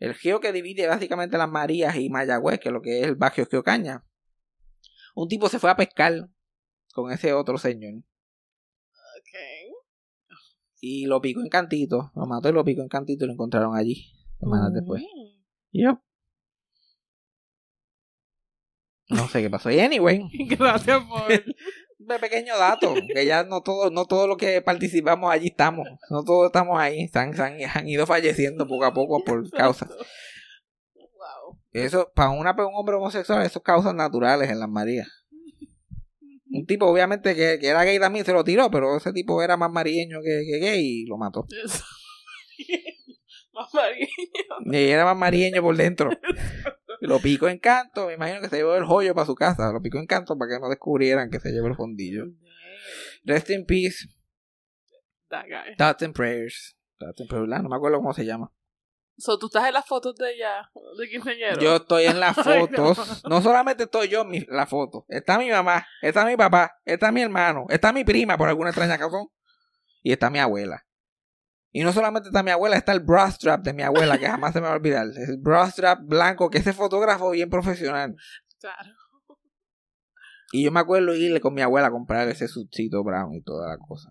El 0.02 0.16
río 0.16 0.40
que 0.40 0.50
divide 0.50 0.88
básicamente 0.88 1.38
las 1.38 1.48
Marías 1.48 1.94
y 1.94 2.10
Mayagüez, 2.10 2.58
que 2.58 2.70
es 2.70 2.72
lo 2.72 2.82
que 2.82 3.02
es 3.02 3.06
el 3.06 3.14
barrio 3.14 3.46
Geocaña. 3.48 4.04
Un 5.14 5.28
tipo 5.28 5.48
se 5.48 5.60
fue 5.60 5.70
a 5.70 5.76
pescar 5.76 6.28
con 6.92 7.12
ese 7.12 7.32
otro 7.32 7.56
señor. 7.56 7.94
Ok. 7.94 9.38
Y 10.80 11.06
lo 11.06 11.20
picó 11.20 11.40
en 11.40 11.48
cantito. 11.48 12.10
Lo 12.16 12.26
mató 12.26 12.48
y 12.48 12.52
lo 12.52 12.64
picó 12.64 12.82
en 12.82 12.88
cantito 12.88 13.24
y 13.24 13.28
lo 13.28 13.34
encontraron 13.34 13.76
allí. 13.76 14.12
Semanas 14.40 14.72
después. 14.72 15.04
Mm. 15.04 15.78
Yep. 15.78 15.98
No 19.10 19.28
sé 19.28 19.40
qué 19.40 19.50
pasó. 19.50 19.70
Y 19.70 19.78
anyway, 19.78 20.28
Gracias 20.48 21.00
por. 21.04 21.30
pequeño 22.20 22.56
dato, 22.58 22.94
que 23.14 23.26
ya 23.26 23.44
no 23.44 23.60
todo, 23.62 23.90
no 23.90 24.06
todo 24.06 24.26
lo 24.26 24.36
que 24.36 24.60
participamos 24.62 25.30
allí 25.32 25.48
estamos, 25.48 25.86
no 26.10 26.22
todos 26.24 26.46
estamos 26.46 26.78
ahí, 26.80 27.08
se 27.08 27.18
han, 27.18 27.34
se 27.34 27.42
han- 27.42 27.58
han 27.74 27.88
ido 27.88 28.06
falleciendo 28.06 28.66
poco 28.66 28.84
a 28.84 28.92
poco 28.94 29.22
por 29.24 29.48
causas. 29.50 29.88
Wow. 30.94 31.58
Eso, 31.72 32.10
para 32.14 32.30
una 32.30 32.54
para 32.56 32.68
un 32.68 32.74
hombre 32.76 32.96
homosexual, 32.96 33.42
eso 33.44 33.58
es 33.58 33.64
causas 33.64 33.94
naturales 33.94 34.50
en 34.50 34.60
las 34.60 34.68
Marías. 34.68 35.08
Un 36.50 36.66
tipo, 36.66 36.84
obviamente, 36.86 37.34
que, 37.34 37.58
que 37.58 37.68
era 37.68 37.82
gay 37.84 37.98
también 37.98 38.26
se 38.26 38.32
lo 38.34 38.44
tiró, 38.44 38.70
pero 38.70 38.94
ese 38.96 39.12
tipo 39.14 39.42
era 39.42 39.56
más 39.56 39.70
marieño 39.72 40.18
que, 40.22 40.42
que 40.46 40.58
gay 40.58 40.80
y 41.02 41.06
lo 41.06 41.16
mató. 41.16 41.46
Más 43.54 43.68
mariño. 43.74 44.06
Y 44.64 44.88
era 44.90 45.04
más 45.04 45.16
marieño 45.16 45.60
por 45.60 45.76
dentro. 45.76 46.08
Lo 47.04 47.18
picó 47.18 47.48
en 47.48 47.58
canto, 47.58 48.06
me 48.06 48.14
imagino 48.14 48.40
que 48.40 48.48
se 48.48 48.56
llevó 48.56 48.76
el 48.76 48.84
joyo 48.84 49.14
para 49.14 49.26
su 49.26 49.34
casa. 49.34 49.72
Lo 49.72 49.80
picó 49.82 49.98
en 49.98 50.06
canto 50.06 50.36
para 50.38 50.54
que 50.54 50.60
no 50.60 50.68
descubrieran 50.68 51.30
que 51.30 51.40
se 51.40 51.50
llevó 51.50 51.66
el 51.66 51.74
fondillo. 51.74 52.26
Rest 53.24 53.50
in 53.50 53.66
peace. 53.66 54.08
That 55.28 55.46
guy. 55.46 55.74
Thoughts 55.76 56.02
and 56.02 56.14
prayers. 56.14 56.76
Thoughts 56.98 57.20
and 57.20 57.28
prayers. 57.28 57.48
No 57.62 57.68
me 57.68 57.76
acuerdo 57.76 57.98
cómo 57.98 58.12
se 58.12 58.24
llama. 58.24 58.52
So, 59.18 59.38
tú 59.38 59.46
estás 59.46 59.66
en 59.68 59.74
las 59.74 59.86
fotos 59.86 60.14
de 60.16 60.32
ella, 60.32 60.70
de 60.98 61.08
quinceañero. 61.08 61.60
Yo 61.60 61.76
estoy 61.76 62.04
en 62.06 62.18
las 62.18 62.38
Ay, 62.46 62.66
no. 62.70 62.94
fotos. 62.94 63.22
no. 63.28 63.42
solamente 63.42 63.84
estoy 63.84 64.08
yo 64.08 64.22
en 64.22 64.28
mi- 64.30 64.46
la 64.48 64.66
foto. 64.66 65.04
Está 65.08 65.38
mi 65.38 65.50
mamá, 65.50 65.86
está 66.00 66.24
mi 66.24 66.36
papá, 66.36 66.78
está 66.84 67.12
mi 67.12 67.20
hermano, 67.22 67.66
está 67.68 67.92
mi 67.92 68.04
prima 68.04 68.38
por 68.38 68.48
alguna 68.48 68.70
extraña 68.70 68.96
razón. 68.96 69.28
Y 70.02 70.12
está 70.12 70.30
mi 70.30 70.38
abuela. 70.38 70.86
Y 71.72 71.82
no 71.82 71.92
solamente 71.92 72.28
está 72.28 72.42
mi 72.42 72.50
abuela, 72.50 72.76
está 72.76 72.92
el 72.92 73.00
bra 73.00 73.30
strap 73.30 73.64
de 73.64 73.72
mi 73.72 73.82
abuela, 73.82 74.18
que 74.18 74.26
jamás 74.26 74.52
se 74.52 74.60
me 74.60 74.66
va 74.66 74.74
a 74.74 74.76
olvidar. 74.76 75.06
El 75.16 75.38
bra 75.38 75.66
strap 75.70 76.00
blanco, 76.04 76.50
que 76.50 76.58
ese 76.58 76.74
fotógrafo 76.74 77.30
bien 77.30 77.48
profesional. 77.48 78.14
Claro. 78.60 78.90
Y 80.52 80.64
yo 80.64 80.70
me 80.70 80.80
acuerdo 80.80 81.14
irle 81.14 81.40
con 81.40 81.54
mi 81.54 81.62
abuela 81.62 81.88
a 81.88 81.90
comprar 81.90 82.28
ese 82.28 82.46
sucito 82.46 83.02
brown 83.02 83.34
y 83.34 83.42
toda 83.42 83.68
la 83.68 83.78
cosa. 83.78 84.10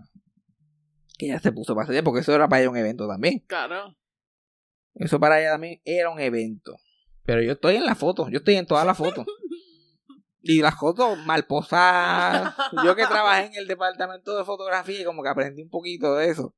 Que 1.20 1.28
ella 1.28 1.40
se 1.40 1.52
puso 1.52 1.76
para 1.76 1.88
hacer, 1.88 2.04
porque 2.04 2.22
eso 2.22 2.34
era 2.34 2.50
para 2.50 2.62
ella 2.62 2.72
un 2.72 2.78
evento 2.78 3.08
también. 3.08 3.44
Claro. 3.48 3.96
Eso 4.96 5.20
para 5.20 5.40
ella 5.40 5.52
también 5.52 5.80
era 5.86 6.10
un 6.10 6.20
evento. 6.20 6.78
Pero 7.24 7.44
yo 7.44 7.52
estoy 7.52 7.76
en 7.76 7.86
la 7.86 7.94
foto, 7.94 8.28
yo 8.30 8.40
estoy 8.40 8.56
en 8.56 8.66
todas 8.66 8.88
las 8.88 8.98
fotos. 8.98 9.28
Y 10.42 10.64
las 10.64 10.74
fotos 10.80 11.20
mal 11.28 11.46
posadas. 11.46 12.56
Yo 12.84 12.96
que 12.96 13.06
trabajé 13.06 13.46
en 13.46 13.56
el 13.56 13.68
departamento 13.68 14.36
de 14.36 14.44
fotografía 14.44 15.02
y 15.02 15.06
como 15.06 15.22
que 15.22 15.30
aprendí 15.30 15.62
un 15.62 15.70
poquito 15.70 16.16
de 16.16 16.30
eso. 16.30 16.56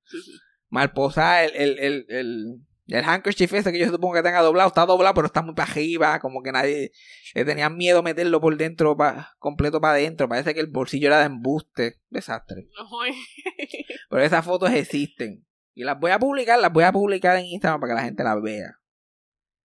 Sí, 0.74 0.78
sí. 0.80 0.80
Mal 0.80 0.92
posada, 0.94 1.44
el, 1.44 1.56
el, 1.56 1.80
el, 1.80 2.06
el, 2.10 2.46
el 2.88 3.04
handkerchief 3.04 3.54
ese 3.54 3.72
que 3.72 3.80
yo 3.80 3.88
supongo 3.90 4.16
que 4.16 4.24
tenga 4.24 4.42
doblado, 4.42 4.68
está 4.68 4.86
doblado, 4.86 5.14
pero 5.16 5.28
está 5.28 5.42
muy 5.42 5.54
para 5.56 5.72
arriba, 5.72 6.20
como 6.20 6.42
que 6.42 6.52
nadie 6.52 6.92
le 7.34 7.46
tenía 7.46 7.70
miedo 7.70 8.04
meterlo 8.04 8.42
por 8.42 8.58
dentro, 8.58 8.96
pa- 8.98 9.34
completo 9.40 9.80
para 9.80 9.94
adentro. 9.94 10.28
Parece 10.28 10.54
que 10.54 10.60
el 10.60 10.68
bolsillo 10.68 11.08
era 11.08 11.20
de 11.20 11.26
embuste. 11.26 12.02
Desastre. 12.10 12.68
Pero 14.10 14.24
esas 14.24 14.46
fotos 14.46 14.72
existen. 14.72 15.46
Y 15.76 15.84
las 15.84 16.00
voy 16.00 16.12
a 16.12 16.20
publicar, 16.20 16.60
las 16.60 16.72
voy 16.72 16.84
a 16.84 16.92
publicar 16.92 17.38
en 17.38 17.46
Instagram 17.46 17.80
para 17.82 17.92
que 17.94 17.96
la 17.96 18.04
gente 18.04 18.24
las 18.24 18.42
vea. 18.42 18.80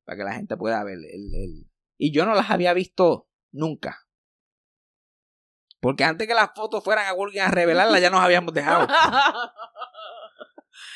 Para 0.06 0.16
que 0.16 0.24
la 0.24 0.32
gente 0.34 0.56
pueda 0.56 0.82
ver. 0.84 0.94
El, 0.98 1.34
el- 1.34 1.70
Y 1.98 2.12
yo 2.12 2.24
no 2.24 2.34
las 2.34 2.50
había 2.50 2.72
visto 2.72 3.28
nunca. 3.52 4.06
Porque 5.80 6.04
antes 6.04 6.26
que 6.26 6.34
las 6.34 6.50
fotos 6.54 6.82
fueran 6.82 7.06
a 7.06 7.12
Google 7.12 7.40
a 7.40 7.50
revelarlas, 7.50 8.00
ya 8.00 8.10
nos 8.10 8.20
habíamos 8.20 8.54
dejado. 8.54 8.86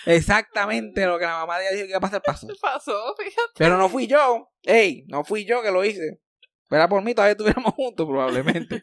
Exactamente 0.07 1.07
lo 1.07 1.19
que 1.19 1.25
la 1.25 1.39
mamá 1.39 1.59
de 1.59 1.65
ella 1.65 1.75
dijo 1.75 1.85
que 1.85 1.91
iba 1.91 1.99
a 1.99 2.01
pasar 2.01 2.23
pasó. 2.23 2.47
¿Qué 2.49 2.55
pasó? 2.61 3.15
Fíjate. 3.17 3.53
Pero 3.57 3.77
no 3.77 3.89
fui 3.89 4.07
yo. 4.07 4.51
Ey, 4.63 5.05
no 5.09 5.25
fui 5.25 5.45
yo 5.45 5.63
que 5.63 5.71
lo 5.71 5.85
hice. 5.85 6.21
Fuera 6.65 6.89
por 6.89 7.03
mí, 7.03 7.15
todavía 7.15 7.33
estuviéramos 7.33 7.75
juntos 7.77 8.07
probablemente. 8.07 8.83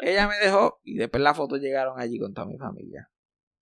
Ella 0.00 0.26
me 0.26 0.36
dejó 0.36 0.80
y 0.82 0.96
después 0.96 1.22
las 1.22 1.36
fotos 1.36 1.60
llegaron 1.60 2.00
allí 2.00 2.18
con 2.18 2.32
toda 2.34 2.46
mi 2.46 2.58
familia. 2.58 3.10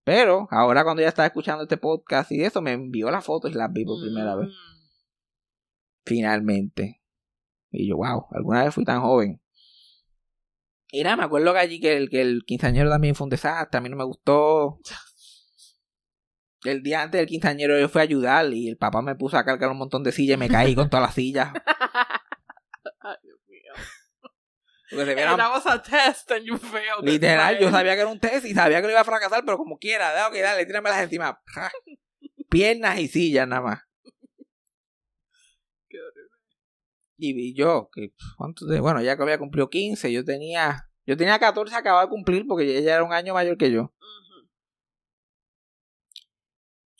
Pero 0.05 0.49
ahora 0.51 0.83
cuando 0.83 1.03
ella 1.03 1.11
estaba 1.11 1.27
escuchando 1.27 1.65
este 1.65 1.77
podcast 1.77 2.33
y 2.33 2.43
eso, 2.43 2.63
me 2.63 2.73
envió 2.73 3.11
las 3.11 3.25
fotos 3.25 3.51
y 3.51 3.55
las 3.55 3.73
vi 3.73 3.85
por 3.85 4.01
primera 4.01 4.35
vez. 4.35 4.49
Mm. 4.49 4.81
Finalmente. 6.07 7.03
Y 7.71 7.89
yo, 7.89 7.97
wow, 7.97 8.27
alguna 8.33 8.65
vez 8.65 8.75
fui 8.75 8.85
tan 8.85 9.01
joven. 9.01 9.41
Y 10.93 11.05
nada, 11.05 11.17
me 11.17 11.25
acuerdo 11.25 11.53
que 11.53 11.59
allí 11.59 11.81
que 11.81 11.97
el, 11.97 12.11
que 12.11 12.21
el 12.21 12.43
quinceañero 12.45 12.91
también 12.91 13.15
fue 13.15 13.25
un 13.27 13.31
desastre, 13.31 13.79
a 13.79 13.81
mí 13.81 13.89
no 13.89 13.97
me 13.97 14.05
gustó. 14.05 14.81
El 16.65 16.83
día 16.83 17.03
antes 17.03 17.19
del 17.19 17.27
quinceañero 17.27 17.79
yo 17.79 17.89
fui 17.89 18.01
a 18.01 18.05
ayudar 18.05 18.53
y 18.53 18.69
el 18.69 18.77
papá 18.77 19.01
me 19.03 19.15
puso 19.15 19.39
a 19.39 19.45
cargar 19.45 19.71
un 19.71 19.79
montón 19.79 20.03
de 20.03 20.13
sillas 20.13 20.37
y 20.37 20.39
me 20.39 20.49
caí 20.49 20.75
con 20.75 20.91
todas 20.91 21.07
las 21.07 21.15
sillas. 21.15 21.53
Ay, 23.01 23.17
Dios 23.23 23.39
mío. 23.49 23.73
Porque 24.91 25.15
se 25.15 25.15
that 25.15 25.51
was 25.51 25.67
a 25.67 25.81
test 25.81 26.31
and 26.33 26.45
you 26.45 26.59
failed. 26.59 27.03
it, 27.03 27.05
Literal, 27.05 27.59
yo 27.59 27.71
sabía 27.71 27.95
que 27.95 28.01
era 28.03 28.11
un 28.11 28.21
test 28.21 28.45
y 28.45 28.53
sabía 28.55 28.81
que 28.81 28.87
lo 28.89 28.91
iba 28.93 29.01
a 29.01 29.05
fracasar, 29.05 29.43
pero 29.45 29.57
como 29.57 29.79
quiera, 29.79 30.13
dale, 30.13 30.35
que 30.35 30.43
dale, 30.43 30.67
tíramelas 30.67 31.03
encima. 31.03 31.41
Piernas 32.51 32.99
y 32.99 33.09
sillas 33.09 33.47
nada 33.49 33.63
más. 33.63 33.81
Qué. 35.89 35.99
Y 37.17 37.33
vi 37.35 37.55
yo, 37.55 37.89
que 37.93 38.13
¿cuánto 38.37 38.67
de- 38.67 38.81
bueno, 38.81 39.01
ya 39.03 39.17
que 39.17 39.23
había 39.23 39.39
cumplido 39.39 39.71
15, 39.71 40.13
yo 40.13 40.25
tenía, 40.25 40.89
yo 41.07 41.17
tenía 41.17 41.39
14, 41.39 41.75
acababa 41.75 42.03
de 42.05 42.09
cumplir 42.11 42.47
porque 42.47 42.65
ella 42.79 42.95
era 42.97 43.05
un 43.05 43.13
año 43.13 43.33
mayor 43.35 43.57
que 43.57 43.71
yo. 43.71 43.95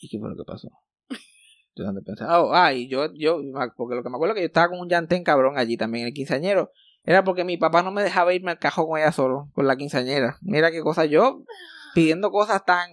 ¿Y 0.01 0.09
qué 0.09 0.19
fue 0.19 0.29
lo 0.29 0.35
que 0.35 0.43
pasó? 0.43 0.67
Donde 1.75 2.01
pensé, 2.01 2.25
oh, 2.25 2.53
ah, 2.53 2.73
y 2.73 2.89
yo, 2.89 3.13
yo, 3.13 3.41
porque 3.77 3.95
lo 3.95 4.03
que 4.03 4.09
me 4.09 4.15
acuerdo 4.15 4.33
es 4.33 4.35
que 4.35 4.41
yo 4.41 4.47
estaba 4.47 4.69
con 4.69 4.79
un 4.79 4.89
llantén 4.89 5.23
cabrón 5.23 5.57
allí 5.57 5.77
también, 5.77 6.05
el 6.05 6.13
quinceañero. 6.13 6.71
Era 7.03 7.23
porque 7.23 7.43
mi 7.43 7.57
papá 7.57 7.81
no 7.81 7.91
me 7.91 8.03
dejaba 8.03 8.33
irme 8.33 8.51
al 8.51 8.59
cajón 8.59 8.87
con 8.87 8.99
ella 8.99 9.11
solo, 9.11 9.49
con 9.53 9.65
la 9.65 9.75
quinceañera. 9.75 10.37
Mira 10.41 10.69
qué 10.71 10.81
cosa, 10.81 11.05
yo 11.05 11.43
pidiendo 11.95 12.29
cosas 12.29 12.63
tan 12.65 12.89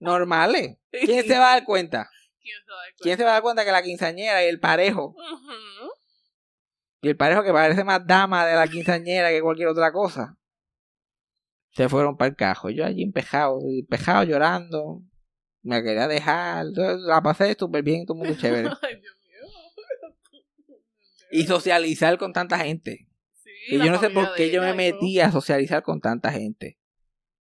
normales. 0.00 0.78
¿Quién 0.90 1.24
se 1.24 1.38
va 1.38 1.50
a 1.50 1.54
dar 1.56 1.64
cuenta? 1.64 2.08
¿Quién 2.42 2.56
se 2.64 2.72
va 2.72 2.78
a 2.78 2.82
dar 2.82 2.94
¿Quién 3.00 3.16
se 3.18 3.24
va 3.24 3.30
a 3.30 3.32
dar 3.34 3.42
cuenta 3.42 3.64
que 3.64 3.72
la 3.72 3.82
quinceañera 3.82 4.44
y 4.44 4.48
el 4.48 4.58
parejo, 4.58 5.14
y 7.02 7.08
el 7.08 7.16
parejo 7.16 7.42
que 7.42 7.52
parece 7.52 7.84
más 7.84 8.06
dama 8.06 8.46
de 8.46 8.56
la 8.56 8.66
quinceañera 8.66 9.30
que 9.30 9.42
cualquier 9.42 9.68
otra 9.68 9.92
cosa, 9.92 10.36
se 11.72 11.88
fueron 11.88 12.16
para 12.16 12.30
el 12.30 12.36
cajo? 12.36 12.70
Yo 12.70 12.84
allí 12.84 13.02
empejado, 13.02 13.60
empejado 13.62 14.24
llorando, 14.24 15.02
me 15.62 15.82
quería 15.82 16.08
dejar, 16.08 16.66
la 16.66 17.22
pasé 17.22 17.54
súper 17.58 17.82
bien, 17.82 18.06
todo 18.06 18.16
mundo 18.16 18.34
chévere. 18.34 18.68
Ay, 18.82 19.00
Dios 19.00 19.16
mío. 19.22 20.78
Y 21.32 21.44
socializar 21.46 22.18
con 22.18 22.32
tanta 22.32 22.58
gente. 22.58 23.06
Sí, 23.32 23.76
Y 23.76 23.78
yo 23.78 23.90
no 23.92 24.00
sé 24.00 24.10
por 24.10 24.34
qué 24.34 24.50
yo 24.50 24.62
me 24.62 24.74
metí 24.74 25.20
a 25.20 25.30
socializar 25.30 25.82
con 25.82 26.00
tanta 26.00 26.32
gente. 26.32 26.78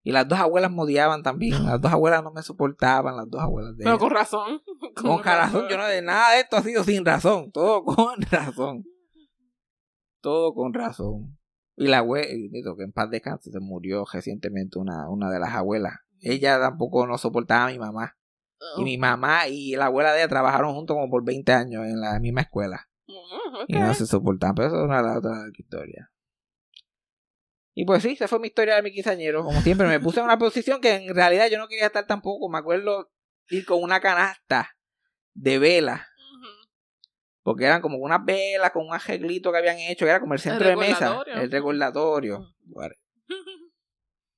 Y 0.03 0.13
las 0.13 0.27
dos 0.29 0.39
abuelas 0.39 0.71
me 0.71 0.83
odiaban 0.83 1.23
también. 1.23 1.53
Las 1.65 1.81
dos 1.81 1.93
abuelas 1.93 2.23
no 2.23 2.31
me 2.33 2.43
soportaban, 2.43 3.17
las 3.17 3.29
dos 3.29 3.43
abuelas 3.43 3.77
de 3.77 3.85
Pero 3.85 3.97
ella. 3.97 3.99
con 3.99 4.11
razón. 4.11 4.63
Con 4.95 5.23
razón, 5.23 5.67
yo 5.69 5.77
no 5.77 5.87
de 5.87 6.03
nada 6.03 6.35
de 6.35 6.41
esto 6.41 6.57
ha 6.57 6.63
sido 6.63 6.85
sin 6.85 7.05
razón. 7.05 7.51
Todo 7.53 7.85
con 7.85 8.21
razón. 8.31 8.85
Todo 10.21 10.55
con 10.55 10.73
razón. 10.73 11.39
Y 11.77 11.87
la 11.87 11.99
abuela, 11.99 12.27
que 12.27 12.83
en 12.83 12.93
paz 12.93 13.11
descanse, 13.11 13.51
se 13.51 13.61
murió 13.61 14.05
recientemente 14.11 14.79
una, 14.79 15.09
una 15.09 15.31
de 15.31 15.39
las 15.39 15.55
abuelas. 15.55 15.95
Ella 16.21 16.59
tampoco 16.59 17.07
no 17.07 17.19
soportaba 17.19 17.67
a 17.67 17.71
mi 17.71 17.79
mamá. 17.79 18.17
Oh. 18.61 18.81
Y 18.81 18.85
mi 18.85 18.99
mamá 18.99 19.49
y 19.49 19.77
la 19.77 19.87
abuela 19.87 20.13
de 20.13 20.21
ella 20.21 20.29
trabajaron 20.29 20.75
juntos 20.75 20.95
como 20.95 21.11
por 21.11 21.25
20 21.25 21.53
años 21.53 21.87
en 21.87 22.01
la 22.01 22.19
misma 22.19 22.43
escuela. 22.43 22.89
Mm. 23.07 23.65
Y 23.69 23.79
no 23.79 23.95
se 23.95 24.07
soportaban, 24.07 24.55
pero 24.55 24.69
eso 24.69 24.79
es 24.79 24.85
una 24.85 24.99
de 24.99 25.03
las 25.03 25.17
otras 25.19 25.51
historias. 25.57 26.09
Y 27.75 27.85
pues 27.85 28.03
sí, 28.03 28.11
esa 28.11 28.27
fue 28.27 28.41
mi 28.41 28.49
historia 28.49 28.75
de 28.75 28.83
mi 28.83 28.91
quinceañero. 28.91 29.45
Como 29.45 29.61
siempre, 29.61 29.87
me 29.87 30.01
puse 30.01 30.19
en 30.19 30.25
una 30.25 30.37
posición 30.37 30.81
que 30.81 30.97
en 30.97 31.15
realidad 31.15 31.49
yo 31.49 31.59
no 31.59 31.69
quería 31.69 31.87
estar 31.87 32.09
tampoco. 32.09 32.49
Me 32.49 32.59
acuerdo 32.59 33.13
ir 33.51 33.65
con 33.65 33.81
una 33.81 34.01
canasta 34.01 34.77
de 35.35 35.61
velas. 35.61 36.01
Porque 37.45 37.65
eran 37.65 37.81
como 37.81 37.99
unas 37.99 38.25
velas 38.25 38.73
con 38.73 38.85
un 38.85 38.93
arreglito 38.93 39.53
que 39.53 39.59
habían 39.59 39.79
hecho, 39.79 40.05
que 40.05 40.11
era 40.11 40.19
como 40.19 40.35
el 40.35 40.41
centro 40.41 40.69
de 40.69 40.75
mesa. 40.75 41.23
El 41.27 41.53
recordatorio. 41.53 42.53
Bueno, 42.65 42.95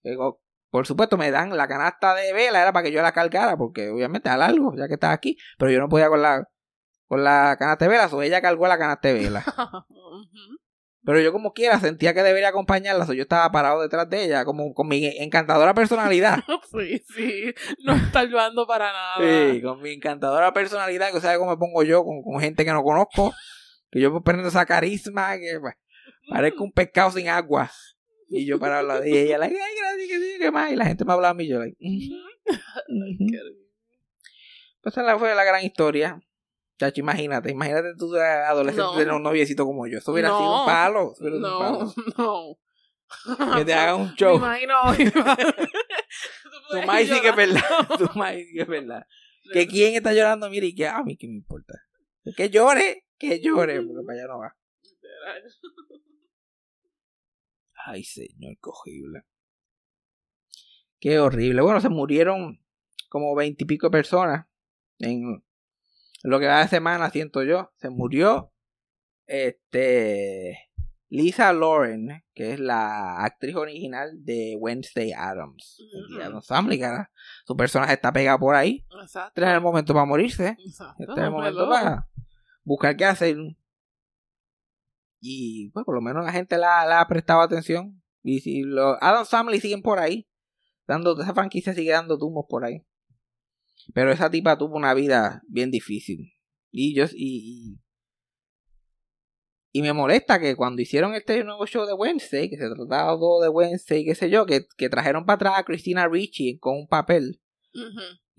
Digo, 0.04 0.42
por 0.70 0.86
supuesto, 0.86 1.18
me 1.18 1.30
dan 1.30 1.56
la 1.56 1.66
canasta 1.66 2.14
de 2.14 2.32
vela, 2.32 2.62
era 2.62 2.72
para 2.72 2.84
que 2.84 2.92
yo 2.92 3.02
la 3.02 3.12
cargara, 3.12 3.56
porque 3.56 3.90
obviamente 3.90 4.28
a 4.28 4.36
largo, 4.36 4.72
ya 4.76 4.86
que 4.86 4.94
estaba 4.94 5.12
aquí. 5.12 5.36
Pero 5.58 5.70
yo 5.70 5.80
no 5.80 5.88
podía 5.88 6.08
con 6.08 6.22
la, 6.22 6.48
con 7.08 7.24
la 7.24 7.56
canasta 7.58 7.84
de 7.84 7.90
vela, 7.90 8.06
o 8.06 8.22
ella 8.22 8.40
cargó 8.40 8.68
la 8.68 8.78
canasta 8.78 9.08
de 9.08 9.14
vela. 9.14 9.44
Pero 11.02 11.18
yo 11.20 11.32
como 11.32 11.52
quiera 11.54 11.80
sentía 11.80 12.12
que 12.12 12.22
debería 12.22 12.50
acompañarla, 12.50 13.06
so 13.06 13.14
yo 13.14 13.22
estaba 13.22 13.50
parado 13.50 13.80
detrás 13.80 14.08
de 14.10 14.24
ella, 14.24 14.44
como 14.44 14.74
con 14.74 14.86
mi 14.86 15.06
encantadora 15.18 15.74
personalidad. 15.74 16.38
Sí, 16.70 17.02
sí. 17.16 17.54
No 17.84 17.94
está 17.94 18.20
ayudando 18.20 18.64
para 18.64 18.92
nada. 18.92 19.16
Sí, 19.18 19.60
con 19.60 19.82
mi 19.82 19.90
encantadora 19.90 20.52
personalidad, 20.52 21.10
que 21.10 21.20
sabe 21.20 21.38
cómo 21.38 21.50
me 21.50 21.56
pongo 21.56 21.82
yo 21.82 22.04
con, 22.04 22.22
con 22.22 22.40
gente 22.40 22.64
que 22.64 22.70
no 22.70 22.84
conozco, 22.84 23.32
que 23.90 24.00
yo 24.00 24.20
prendo 24.22 24.46
esa 24.46 24.66
carisma, 24.66 25.36
que 25.36 25.58
pues, 25.60 25.74
parezco 26.28 26.62
un 26.62 26.70
pescado 26.70 27.10
sin 27.10 27.28
agua. 27.28 27.68
Y 28.32 28.46
yo 28.46 28.58
para 28.60 28.78
hablar 28.78 29.00
de 29.02 29.10
ella, 29.24 29.38
like, 29.38 29.54
ay, 29.60 29.72
gracias, 29.76 30.08
que 30.08 30.18
sí, 30.18 30.38
que 30.38 30.50
más. 30.52 30.70
Y 30.72 30.76
la 30.76 30.86
gente 30.86 31.04
me 31.04 31.12
hablaba 31.12 31.30
a 31.32 31.34
mí, 31.34 31.48
yo, 31.48 31.58
like. 31.58 31.76
Qué. 31.80 33.40
Pues 34.82 34.96
esa 34.96 35.18
fue 35.18 35.34
la 35.34 35.44
gran 35.44 35.64
historia. 35.64 36.22
Chacho, 36.78 37.00
imagínate, 37.00 37.50
imagínate 37.50 37.88
tú 37.98 38.14
adolescente 38.16 38.82
No. 38.84 38.96
tener 38.96 39.12
un 39.12 39.22
noviecito 39.22 39.66
como 39.66 39.86
yo. 39.86 39.98
Eso 39.98 40.12
hubiera 40.12 40.28
No. 40.30 40.38
sido 40.38 40.60
un 40.60 40.66
palo. 40.66 41.12
eso 41.12 41.22
hubiera 41.24 41.36
sido 41.36 41.58
un 41.58 41.92
palo. 41.92 41.92
No, 42.16 42.56
no. 43.36 43.56
Que 43.56 43.64
te 43.64 43.74
hagan 43.74 43.96
un 44.00 44.06
Me 44.10 44.16
show. 44.16 44.36
imagino. 44.36 44.74
Tu 46.70 46.82
maíz 46.86 47.08
sí 47.10 47.20
que 47.20 47.28
es 47.30 47.36
verdad. 47.36 47.62
Tu 47.98 48.08
maíz 48.18 48.46
sí 48.46 48.54
que 48.54 48.62
es 48.62 48.68
verdad. 48.68 49.04
Que 49.52 49.66
quién 49.66 49.94
está 49.96 50.12
llorando, 50.14 50.48
mire, 50.48 50.68
y 50.68 50.74
que 50.74 50.86
a 50.86 51.02
mí 51.02 51.16
que 51.16 51.26
me 51.26 51.34
importa. 51.34 51.74
Que 52.36 52.48
llore, 52.48 53.06
que 53.18 53.40
llore, 53.40 53.82
porque 53.82 54.06
para 54.06 54.18
allá 54.18 54.28
no 54.28 54.38
va. 54.38 54.56
Ay, 57.86 58.04
señor, 58.04 58.56
qué 58.62 58.70
horrible. 58.70 59.22
Qué 60.98 61.18
horrible. 61.18 61.62
Bueno, 61.62 61.80
se 61.80 61.88
murieron 61.88 62.62
como 63.08 63.34
veintipico 63.34 63.90
personas 63.90 64.46
en 64.98 65.42
lo 66.22 66.38
que 66.38 66.46
va 66.46 66.60
de 66.60 66.68
semana, 66.68 67.10
siento 67.10 67.42
yo. 67.42 67.72
Se 67.76 67.88
murió 67.88 68.52
este 69.26 70.70
Lisa 71.08 71.52
Lauren, 71.52 72.24
que 72.34 72.52
es 72.52 72.60
la 72.60 73.24
actriz 73.24 73.56
original 73.56 74.24
de 74.24 74.56
Wednesday 74.58 75.12
Adams. 75.12 75.82
Family, 76.46 76.78
que 76.78 76.84
ahora 76.84 77.10
su 77.44 77.56
personaje 77.56 77.94
está 77.94 78.12
pegado 78.12 78.38
por 78.38 78.54
ahí. 78.54 78.86
Exacto. 79.02 79.40
Este 79.40 79.50
es 79.50 79.56
el 79.56 79.60
momento 79.60 79.94
para 79.94 80.06
morirse. 80.06 80.56
Exacto. 80.64 81.02
Este 81.02 81.20
es 81.20 81.26
el 81.26 81.30
momento 81.30 81.68
para 81.68 82.08
buscar 82.62 82.96
qué 82.96 83.06
hacer. 83.06 83.36
Y 85.20 85.70
pues 85.70 85.84
por 85.84 85.94
lo 85.94 86.00
menos 86.00 86.24
la 86.24 86.32
gente 86.32 86.56
la, 86.56 87.00
ha 87.00 87.06
prestado 87.08 87.40
atención. 87.42 88.02
Y 88.22 88.40
si 88.40 88.62
los 88.62 88.96
Adam 89.00 89.26
Family 89.26 89.60
siguen 89.60 89.82
por 89.82 89.98
ahí, 89.98 90.28
dando, 90.86 91.20
esa 91.20 91.34
franquicia 91.34 91.74
sigue 91.74 91.92
dando 91.92 92.18
tumos 92.18 92.46
por 92.48 92.64
ahí. 92.64 92.84
Pero 93.94 94.12
esa 94.12 94.30
tipa 94.30 94.58
tuvo 94.58 94.76
una 94.76 94.94
vida 94.94 95.42
bien 95.48 95.70
difícil. 95.70 96.32
Y 96.70 96.94
yo, 96.94 97.04
y, 97.12 97.74
y, 97.74 97.80
y 99.72 99.82
me 99.82 99.92
molesta 99.92 100.40
que 100.40 100.56
cuando 100.56 100.82
hicieron 100.82 101.14
este 101.14 101.42
nuevo 101.44 101.66
show 101.66 101.86
de 101.86 101.94
Wednesday, 101.94 102.48
que 102.48 102.56
se 102.56 102.68
trataba 102.68 103.12
todo 103.18 103.42
de 103.42 103.48
Wednesday, 103.48 104.04
qué 104.04 104.14
sé 104.14 104.30
yo, 104.30 104.46
que, 104.46 104.66
que 104.76 104.88
trajeron 104.88 105.24
para 105.24 105.36
atrás 105.36 105.54
a 105.58 105.64
Christina 105.64 106.08
Ricci 106.08 106.58
con 106.58 106.76
un 106.76 106.88
papel. 106.88 107.40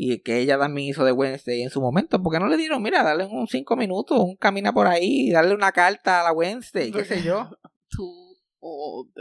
Y 0.03 0.19
que 0.23 0.39
ella 0.39 0.57
también 0.57 0.87
hizo 0.89 1.05
de 1.05 1.11
Wednesday 1.11 1.61
en 1.61 1.69
su 1.69 1.79
momento, 1.79 2.21
porque 2.23 2.39
no 2.39 2.47
le 2.47 2.57
dieron, 2.57 2.81
mira, 2.81 3.03
darle 3.03 3.25
un 3.25 3.47
cinco 3.47 3.75
minutos, 3.75 4.19
un 4.19 4.35
camina 4.35 4.73
por 4.73 4.87
ahí, 4.87 5.29
darle 5.29 5.53
una 5.53 5.71
carta 5.71 6.21
a 6.21 6.23
la 6.23 6.31
Wednesday, 6.31 6.91
qué 6.91 7.05
sé 7.05 7.21
yo. 7.21 7.51
Too 7.95 8.35
old. 8.59 9.13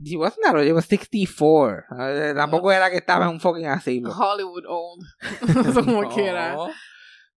She 0.00 0.16
wasn't 0.16 0.44
that 0.44 0.54
old, 0.54 0.64
she 0.64 0.72
was 0.72 0.86
64. 0.86 1.84
Eh, 1.98 2.34
tampoco 2.36 2.70
era 2.70 2.88
que 2.90 2.98
estaba 2.98 3.24
en 3.24 3.32
un 3.32 3.40
fucking 3.40 3.66
asilo. 3.66 4.12
Hollywood 4.12 4.64
old. 4.68 5.04
Como 5.74 6.02
No, 6.02 6.08
quiera. 6.08 6.56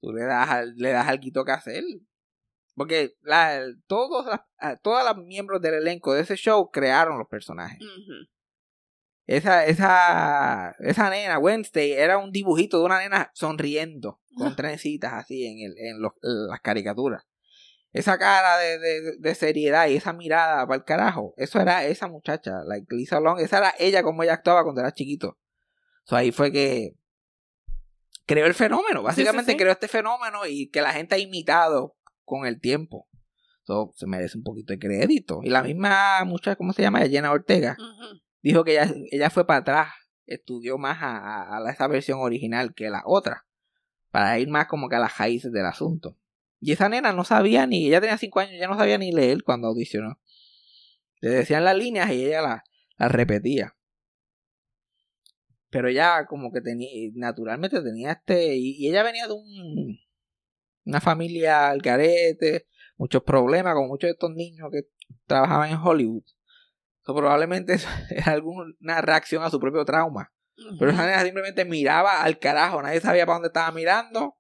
Tú 0.01 0.11
le 0.13 0.23
das, 0.25 0.67
le 0.75 0.91
das 0.91 1.07
algo 1.07 1.43
que 1.43 1.51
hacer. 1.51 1.83
Porque 2.75 3.13
la, 3.21 3.61
todos, 3.88 4.25
las- 4.27 4.79
todas 4.83 5.05
los 5.15 5.25
miembros 5.25 5.59
del 5.61 5.75
elenco 5.75 6.13
de 6.13 6.21
ese 6.21 6.36
show 6.36 6.69
crearon 6.69 7.17
los 7.17 7.27
personajes. 7.27 7.79
Ujú. 7.81 8.27
Esa, 9.28 9.65
esa, 9.65 10.76
esa 10.80 11.09
nena, 11.09 11.39
Wednesday, 11.39 11.93
era 11.93 12.17
un 12.17 12.32
dibujito 12.32 12.80
de 12.80 12.86
una 12.86 12.99
nena 12.99 13.32
sonriendo, 13.34 14.21
con 14.38 14.55
trencitas 14.55 15.13
así 15.13 15.45
en, 15.45 15.71
el, 15.71 15.78
en, 15.80 16.01
los- 16.01 16.13
en 16.21 16.47
las 16.47 16.59
caricaturas. 16.61 17.23
Esa 17.91 18.17
cara 18.17 18.57
de, 18.57 18.78
de, 18.78 19.17
de 19.17 19.36
seriedad 19.36 19.88
y 19.88 19.95
esa 19.95 20.11
mirada 20.13 20.67
para 20.67 20.76
el 20.78 20.84
carajo, 20.84 21.34
eso 21.38 21.59
era 21.61 21.86
esa 21.86 22.07
muchacha, 22.07 22.63
like 22.65 22.93
Lisa 22.93 23.19
Long, 23.19 23.39
esa 23.39 23.57
era 23.59 23.73
ella 23.80 24.03
como 24.03 24.21
ella 24.21 24.34
actuaba 24.34 24.63
cuando 24.63 24.82
era 24.82 24.91
chiquito. 24.93 25.39
So, 26.03 26.15
ahí 26.17 26.32
fue 26.32 26.51
que 26.51 26.93
creó 28.26 28.45
el 28.45 28.53
fenómeno, 28.53 29.01
básicamente 29.01 29.53
sí. 29.53 29.57
creó 29.57 29.71
este 29.71 29.88
fenómeno 29.88 30.45
y 30.45 30.69
que 30.69 30.82
la 30.82 30.91
gente 30.93 31.15
ha 31.15 31.19
imitado 31.19 31.95
con 32.26 32.45
el 32.45 32.59
tiempo. 32.59 33.07
So, 33.63 33.91
se 33.95 34.05
merece 34.05 34.38
un 34.38 34.43
poquito 34.43 34.73
de 34.73 34.80
crédito. 34.80 35.39
Y 35.41 35.49
la 35.49 35.63
misma 35.63 36.23
muchacha, 36.26 36.55
¿cómo 36.55 36.73
se 36.73 36.82
llama? 36.84 36.99
Jenna 37.07 37.32
Ortega. 37.32 37.76
Dijo 38.51 38.63
que 38.63 38.73
ella, 38.73 38.93
ella 39.11 39.29
fue 39.31 39.47
para 39.47 39.59
atrás, 39.59 39.93
estudió 40.27 40.77
más 40.77 41.01
a, 41.01 41.57
a- 41.57 41.71
esa 41.71 41.87
versión 41.87 42.19
original 42.19 42.75
que 42.75 42.91
la 42.91 43.01
otra, 43.05 43.47
para 44.11 44.37
ir 44.39 44.49
más 44.49 44.67
como 44.67 44.87
que 44.87 44.95
a 44.95 44.99
las 44.99 45.17
raíces 45.17 45.51
del 45.51 45.65
asunto. 45.65 46.15
Y 46.59 46.71
esa 46.71 46.87
nena 46.87 47.11
no 47.11 47.23
sabía 47.23 47.65
ni, 47.65 47.87
ella 47.87 48.01
tenía 48.01 48.19
cinco 48.19 48.39
años, 48.39 48.53
ya 48.59 48.67
no 48.67 48.77
sabía 48.77 48.99
ni 48.99 49.11
leer 49.11 49.43
cuando 49.43 49.67
audicionó. 49.67 50.19
Le 51.21 51.29
decían 51.29 51.63
las 51.65 51.75
líneas 51.75 52.11
y 52.11 52.25
ella 52.25 52.61
las 52.97 53.11
repetía. 53.11 53.75
Pero 55.71 55.89
ella 55.89 56.27
como 56.27 56.51
que 56.51 56.61
tenía, 56.61 57.11
naturalmente 57.15 57.81
tenía 57.81 58.11
este, 58.11 58.55
y, 58.55 58.87
ella 58.87 59.01
venía 59.01 59.25
de 59.27 59.33
un, 59.33 59.99
una 60.85 61.01
familia 61.01 61.69
al 61.69 61.79
garete, 61.81 62.67
muchos 62.95 63.23
problemas 63.23 63.73
con 63.73 63.87
muchos 63.87 64.07
de 64.07 64.11
estos 64.11 64.31
niños 64.31 64.69
que 64.71 64.83
trabajaban 65.25 65.71
en 65.71 65.77
Hollywood. 65.77 66.23
So, 67.06 67.16
probablemente 67.16 67.74
eso 67.76 67.88
era 68.10 68.32
alguna 68.32 69.01
reacción 69.01 69.43
a 69.43 69.49
su 69.49 69.60
propio 69.60 69.86
trauma. 69.86 70.32
Pero 70.80 70.91
esa 70.91 71.06
nena 71.06 71.22
simplemente 71.22 71.66
miraba 71.66 72.24
al 72.24 72.39
carajo, 72.39 72.82
nadie 72.82 73.01
sabía 73.01 73.26
para 73.26 73.36
dónde 73.36 73.47
estaba 73.47 73.72
mirando. 73.72 74.36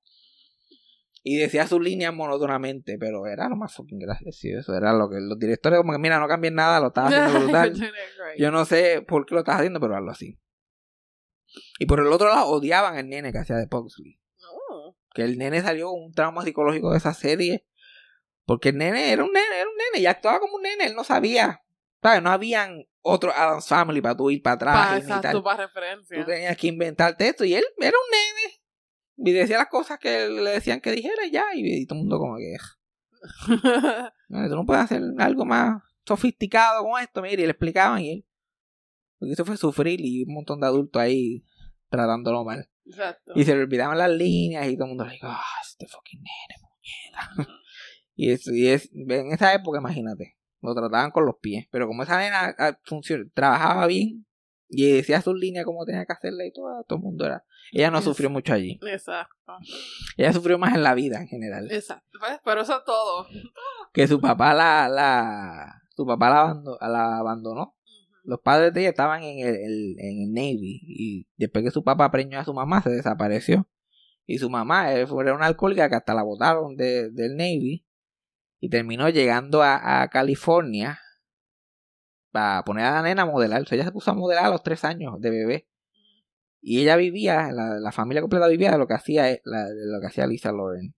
Y 1.27 1.37
decía 1.37 1.65
sus 1.65 1.81
líneas 1.81 2.13
monótonamente, 2.13 2.97
pero 2.99 3.25
era 3.25 3.49
lo 3.49 3.55
más 3.55 3.73
fucking 3.73 3.97
gracioso. 3.97 4.47
Eso 4.59 4.75
era 4.75 4.93
lo 4.93 5.09
que 5.09 5.19
los 5.19 5.39
directores, 5.39 5.79
como 5.79 5.91
que 5.91 5.97
mira, 5.97 6.19
no 6.19 6.27
cambien 6.27 6.53
nada, 6.53 6.79
lo 6.79 6.87
estaba 6.87 7.07
haciendo 7.07 7.39
brutal. 7.39 7.73
Yo 8.37 8.51
no 8.51 8.63
sé 8.63 9.01
por 9.01 9.25
qué 9.25 9.33
lo 9.33 9.39
estás 9.41 9.55
haciendo, 9.57 9.79
pero 9.79 9.95
hazlo 9.95 10.11
así. 10.11 10.39
Y 11.79 11.87
por 11.87 11.99
el 11.99 12.07
otro 12.07 12.29
lado, 12.29 12.45
odiaban 12.47 12.97
al 12.97 13.09
nene 13.09 13.31
que 13.31 13.39
hacía 13.39 13.55
de 13.55 13.67
Pugsley. 13.67 14.19
Oh. 14.69 14.95
Que 15.13 15.23
el 15.23 15.37
nene 15.37 15.61
salió 15.61 15.89
con 15.89 16.03
un 16.03 16.13
trauma 16.13 16.43
psicológico 16.43 16.91
de 16.91 16.97
esa 16.97 17.13
serie. 17.13 17.65
Porque 18.45 18.69
el 18.69 18.77
nene 18.77 19.11
era 19.11 19.23
un 19.23 19.31
nene, 19.31 19.59
era 19.59 19.67
un 19.67 19.75
nene, 19.75 20.03
y 20.03 20.05
actuaba 20.05 20.39
como 20.39 20.57
un 20.57 20.61
nene, 20.61 20.85
él 20.85 20.95
no 20.95 21.03
sabía. 21.03 21.64
¿Sabes? 22.05 22.21
No 22.21 22.29
habían 22.29 22.85
otro 23.01 23.31
Adams 23.33 23.67
Family 23.67 23.99
para 23.99 24.15
tú 24.15 24.29
ir 24.29 24.39
para 24.43 24.53
atrás. 24.57 24.87
Pa, 24.89 24.97
exacto, 24.99 25.43
para 25.43 25.65
referencia. 25.65 26.19
Tú 26.19 26.25
tenías 26.25 26.55
que 26.55 26.67
inventarte 26.67 27.27
esto. 27.27 27.43
Y 27.45 27.55
él 27.55 27.63
era 27.79 27.97
un 27.97 28.11
nene. 28.11 28.61
Y 29.17 29.31
decía 29.33 29.57
las 29.57 29.69
cosas 29.69 29.97
que 29.97 30.29
le 30.29 30.51
decían 30.51 30.81
que 30.81 30.91
dijera 30.91 31.25
y 31.25 31.31
ya. 31.31 31.45
Y, 31.55 31.81
y 31.81 31.85
todo 31.87 31.97
el 31.97 32.01
mundo 32.03 32.19
como 32.19 32.37
que... 32.37 32.57
"No, 34.29 34.47
Tú 34.47 34.55
no 34.55 34.65
puedes 34.67 34.83
hacer 34.83 35.01
algo 35.17 35.45
más 35.45 35.81
sofisticado 36.05 36.83
con 36.83 37.01
esto. 37.01 37.23
Mire, 37.23 37.41
y 37.41 37.45
le 37.47 37.51
explicaban 37.53 38.01
y 38.01 38.11
él... 38.11 38.25
Lo 39.19 39.25
que 39.25 39.33
hizo 39.33 39.43
fue 39.43 39.57
sufrir 39.57 39.99
y 39.99 40.25
un 40.25 40.33
montón 40.35 40.59
de 40.59 40.67
adultos 40.67 41.01
ahí 41.01 41.43
tratándolo 41.89 42.43
mal. 42.45 42.69
exacto. 42.85 43.31
Y 43.35 43.45
se 43.45 43.55
le 43.55 43.63
olvidaban 43.63 43.97
las 43.97 44.11
líneas 44.11 44.67
y 44.67 44.75
todo 44.75 44.83
el 44.83 44.89
mundo 44.89 45.05
le 45.05 45.13
dijo, 45.13 45.25
ah, 45.27 45.41
este 45.67 45.87
fucking 45.87 46.21
nene, 46.21 46.61
puñeta. 46.61 47.51
Y, 48.17 48.31
es, 48.31 48.47
y 48.47 48.67
es, 48.69 48.89
en 48.93 49.33
esa 49.33 49.53
época, 49.53 49.79
imagínate, 49.79 50.34
lo 50.65 50.75
trataban 50.75 51.11
con 51.11 51.25
los 51.25 51.35
pies. 51.41 51.67
Pero 51.71 51.87
como 51.87 52.03
esa 52.03 52.17
nena 52.19 52.53
ah, 52.57 52.77
funcion- 52.85 53.31
trabajaba 53.33 53.87
bien 53.87 54.25
y 54.67 54.91
decía 54.91 55.21
sus 55.21 55.35
líneas 55.39 55.63
como 55.65 55.85
tenía 55.85 56.05
que 56.05 56.13
hacerla 56.13 56.45
y 56.45 56.51
todo, 56.51 56.83
todo 56.87 56.97
el 56.97 57.03
mundo 57.03 57.25
era. 57.25 57.43
Ella 57.71 57.89
no 57.91 58.01
sufrió 58.01 58.29
mucho 58.29 58.53
allí. 58.53 58.79
Exacto. 58.87 59.53
Ella 60.17 60.33
sufrió 60.33 60.57
más 60.59 60.75
en 60.75 60.83
la 60.83 60.93
vida 60.93 61.19
en 61.19 61.27
general. 61.27 61.71
Exacto. 61.71 62.19
Pero 62.43 62.61
eso 62.61 62.77
es 62.77 62.83
todo. 62.85 63.27
Que 63.93 64.07
su 64.07 64.19
papá 64.21 64.53
la, 64.53 64.87
la, 64.89 65.81
su 65.95 66.05
papá 66.05 66.29
la, 66.29 66.41
abando- 66.41 66.77
la 66.81 67.17
abandonó. 67.17 67.75
Los 68.23 68.39
padres 68.41 68.73
de 68.73 68.81
ella 68.81 68.89
estaban 68.89 69.23
en 69.23 69.39
el, 69.47 69.55
el- 69.55 69.95
en 69.99 70.21
el 70.23 70.33
Navy 70.33 70.81
y 70.83 71.27
después 71.37 71.63
que 71.63 71.71
su 71.71 71.83
papá 71.83 72.09
preñó 72.11 72.39
a 72.39 72.43
su 72.45 72.53
mamá 72.53 72.81
se 72.81 72.89
desapareció. 72.89 73.67
Y 74.25 74.39
su 74.39 74.49
mamá 74.49 74.91
eh, 74.93 75.05
fue 75.05 75.31
una 75.31 75.45
alcohólica 75.45 75.87
que 75.89 75.95
hasta 75.95 76.15
la 76.15 76.23
botaron 76.23 76.75
de- 76.75 77.11
del 77.11 77.35
Navy 77.37 77.84
y 78.59 78.69
terminó 78.69 79.09
llegando 79.09 79.61
a, 79.63 80.01
a 80.01 80.07
California 80.09 80.99
para 82.31 82.63
poner 82.63 82.85
a 82.85 82.91
la 82.91 83.01
nena 83.03 83.23
a 83.23 83.25
modelar. 83.25 83.61
O 83.61 83.65
sea, 83.65 83.75
ella 83.75 83.85
se 83.85 83.91
puso 83.91 84.11
a 84.11 84.13
modelar 84.13 84.45
a 84.45 84.49
los 84.49 84.63
tres 84.63 84.83
años 84.83 85.19
de 85.19 85.29
bebé. 85.29 85.67
Y 86.61 86.81
ella 86.81 86.95
vivía, 86.95 87.51
la, 87.51 87.75
la 87.79 87.91
familia 87.91 88.21
completa 88.21 88.47
vivía 88.47 88.71
de 88.71 88.77
lo 88.77 88.87
que 88.87 88.95
hacía 88.95 89.29
eh, 89.31 89.41
la- 89.45 89.65
de 89.69 89.85
lo 89.85 90.01
que 90.01 90.07
hacía 90.07 90.25
Lisa 90.27 90.51
Lauren. 90.51 90.95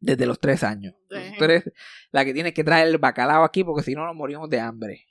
Desde 0.00 0.26
los 0.26 0.38
tres 0.38 0.62
años. 0.62 0.94
Tú 1.38 1.44
eres 1.44 1.72
la 2.12 2.24
que 2.24 2.32
tiene 2.34 2.52
que 2.54 2.62
traer 2.64 2.86
el 2.88 2.98
bacalao 2.98 3.42
aquí 3.44 3.64
porque 3.64 3.82
si 3.82 3.94
no 3.94 4.04
nos 4.06 4.14
morimos 4.14 4.48
de 4.50 4.60
hambre. 4.60 5.06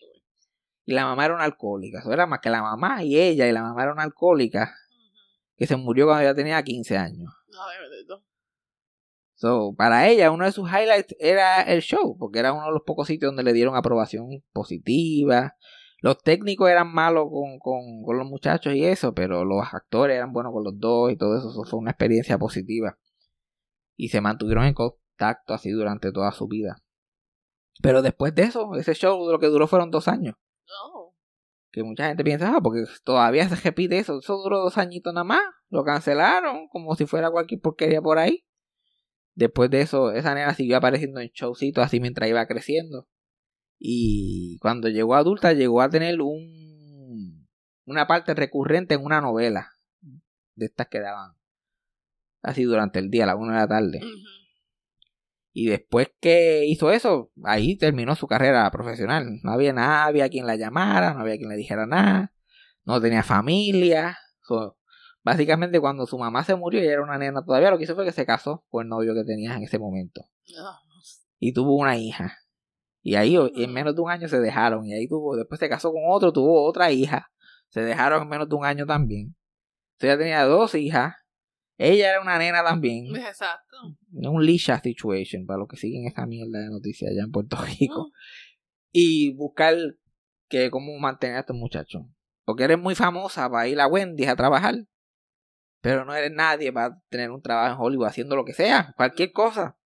Y 0.86 0.94
la 0.94 1.04
mamá 1.06 1.26
era 1.26 1.34
una 1.36 1.44
alcohólica. 1.44 2.00
Eso 2.00 2.14
era 2.14 2.26
más 2.26 2.40
que 2.40 2.50
la 2.50 2.62
mamá 2.62 3.04
y 3.04 3.20
ella 3.20 3.48
y 3.48 3.52
la 3.52 3.64
mamá 3.64 3.84
era 3.84 3.92
una 3.92 4.04
alcohólica 4.04 4.74
que 5.58 5.68
se 5.68 5.76
murió 5.76 6.06
cuando 6.06 6.22
ella 6.24 6.36
tenía 6.36 6.62
15 6.64 6.98
años. 6.98 7.34
So, 9.38 9.76
para 9.78 10.08
ella, 10.08 10.32
uno 10.32 10.46
de 10.46 10.52
sus 10.52 10.68
highlights 10.68 11.16
era 11.20 11.62
el 11.62 11.82
show, 11.82 12.18
porque 12.18 12.40
era 12.40 12.54
uno 12.54 12.66
de 12.66 12.72
los 12.72 12.82
pocos 12.84 13.06
sitios 13.06 13.30
donde 13.30 13.44
le 13.44 13.54
dieron 13.54 13.76
aprobación 13.76 14.28
positiva. 14.52 15.56
Los 16.02 16.18
técnicos 16.24 16.72
eran 16.72 16.92
malos 16.92 17.28
con, 17.30 17.60
con, 17.60 18.02
con 18.04 18.18
los 18.18 18.26
muchachos 18.28 18.74
y 18.74 18.84
eso, 18.84 19.14
pero 19.14 19.46
los 19.46 19.64
actores 19.72 20.18
eran 20.18 20.34
buenos 20.34 20.54
con 20.54 20.64
los 20.64 20.80
dos 20.80 21.12
y 21.12 21.18
todo 21.18 21.38
eso. 21.38 21.52
Eso 21.52 21.64
fue 21.66 21.78
una 21.80 21.92
experiencia 21.92 22.40
positiva. 22.40 22.98
Y 23.96 24.10
se 24.10 24.22
mantuvieron 24.22 24.66
en 24.66 24.74
contacto 24.74 25.54
así 25.54 25.70
durante 25.70 26.12
toda 26.12 26.32
su 26.32 26.48
vida. 26.48 26.78
Pero 27.84 28.02
después 28.02 28.34
de 28.34 28.44
eso, 28.44 28.74
ese 28.74 28.96
show 28.96 29.32
lo 29.32 29.38
que 29.38 29.48
duró 29.48 29.68
fueron 29.68 29.92
dos 29.92 30.08
años. 30.08 30.34
No. 30.66 31.14
Que 31.72 31.84
mucha 31.84 32.08
gente 32.08 32.24
piensa, 32.24 32.56
ah, 32.56 32.62
porque 32.62 32.86
todavía 33.04 33.48
se 33.48 33.56
repite 33.56 34.00
eso. 34.00 34.18
Eso 34.18 34.38
duró 34.38 34.62
dos 34.62 34.80
añitos 34.80 35.14
nada 35.14 35.26
más. 35.26 35.44
Lo 35.70 35.84
cancelaron 35.84 36.70
como 36.70 36.96
si 36.96 37.06
fuera 37.06 37.30
cualquier 37.30 37.62
porquería 37.62 38.02
por 38.02 38.18
ahí. 38.18 38.47
Después 39.38 39.70
de 39.70 39.82
eso, 39.82 40.12
esa 40.14 40.34
nena 40.34 40.56
siguió 40.56 40.78
apareciendo 40.78 41.20
en 41.20 41.30
showcitos 41.32 41.86
así 41.86 42.00
mientras 42.00 42.28
iba 42.28 42.48
creciendo. 42.48 43.08
Y 43.78 44.58
cuando 44.62 44.90
llegó 44.90 45.14
adulta, 45.14 45.54
llegó 45.54 45.84
a 45.84 45.90
tener 45.92 46.20
un 46.22 47.48
una 47.86 48.08
parte 48.08 48.34
recurrente 48.34 48.96
en 48.96 49.06
una 49.06 49.22
novela. 49.22 49.74
De 50.56 50.66
estas 50.66 50.88
que 50.88 51.00
daban 51.02 51.34
así 52.42 52.64
durante 52.64 52.98
el 52.98 53.12
día, 53.12 53.26
a 53.26 53.28
la 53.28 53.36
una 53.36 53.54
de 53.54 53.60
la 53.60 53.68
tarde. 53.68 54.02
Y 55.54 55.68
después 55.68 56.10
que 56.20 56.66
hizo 56.66 56.92
eso, 56.92 57.32
ahí 57.44 57.78
terminó 57.78 58.16
su 58.16 58.26
carrera 58.26 58.72
profesional. 58.72 59.40
No 59.44 59.52
había 59.52 59.72
nadie 59.72 60.24
a 60.24 60.30
quien 60.30 60.48
la 60.48 60.56
llamara, 60.56 61.14
no 61.14 61.20
había 61.20 61.38
quien 61.38 61.50
le 61.50 61.58
dijera 61.58 61.86
nada, 61.86 62.34
no 62.86 63.00
tenía 63.00 63.22
familia. 63.22 64.18
So, 64.42 64.77
básicamente 65.28 65.82
cuando 65.82 66.08
su 66.08 66.18
mamá 66.18 66.46
se 66.46 66.56
murió, 66.56 66.80
ella 66.80 66.94
era 66.94 67.04
una 67.04 67.18
nena 67.18 67.44
todavía, 67.44 67.70
lo 67.70 67.78
que 67.78 67.84
hizo 67.84 67.96
fue 67.96 68.06
que 68.06 68.14
se 68.14 68.26
casó 68.26 68.64
con 68.70 68.84
el 68.84 68.90
novio 68.90 69.14
que 69.14 69.26
tenía 69.26 69.56
en 69.58 69.64
ese 69.64 69.78
momento. 69.78 70.22
Y 71.38 71.52
tuvo 71.52 71.76
una 71.76 71.98
hija. 71.98 72.38
Y 73.02 73.16
ahí 73.16 73.36
en 73.36 73.74
menos 73.74 73.94
de 73.94 74.02
un 74.02 74.10
año 74.10 74.30
se 74.30 74.40
dejaron. 74.40 74.86
Y 74.86 74.94
ahí 74.94 75.06
tuvo, 75.06 75.36
después 75.36 75.60
se 75.60 75.68
casó 75.68 75.92
con 75.92 76.04
otro, 76.08 76.32
tuvo 76.32 76.64
otra 76.64 76.92
hija. 76.92 77.30
Se 77.68 77.82
dejaron 77.82 78.24
en 78.24 78.30
menos 78.30 78.48
de 78.48 78.56
un 78.56 78.64
año 78.64 78.86
también. 78.86 79.36
Entonces 79.96 80.14
ella 80.14 80.18
tenía 80.18 80.44
dos 80.46 80.74
hijas. 80.76 81.14
Ella 81.78 82.12
era 82.12 82.22
una 82.22 82.40
nena 82.40 82.64
también 82.64 83.16
Exacto. 83.16 83.78
un 84.12 84.44
Lisha 84.44 84.80
situation 84.80 85.46
para 85.46 85.60
los 85.60 85.68
que 85.68 85.76
siguen 85.76 86.08
esa 86.08 86.26
mierda 86.26 86.60
de 86.60 86.70
noticias 86.70 87.12
allá 87.12 87.24
en 87.24 87.32
Puerto 87.32 87.58
Rico 87.80 88.12
y 88.92 89.36
buscar 89.36 89.76
que 90.48 90.72
cómo 90.72 90.98
mantener 90.98 91.36
a 91.36 91.40
estos 91.42 91.56
muchachos 91.56 92.04
porque 92.46 92.64
eres 92.64 92.80
muy 92.80 92.96
famosa 92.96 93.48
para 93.48 93.68
ir 93.68 93.80
a 93.80 93.88
Wendy's 93.88 94.30
a 94.30 94.36
trabajar 94.36 94.88
pero 95.82 96.06
no 96.06 96.14
eres 96.14 96.32
nadie 96.32 96.72
para 96.72 97.02
tener 97.10 97.32
un 97.32 97.42
trabajo 97.42 97.74
en 97.74 97.82
Hollywood 97.82 98.08
haciendo 98.08 98.36
lo 98.36 98.46
que 98.46 98.54
sea 98.54 98.94
cualquier 98.96 99.32
cosa 99.32 99.78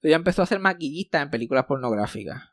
ella 0.00 0.16
empezó 0.16 0.42
a 0.42 0.46
ser 0.46 0.60
maquillista 0.60 1.20
en 1.20 1.30
películas 1.30 1.64
pornográficas 1.66 2.52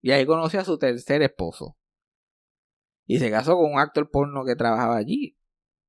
y 0.00 0.12
ahí 0.12 0.24
conoció 0.24 0.60
a 0.60 0.64
su 0.64 0.78
tercer 0.78 1.22
esposo 1.22 1.76
y 3.06 3.18
se 3.18 3.30
casó 3.30 3.56
con 3.56 3.72
un 3.72 3.78
actor 3.78 4.10
porno 4.10 4.44
que 4.44 4.56
trabajaba 4.56 4.96
allí 4.96 5.36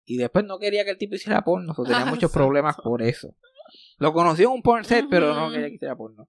y 0.06 0.18
después 0.18 0.45
no 0.45 0.60
quería 0.60 0.84
que 0.84 0.91
el 0.91 0.97
tipo 0.97 1.16
hiciera 1.16 1.43
porno, 1.43 1.74
so 1.74 1.84
tenía 1.84 2.02
Ah, 2.02 2.06
muchos 2.06 2.32
problemas 2.32 2.76
por 2.78 3.02
eso. 3.02 3.36
Lo 3.97 4.14
conoció 4.14 4.47
en 4.47 4.56
un 4.56 4.62
porn 4.62 4.84
set, 4.84 5.06
pero 5.10 5.34
no 5.34 5.49
quería 5.52 5.68
que 5.68 5.76
hiciera 5.76 5.95
porno. 5.95 6.28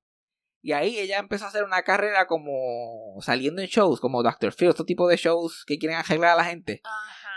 Y 0.61 0.73
ahí 0.73 0.99
ella 0.99 1.19
empezó 1.19 1.47
a 1.47 1.49
hacer 1.49 1.65
una 1.65 1.83
carrera 1.83 2.27
como 2.29 3.21
saliendo 3.21 3.61
en 3.61 3.67
shows, 3.67 3.99
como 3.99 4.23
Dr. 4.23 4.55
Phil, 4.55 4.69
este 4.69 4.85
tipo 4.85 5.09
de 5.09 5.17
shows 5.17 5.65
que 5.67 5.79
quieren 5.79 5.99
arreglar 5.99 6.35
a 6.35 6.37
la 6.37 6.45
gente. 6.45 6.83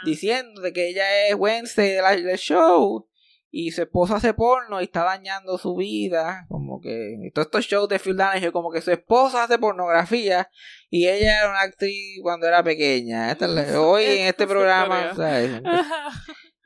Diciendo 0.06 0.62
de 0.62 0.72
que 0.74 0.90
ella 0.90 1.28
es 1.28 1.36
Wednesday 1.36 1.90
de 1.92 2.02
la- 2.02 2.16
del 2.16 2.38
show 2.38 3.08
y 3.52 3.72
su 3.72 3.84
esposo 3.84 4.16
hace 4.16 4.34
porno 4.34 4.82
y 4.82 4.86
está 4.86 5.04
dañando 5.04 5.58
su 5.58 5.76
vida. 5.76 6.46
Como 6.50 6.82
que 6.82 7.16
todos 7.34 7.48
estos 7.48 7.66
shows 7.66 7.88
de 7.90 8.00
Phil 8.00 8.18
Donahue, 8.18 8.52
como 8.52 8.72
que 8.72 8.82
su 8.82 8.92
esposo 8.92 9.38
hace 9.40 9.58
pornografía 9.58 10.50
y 10.90 11.08
ella 11.08 11.40
era 11.40 11.50
una 11.50 11.62
actriz 11.62 12.20
cuando 12.22 12.48
era 12.48 12.64
pequeña. 12.64 13.32
Esta 13.32 13.48
hoy 13.80 14.04
en 14.04 14.28
este 14.28 14.46
programa. 14.48 15.12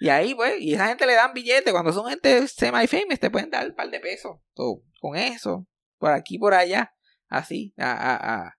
Y 0.02 0.08
ahí, 0.10 0.34
pues, 0.34 0.56
y 0.62 0.74
esa 0.76 0.88
gente 0.88 1.06
le 1.06 1.14
dan 1.14 1.34
billetes. 1.34 1.74
Cuando 1.74 1.92
son 1.92 2.08
gente 2.10 2.48
semi-famous, 2.48 3.20
te 3.20 3.30
pueden 3.30 3.50
dar 3.50 3.68
un 3.68 3.76
par 3.76 3.90
de 3.90 4.00
pesos. 4.00 4.38
So, 4.56 4.82
con 5.02 5.18
eso, 5.18 5.68
por 5.98 6.12
aquí, 6.12 6.40
por 6.40 6.54
allá, 6.54 6.94
así, 7.28 7.74
a, 7.78 7.92
a, 7.92 8.16
a. 8.46 8.59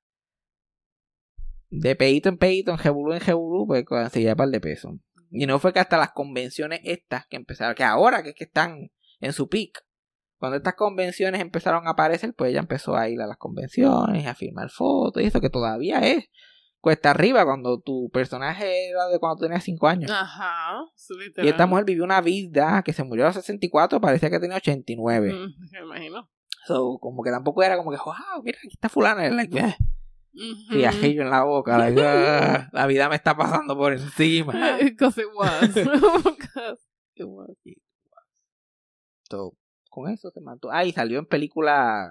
De 1.70 1.94
pedito 1.96 2.28
en 2.28 2.36
pedito, 2.36 2.72
en 2.72 2.78
jebulú 2.78 3.12
en 3.12 3.20
jebulú, 3.20 3.66
pues 3.66 3.84
conseguía 3.84 4.32
un 4.32 4.36
par 4.36 4.48
de 4.48 4.60
pesos. 4.60 4.92
Y 5.30 5.46
no 5.46 5.58
fue 5.60 5.72
que 5.72 5.78
hasta 5.80 5.96
las 5.96 6.10
convenciones 6.12 6.80
estas 6.84 7.26
que 7.26 7.36
empezaron, 7.36 7.74
que 7.74 7.84
ahora 7.84 8.22
que 8.22 8.30
es 8.30 8.34
que 8.34 8.44
están 8.44 8.90
en 9.20 9.32
su 9.32 9.48
peak, 9.48 9.84
cuando 10.38 10.56
estas 10.56 10.74
convenciones 10.74 11.40
empezaron 11.40 11.86
a 11.86 11.90
aparecer, 11.90 12.34
pues 12.34 12.50
ella 12.50 12.60
empezó 12.60 12.96
a 12.96 13.08
ir 13.08 13.20
a 13.20 13.26
las 13.26 13.36
convenciones, 13.36 14.26
a 14.26 14.34
firmar 14.34 14.70
fotos 14.70 15.22
y 15.22 15.26
eso 15.26 15.40
que 15.40 15.50
todavía 15.50 16.00
es 16.00 16.24
cuesta 16.80 17.10
arriba 17.10 17.44
cuando 17.44 17.78
tu 17.80 18.08
personaje 18.10 18.88
era 18.88 19.06
de 19.08 19.18
cuando 19.18 19.42
tenías 19.42 19.62
5 19.62 19.86
años. 19.86 20.10
Ajá. 20.10 20.80
sí, 20.96 21.12
Y 21.14 21.24
literal. 21.26 21.48
esta 21.50 21.66
mujer 21.66 21.84
vivió 21.84 22.04
una 22.04 22.22
vida 22.22 22.82
que 22.84 22.94
se 22.94 23.04
murió 23.04 23.24
a 23.24 23.28
los 23.28 23.36
64, 23.36 24.00
parecía 24.00 24.30
que 24.30 24.40
tenía 24.40 24.56
89. 24.56 25.32
Mm, 25.32 25.70
Me 25.72 25.80
imagino. 25.84 26.28
So, 26.66 26.98
como 27.00 27.22
que 27.22 27.30
tampoco 27.30 27.62
era 27.62 27.76
como 27.76 27.90
que, 27.90 27.98
wow, 27.98 28.42
mira, 28.42 28.58
aquí 28.58 28.72
está 28.72 28.88
fulana. 28.88 29.28
Like, 29.30 29.58
eh, 29.58 29.76
Ujú. 30.32 30.72
cigarrillo 30.72 31.22
en 31.22 31.30
la 31.30 31.44
boca. 31.44 31.76
like, 31.78 32.00
ah, 32.00 32.68
la 32.72 32.86
vida 32.86 33.08
me 33.08 33.16
está 33.16 33.36
pasando 33.36 33.76
por 33.76 33.92
encima. 33.92 34.78
Because 34.80 35.20
it 35.20 35.28
was. 35.34 35.74
Because 35.74 36.82
it 37.16 37.26
was. 37.26 37.50
So, 39.28 39.56
con 39.90 40.10
eso 40.10 40.30
se 40.30 40.40
mató. 40.40 40.70
Ah, 40.70 40.84
y 40.84 40.92
salió 40.92 41.18
en 41.18 41.26
películas, 41.26 42.10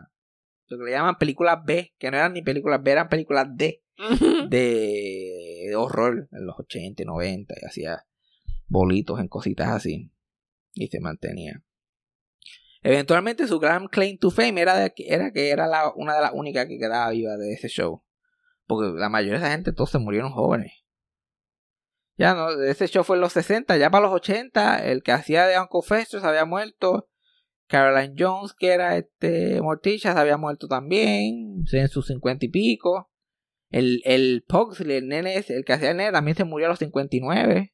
lo 0.67 0.77
que 0.77 0.83
le 0.85 0.91
llaman 0.91 1.17
películas 1.17 1.59
B, 1.65 1.93
que 1.97 2.11
no 2.11 2.17
eran 2.17 2.33
ni 2.33 2.41
películas 2.41 2.81
B, 2.83 2.91
eran 2.91 3.09
películas 3.09 3.47
D, 3.55 3.83
de, 4.47 5.65
de 5.67 5.75
horror 5.75 6.29
en 6.31 6.45
los 6.45 6.57
80 6.59 7.03
y 7.03 7.05
90, 7.05 7.55
y 7.61 7.65
hacía 7.65 8.05
bolitos 8.67 9.19
en 9.19 9.27
cositas 9.27 9.69
así. 9.69 10.11
Y 10.73 10.87
se 10.87 10.99
mantenía. 10.99 11.63
Eventualmente 12.81 13.47
su 13.47 13.59
gran 13.59 13.87
claim 13.87 14.17
to 14.17 14.31
fame 14.31 14.61
era, 14.61 14.75
de 14.77 14.93
era 14.97 15.31
que 15.31 15.49
era 15.49 15.67
la, 15.67 15.91
una 15.95 16.15
de 16.15 16.21
las 16.21 16.31
únicas 16.33 16.65
que 16.67 16.77
quedaba 16.77 17.09
viva 17.09 17.35
de 17.35 17.53
ese 17.53 17.67
show. 17.67 18.03
Porque 18.69 18.91
la 18.99 19.09
mayoría 19.09 19.39
de 19.39 19.45
esa 19.45 19.51
gente 19.51 19.73
todos 19.73 19.89
se 19.89 19.97
murieron 19.97 20.31
jóvenes. 20.31 20.71
Ya 22.19 22.35
no, 22.35 22.51
ese 22.51 22.87
show 22.87 23.03
fue 23.03 23.15
en 23.15 23.21
los 23.21 23.33
60, 23.33 23.77
ya 23.77 23.89
para 23.89 24.05
los 24.05 24.13
80, 24.13 24.85
el 24.85 25.01
que 25.01 25.11
hacía 25.11 25.47
de 25.47 25.59
Uncle 25.59 25.81
Fester 25.83 26.21
se 26.21 26.27
había 26.27 26.45
muerto. 26.45 27.09
Caroline 27.67 28.13
Jones, 28.15 28.53
que 28.53 28.67
era 28.67 28.95
este 28.95 29.59
Morticia, 29.61 30.13
se 30.13 30.19
había 30.19 30.37
muerto 30.37 30.67
también, 30.67 31.63
en 31.71 31.87
sus 31.87 32.05
50 32.07 32.45
y 32.45 32.49
pico. 32.49 33.09
El, 33.71 34.01
el 34.05 34.43
Pugsley, 34.47 34.97
el 34.97 35.07
nene, 35.07 35.43
el 35.47 35.65
que 35.65 35.73
hacía 35.73 35.89
el 35.91 35.97
nene, 35.97 36.11
también 36.11 36.37
se 36.37 36.43
murió 36.43 36.67
a 36.67 36.69
los 36.69 36.79
59. 36.79 37.73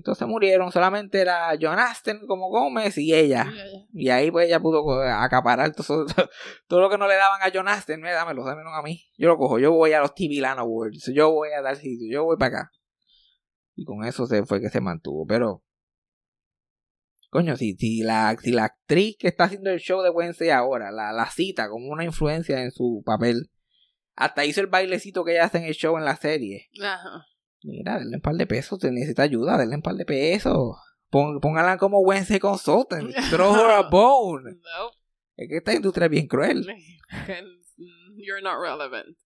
Todos 0.00 0.18
se 0.18 0.26
murieron, 0.26 0.72
solamente 0.72 1.20
era 1.20 1.50
John 1.60 1.78
Aston 1.78 2.26
como 2.26 2.48
Gómez 2.48 2.96
y 2.98 3.14
ella. 3.14 3.52
Y 3.92 4.08
ahí 4.08 4.30
pues 4.30 4.46
ella 4.46 4.60
pudo 4.60 5.02
acaparar 5.02 5.74
todo, 5.74 6.06
todo, 6.06 6.30
todo 6.66 6.80
lo 6.80 6.90
que 6.90 6.98
no 6.98 7.06
le 7.06 7.16
daban 7.16 7.40
a 7.42 7.50
John 7.52 7.68
Aston, 7.68 8.00
me 8.00 8.12
dámelo, 8.12 8.44
dámelo 8.44 8.70
a 8.70 8.82
mí. 8.82 9.04
Yo 9.18 9.28
lo 9.28 9.36
cojo, 9.36 9.58
yo 9.58 9.72
voy 9.72 9.92
a 9.92 10.00
los 10.00 10.14
TV 10.14 10.40
Land 10.40 10.60
Awards, 10.60 11.10
yo 11.14 11.30
voy 11.30 11.50
a 11.50 11.60
dar 11.60 11.76
sitio, 11.76 12.08
yo 12.10 12.24
voy 12.24 12.36
para 12.36 12.58
acá. 12.58 12.72
Y 13.74 13.84
con 13.84 14.04
eso 14.04 14.26
se 14.26 14.44
fue 14.44 14.60
que 14.60 14.70
se 14.70 14.80
mantuvo, 14.80 15.26
pero 15.26 15.62
Coño, 17.32 17.56
si, 17.56 17.74
si, 17.76 18.02
la, 18.02 18.36
si 18.38 18.52
la 18.52 18.64
actriz 18.64 19.16
que 19.18 19.28
está 19.28 19.44
haciendo 19.44 19.70
el 19.70 19.80
show 19.80 20.02
de 20.02 20.10
Wednesday 20.10 20.50
ahora 20.50 20.90
la, 20.92 21.12
la 21.12 21.30
cita 21.30 21.70
como 21.70 21.88
una 21.88 22.04
influencia 22.04 22.62
en 22.62 22.70
su 22.70 23.02
papel, 23.06 23.50
hasta 24.14 24.44
hizo 24.44 24.60
el 24.60 24.66
bailecito 24.66 25.24
que 25.24 25.32
ella 25.32 25.44
hace 25.44 25.56
en 25.56 25.64
el 25.64 25.72
show 25.72 25.96
en 25.96 26.04
la 26.04 26.16
serie. 26.16 26.68
Ajá. 26.82 27.24
Mira, 27.64 27.98
denle 27.98 28.16
un 28.16 28.22
par 28.22 28.34
de 28.34 28.46
pesos, 28.46 28.78
te 28.78 28.90
necesita 28.90 29.22
ayuda, 29.22 29.56
denle 29.58 29.76
un 29.76 29.82
par 29.82 29.94
de 29.94 30.04
pesos. 30.04 30.76
Pon- 31.10 31.40
póngala 31.40 31.76
como 31.78 32.00
Wednesday 32.00 32.38
Consultant. 32.38 33.14
Throw 33.30 33.54
her 33.54 33.70
a 33.70 33.82
bone. 33.82 34.52
No. 34.54 34.90
Es 35.36 35.48
que 35.48 35.56
esta 35.58 35.74
industria 35.74 36.06
es 36.06 36.10
bien 36.10 36.26
cruel. 36.26 36.66
You're 38.16 38.42
not 38.42 38.58
relevant. 38.60 39.16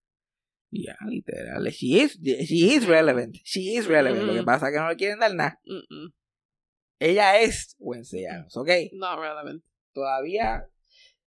Ya, 0.71 0.97
literal. 1.07 1.65
She 1.71 2.01
is, 2.01 2.19
she 2.23 2.75
is 2.75 2.87
relevant. 2.87 3.37
She 3.45 3.77
is 3.77 3.87
relevant. 3.87 4.25
Lo 4.27 4.35
que 4.35 4.43
pasa 4.43 4.67
es 4.69 4.73
que 4.75 4.81
no 4.81 4.89
le 4.89 4.97
quieren 4.97 5.19
dar 5.19 5.35
nada. 5.35 5.61
Ella 6.99 7.41
es 7.41 7.77
Wednesday 7.79 8.25
Addams, 8.27 8.57
¿ok? 8.57 8.69
Not 8.93 9.19
relevant. 9.19 9.63
Todavía, 9.93 10.69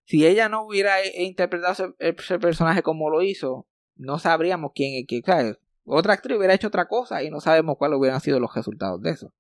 si 0.04 0.26
ella 0.26 0.50
no 0.50 0.66
hubiera 0.66 1.02
eh, 1.02 1.24
interpretado 1.24 1.74
ese, 2.00 2.12
ese 2.18 2.40
personaje 2.40 2.82
como 2.84 3.10
lo 3.10 3.22
hizo, 3.22 3.68
no 3.96 4.20
sabríamos 4.20 4.72
quién 4.74 4.96
es 4.96 5.06
quién. 5.08 5.24
¿sabes? 5.24 5.58
Otra 5.92 6.14
actriz 6.14 6.38
hubiera 6.38 6.54
hecho 6.54 6.68
otra 6.68 6.88
cosa 6.88 7.24
y 7.24 7.30
no 7.30 7.42
sabemos 7.42 7.78
cuáles 7.78 7.98
hubieran 7.98 8.22
sido 8.22 8.40
los 8.40 8.54
resultados 8.54 9.02
de 9.02 9.12
eso. 9.12 9.34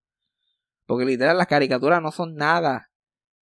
Porque 0.85 1.05
literal, 1.05 1.37
las 1.37 1.47
caricaturas 1.47 2.01
no 2.01 2.11
son 2.11 2.35
nada 2.35 2.89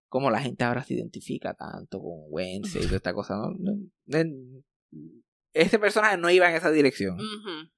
como 0.09 0.31
la 0.31 0.41
gente 0.41 0.65
ahora 0.65 0.83
se 0.83 0.95
identifica 0.95 1.55
tanto 1.55 2.01
con 2.01 2.25
Wednesday 2.29 2.83
y 2.83 2.87
toda 2.87 2.97
esta 2.97 3.15
cosa. 3.15 3.37
¿no? 3.37 3.77
Ese 5.53 5.79
personaje 5.79 6.19
no 6.19 6.29
iba 6.31 6.51
en 6.51 6.57
esa 6.57 6.71
dirección. 6.71 7.15
Ujú. 7.15 7.71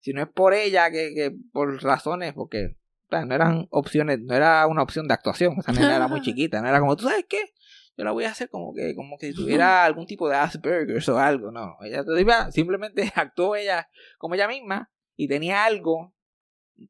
Si 0.00 0.12
no 0.12 0.22
es 0.22 0.28
por 0.28 0.52
ella, 0.54 0.90
que, 0.90 1.14
que 1.14 1.34
por 1.52 1.82
razones, 1.82 2.34
porque 2.34 2.76
o 3.06 3.08
sea, 3.08 3.24
no 3.24 3.34
eran 3.34 3.66
opciones, 3.70 4.20
no 4.20 4.34
era 4.34 4.66
una 4.66 4.82
opción 4.82 5.08
de 5.08 5.14
actuación. 5.14 5.54
Esa 5.58 5.72
nena 5.72 5.96
era 5.96 6.06
muy 6.06 6.20
chiquita, 6.22 6.60
no 6.60 6.68
era 6.68 6.78
como, 6.78 6.94
¿tú 6.96 7.04
sabes 7.04 7.24
qué? 7.28 7.54
Yo 7.96 8.04
la 8.04 8.10
voy 8.10 8.24
a 8.24 8.30
hacer 8.30 8.48
como 8.50 8.74
que, 8.74 8.94
como 8.94 9.16
que 9.18 9.28
si 9.28 9.34
tuviera 9.34 9.84
algún 9.84 10.06
tipo 10.06 10.28
de 10.28 10.36
Asperger's 10.36 11.08
o 11.08 11.18
algo. 11.18 11.52
No, 11.52 11.76
ella 11.82 12.04
simplemente 12.50 13.12
actuó 13.14 13.54
ella 13.56 13.88
como 14.18 14.34
ella 14.34 14.48
misma 14.48 14.90
y 15.16 15.28
tenía 15.28 15.64
algo 15.64 16.14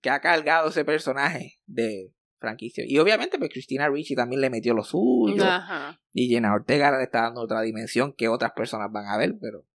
que 0.01 0.09
ha 0.09 0.21
cargado 0.21 0.71
ese 0.71 0.85
personaje 0.85 1.61
de 1.67 2.15
franquicia. 2.39 2.85
Y 2.87 2.99
obviamente, 2.99 3.39
pues 3.39 3.51
Cristina 3.51 3.89
Ricci 3.89 4.15
también 4.15 4.41
le 4.41 4.49
metió 4.49 4.73
lo 4.73 4.83
suyo. 4.83 5.45
Ajá. 5.45 6.01
Y 6.13 6.29
Jenna 6.29 6.55
Ortega 6.55 6.97
le 6.97 7.05
está 7.05 7.23
dando 7.23 7.43
otra 7.43 7.61
dimensión 7.61 8.15
que 8.15 8.29
otras 8.29 8.53
personas 8.53 8.91
van 8.91 9.07
a 9.07 9.19
ver, 9.19 9.37
pero 9.39 9.67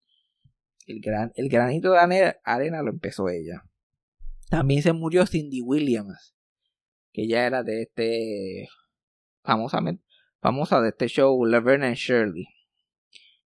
el, 0.86 1.00
gran, 1.00 1.32
el 1.36 1.48
granito 1.48 1.92
de 1.92 2.34
arena 2.44 2.82
lo 2.82 2.90
empezó 2.90 3.28
ella. 3.28 3.64
También 4.48 4.82
se 4.82 4.92
murió 4.92 5.26
Cindy 5.26 5.60
Williams, 5.60 6.34
que 7.12 7.28
ya 7.28 7.46
era 7.46 7.62
de 7.62 7.82
este 7.82 8.68
famosamente 9.44 10.09
famosa 10.40 10.80
de 10.80 10.88
este 10.90 11.08
show 11.08 11.44
Laverne 11.44 11.86
and 11.88 11.96
Shirley. 11.96 12.46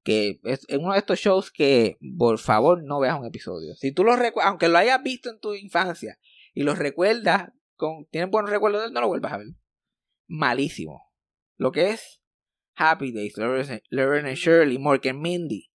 Que 0.04 0.40
es 0.44 0.66
es 0.68 0.78
uno 0.80 0.94
de 0.94 1.00
estos 1.00 1.20
shows 1.20 1.50
que, 1.52 1.98
por 2.18 2.38
favor, 2.38 2.84
no 2.84 3.00
veas 3.00 3.18
un 3.18 3.26
episodio. 3.26 3.74
Si 3.76 3.92
tú 3.94 4.04
lo 4.04 4.16
recuerdas, 4.16 4.50
aunque 4.50 4.68
lo 4.68 4.78
hayas 4.78 5.02
visto 5.02 5.30
en 5.30 5.40
tu 5.40 5.54
infancia 5.54 6.20
y 6.54 6.64
lo 6.64 6.76
recuerdas, 6.76 7.52
con, 7.76 8.06
tienes 8.12 8.30
buenos 8.30 8.52
recuerdos 8.52 8.82
de 8.82 8.88
él, 8.88 8.94
no 8.94 9.00
lo 9.02 9.08
vuelvas 9.08 9.32
a 9.34 9.38
ver. 9.38 9.48
Malísimo. 10.28 11.02
Lo 11.58 11.72
que 11.72 11.92
es 11.92 12.22
Happy 12.76 13.12
Days, 13.12 13.38
Laverne 13.38 14.30
and 14.30 14.38
Shirley, 14.38 14.78
Mork 14.78 15.06
and 15.06 15.20
Mindy. 15.22 15.70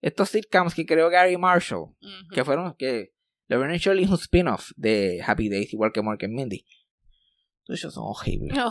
Estos 0.00 0.30
sitcoms 0.30 0.74
que 0.74 0.86
creó 0.86 1.08
Gary 1.10 1.36
Marshall, 1.36 1.94
Ujú. 2.00 2.28
que 2.32 2.44
fueron 2.44 2.74
que 2.78 3.12
Laverne 3.48 3.74
and 3.74 3.82
Shirley 3.82 4.04
es 4.04 4.10
un 4.10 4.16
spin-off 4.16 4.70
de 4.76 5.22
Happy 5.26 5.48
Days, 5.48 5.72
igual 5.72 5.92
que 5.92 6.02
Mork 6.02 6.22
and 6.24 6.34
Mindy. 6.34 6.64
Esos 7.68 7.92
son 7.94 8.04
horribles. 8.06 8.56
No. 8.56 8.70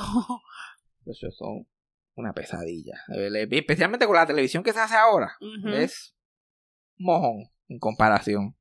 Esos 1.05 1.35
son 1.37 1.67
una 2.15 2.33
pesadilla. 2.33 2.95
Eh, 3.13 3.47
Especialmente 3.51 4.05
con 4.05 4.15
la 4.15 4.25
televisión 4.25 4.63
que 4.63 4.73
se 4.73 4.79
hace 4.79 4.95
ahora. 4.95 5.35
Ujú. 5.41 5.69
Es 5.69 6.15
mojón 6.97 7.49
en 7.67 7.79
comparación. 7.79 8.55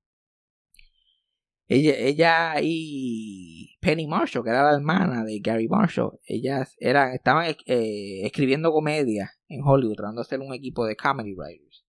Ella, 1.67 1.95
ella 1.97 2.55
y 2.61 3.77
Penny 3.81 4.07
Marshall, 4.07 4.45
que 4.45 4.51
era 4.51 4.65
la 4.65 4.75
hermana 4.75 5.25
de 5.25 5.39
Gary 5.41 5.67
Marshall, 5.67 6.19
ellas 6.27 6.77
eran, 6.79 7.13
estaban 7.15 7.47
eh, 7.67 8.21
escribiendo 8.27 8.71
comedia 8.71 9.33
en 9.49 9.63
Hollywood, 9.65 9.95
tratando 9.97 10.21
de 10.21 10.27
hacer 10.27 10.41
un 10.41 10.53
equipo 10.53 10.85
de 10.85 10.95
comedy 10.95 11.33
writers. 11.35 11.87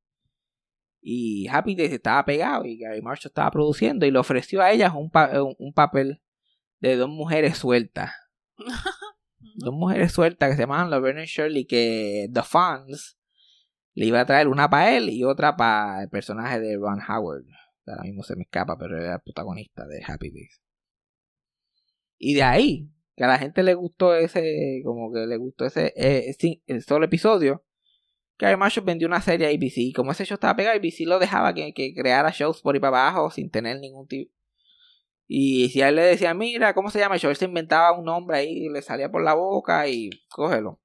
Y 1.02 1.48
Happy 1.50 1.76
Days 1.76 1.92
estaba 1.92 2.24
pegado 2.26 2.64
y 2.66 2.78
Gary 2.80 3.02
Marshall 3.02 3.30
estaba 3.30 3.52
produciendo 3.52 4.06
y 4.06 4.12
le 4.12 4.18
ofreció 4.20 4.62
a 4.62 4.72
ellas 4.72 4.94
un, 4.96 5.12
pa- 5.12 5.44
un, 5.44 5.56
un 5.60 5.74
papel 5.74 6.22
de 6.80 6.96
dos 6.96 7.10
mujeres 7.10 7.58
sueltas. 7.58 8.12
dos 9.56 9.74
mujeres 9.74 10.12
sueltas 10.12 10.50
que 10.50 10.56
se 10.56 10.62
llamaban 10.64 10.90
Laverne 10.90 11.24
y 11.24 11.28
Shirley 11.28 11.66
que 11.66 12.28
The 12.34 12.44
Fans 12.44 13.18
le 13.94 14.06
iba 14.06 14.20
a 14.20 14.26
traer 14.26 14.48
una 14.48 14.70
para 14.70 14.96
él 14.96 15.10
y 15.10 15.24
otra 15.24 15.56
para 15.56 16.04
el 16.04 16.10
personaje 16.10 16.60
de 16.60 16.76
Ron 16.76 17.00
Howard. 17.08 17.46
Ahora 17.88 18.04
mismo 18.04 18.24
se 18.24 18.36
me 18.36 18.44
escapa, 18.44 18.78
pero 18.78 18.98
era 18.98 19.16
el 19.16 19.22
protagonista 19.22 19.86
de 19.88 20.04
Happy 20.06 20.32
Days. 20.32 20.62
Y 22.18 22.34
de 22.34 22.44
ahí, 22.44 22.90
que 23.16 23.24
a 23.24 23.28
la 23.28 23.38
gente 23.38 23.64
le 23.64 23.74
gustó 23.74 24.16
ese, 24.16 24.82
como 24.84 25.12
que 25.14 25.26
le 25.26 25.38
gustó 25.38 25.66
ese, 25.66 25.94
eh, 25.96 26.36
el 26.66 26.84
solo 26.84 27.06
episodio, 27.06 27.64
Gary 28.38 28.58
Marshall 28.58 28.86
vendió 28.86 29.08
una 29.08 29.22
serie 29.22 29.48
a 29.48 29.50
ABC 29.50 29.78
y 29.78 29.94
como 29.94 30.12
ese 30.12 30.26
show 30.26 30.36
estaba 30.36 30.56
pegado, 30.56 30.78
ABC 30.78 31.06
lo 31.06 31.20
dejaba 31.20 31.54
que, 31.54 31.74
que 31.74 31.94
creara 31.94 32.32
shows 32.32 32.62
por 32.62 32.76
ahí 32.76 32.82
para 32.82 33.08
abajo 33.08 33.32
sin 33.32 33.50
tener 33.50 33.80
ningún 33.80 34.08
tipo. 34.08 34.35
Y 35.28 35.70
si 35.70 35.82
a 35.82 35.90
él 35.90 35.96
le 35.96 36.04
decía, 36.04 36.34
mira, 36.34 36.74
¿cómo 36.74 36.90
se 36.92 37.00
llama 37.00 37.16
el 37.16 37.22
show? 37.22 37.30
Él 37.32 37.36
se 37.36 37.46
inventaba 37.46 37.98
un 37.98 38.06
nombre 38.06 38.38
ahí, 38.38 38.70
le 38.70 38.82
salía 38.82 39.10
por 39.12 39.24
la 39.24 39.34
boca 39.34 39.88
y 39.88 40.10
cógelo. 40.30 40.80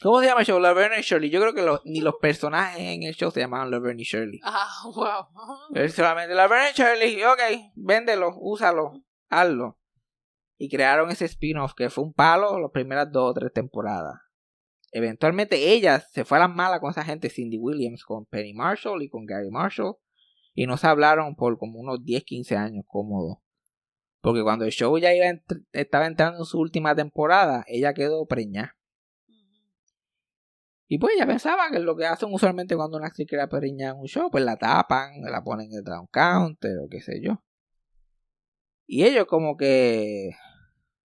¿Cómo 0.00 0.20
se 0.20 0.26
llama 0.26 0.42
el 0.42 0.46
show? 0.46 0.60
Laverne 0.60 1.00
y 1.00 1.02
Shirley. 1.02 1.28
Yo 1.28 1.40
creo 1.40 1.54
que 1.54 1.62
los- 1.62 1.80
ni 1.84 2.00
los 2.00 2.14
personajes 2.20 2.80
en 2.80 3.02
el 3.02 3.14
show 3.16 3.32
se 3.32 3.40
llamaban 3.40 3.70
Laverne 3.70 4.02
y 4.02 4.04
Shirley. 4.04 4.38
Ah, 4.44 4.68
wow. 4.94 5.74
Él 5.74 5.90
solamente, 5.90 6.36
Laverne 6.36 6.70
y 6.70 6.74
Shirley, 6.80 7.24
ok, 7.24 7.72
véndelo, 7.74 8.30
úsalo, 8.38 8.92
hazlo. 9.28 9.76
Y 10.56 10.68
crearon 10.68 11.10
ese 11.10 11.24
spin-off 11.24 11.72
que 11.74 11.90
fue 11.90 12.04
un 12.04 12.12
palo 12.12 12.60
las 12.60 12.70
primeras 12.70 13.10
dos 13.10 13.30
o 13.30 13.34
tres 13.34 13.52
temporadas. 13.52 14.14
Eventualmente 14.92 15.72
ella 15.72 16.00
se 16.00 16.24
fue 16.24 16.38
a 16.38 16.42
las 16.42 16.50
malas 16.54 16.78
con 16.80 16.90
esa 16.90 17.04
gente, 17.04 17.28
Cindy 17.28 17.58
Williams, 17.58 18.04
con 18.04 18.24
Penny 18.26 18.54
Marshall 18.54 19.02
y 19.02 19.08
con 19.08 19.26
Gary 19.26 19.50
Marshall. 19.50 19.96
Y 20.54 20.66
no 20.66 20.76
se 20.76 20.86
hablaron 20.86 21.34
por 21.36 21.58
como 21.58 21.78
unos 21.80 22.04
10, 22.04 22.24
15 22.24 22.56
años 22.56 22.84
cómodos. 22.86 23.38
Porque 24.28 24.42
cuando 24.42 24.66
el 24.66 24.72
show 24.72 24.98
ya 24.98 25.14
iba 25.14 25.24
entr- 25.24 25.64
estaba 25.72 26.04
entrando 26.04 26.40
en 26.40 26.44
su 26.44 26.58
última 26.58 26.94
temporada, 26.94 27.64
ella 27.66 27.94
quedó 27.94 28.26
preñada. 28.26 28.76
Y 30.86 30.98
pues 30.98 31.14
ella 31.16 31.26
pensaba 31.26 31.70
que 31.70 31.78
lo 31.78 31.96
que 31.96 32.04
hacen 32.04 32.28
usualmente 32.30 32.76
cuando 32.76 32.98
una 32.98 33.06
actriz 33.06 33.26
queda 33.26 33.48
preñada 33.48 33.94
en 33.94 34.00
un 34.00 34.06
show, 34.06 34.30
pues 34.30 34.44
la 34.44 34.56
tapan, 34.56 35.22
la 35.22 35.42
ponen 35.42 35.70
detrás 35.70 35.96
de 35.96 36.00
un 36.00 36.08
counter 36.08 36.76
o 36.76 36.88
qué 36.90 37.00
sé 37.00 37.22
yo. 37.22 37.42
Y 38.86 39.04
ellos 39.04 39.24
como 39.24 39.56
que 39.56 40.32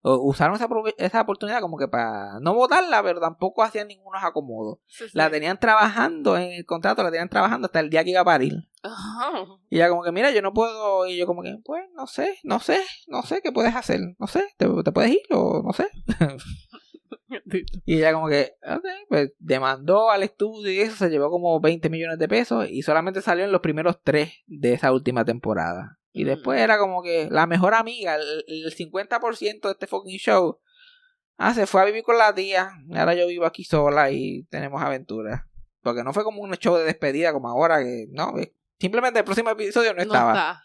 usaron 0.02 0.58
esa, 0.98 1.20
oportunidad 1.22 1.62
como 1.62 1.78
que 1.78 1.88
para 1.88 2.38
no 2.40 2.52
votarla, 2.52 3.02
pero 3.02 3.20
tampoco 3.20 3.62
hacían 3.62 3.88
ningunos 3.88 4.22
acomodos. 4.22 4.80
Sí, 4.86 5.04
sí. 5.04 5.12
La 5.14 5.30
tenían 5.30 5.58
trabajando 5.58 6.36
en 6.36 6.52
el 6.52 6.66
contrato, 6.66 7.02
la 7.02 7.10
tenían 7.10 7.30
trabajando 7.30 7.64
hasta 7.64 7.80
el 7.80 7.88
día 7.88 8.04
que 8.04 8.10
iba 8.10 8.20
a 8.20 8.24
parir. 8.26 8.68
Y 9.70 9.76
ella 9.76 9.88
como 9.88 10.02
que, 10.04 10.12
mira, 10.12 10.30
yo 10.30 10.42
no 10.42 10.52
puedo. 10.52 11.06
Y 11.06 11.16
yo 11.16 11.26
como 11.26 11.42
que, 11.42 11.56
pues, 11.64 11.82
no 11.94 12.06
sé, 12.06 12.38
no 12.44 12.60
sé, 12.60 12.80
no 13.08 13.22
sé 13.22 13.40
qué 13.42 13.50
puedes 13.50 13.74
hacer. 13.74 14.00
No 14.18 14.26
sé, 14.26 14.44
te, 14.56 14.66
te 14.84 14.92
puedes 14.92 15.10
ir 15.12 15.20
o 15.30 15.62
no 15.64 15.72
sé. 15.72 15.88
Y 17.84 17.96
ella 17.96 18.12
como 18.12 18.28
que, 18.28 18.54
ok, 18.64 18.84
pues 19.08 19.32
demandó 19.38 20.10
al 20.10 20.22
estudio 20.22 20.70
y 20.70 20.78
eso 20.80 20.94
se 20.96 21.08
llevó 21.10 21.30
como 21.30 21.60
20 21.60 21.88
millones 21.90 22.18
de 22.18 22.28
pesos 22.28 22.68
y 22.70 22.82
solamente 22.82 23.22
salió 23.22 23.44
en 23.44 23.52
los 23.52 23.60
primeros 23.60 23.98
tres 24.02 24.32
de 24.46 24.74
esa 24.74 24.92
última 24.92 25.24
temporada. 25.24 25.98
Y 26.12 26.24
Mm. 26.24 26.28
después 26.28 26.60
era 26.60 26.78
como 26.78 27.02
que 27.02 27.28
la 27.30 27.46
mejor 27.46 27.74
amiga, 27.74 28.16
el, 28.16 28.44
el 28.46 28.74
50% 28.74 29.68
de 29.68 29.72
este 29.72 29.86
fucking 29.88 30.18
show, 30.18 30.60
ah, 31.36 31.54
se 31.54 31.66
fue 31.66 31.82
a 31.82 31.86
vivir 31.86 32.04
con 32.04 32.18
la 32.18 32.32
tía. 32.34 32.70
y 32.88 32.96
Ahora 32.96 33.14
yo 33.14 33.26
vivo 33.26 33.46
aquí 33.46 33.64
sola 33.64 34.10
y 34.12 34.44
tenemos 34.44 34.80
aventuras. 34.82 35.42
Porque 35.82 36.04
no 36.04 36.12
fue 36.12 36.24
como 36.24 36.40
un 36.40 36.52
show 36.54 36.76
de 36.76 36.84
despedida 36.84 37.32
como 37.32 37.48
ahora 37.48 37.82
que, 37.82 38.06
no, 38.12 38.32
simplemente 38.78 39.18
el 39.20 39.24
próximo 39.24 39.50
episodio 39.50 39.90
no 39.92 39.96
No 39.96 40.02
estaba. 40.02 40.32
está. 40.32 40.62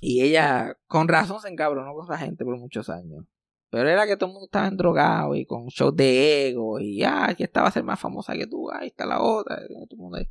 Y 0.00 0.22
ella, 0.22 0.76
con 0.86 1.08
razón, 1.08 1.40
se 1.40 1.48
encabronó 1.48 1.94
con 1.94 2.04
esa 2.04 2.18
gente 2.18 2.44
por 2.44 2.58
muchos 2.58 2.88
años. 2.90 3.24
Pero 3.70 3.88
era 3.88 4.06
que 4.06 4.16
todo 4.16 4.28
el 4.28 4.34
mundo 4.34 4.46
estaba 4.46 4.70
drogado 4.70 5.34
y 5.34 5.44
con 5.44 5.66
shows 5.66 5.96
de 5.96 6.48
ego. 6.48 6.78
Y 6.78 7.02
ah, 7.02 7.34
que 7.36 7.44
esta 7.44 7.62
va 7.62 7.68
a 7.68 7.72
ser 7.72 7.82
más 7.82 7.98
famosa 7.98 8.34
que 8.34 8.46
tú. 8.46 8.70
Ahí 8.70 8.88
está 8.88 9.06
la 9.06 9.20
otra. 9.20 9.56
todo 9.56 9.86
el 9.90 9.96
mundo 9.96 10.18
ahí. 10.18 10.28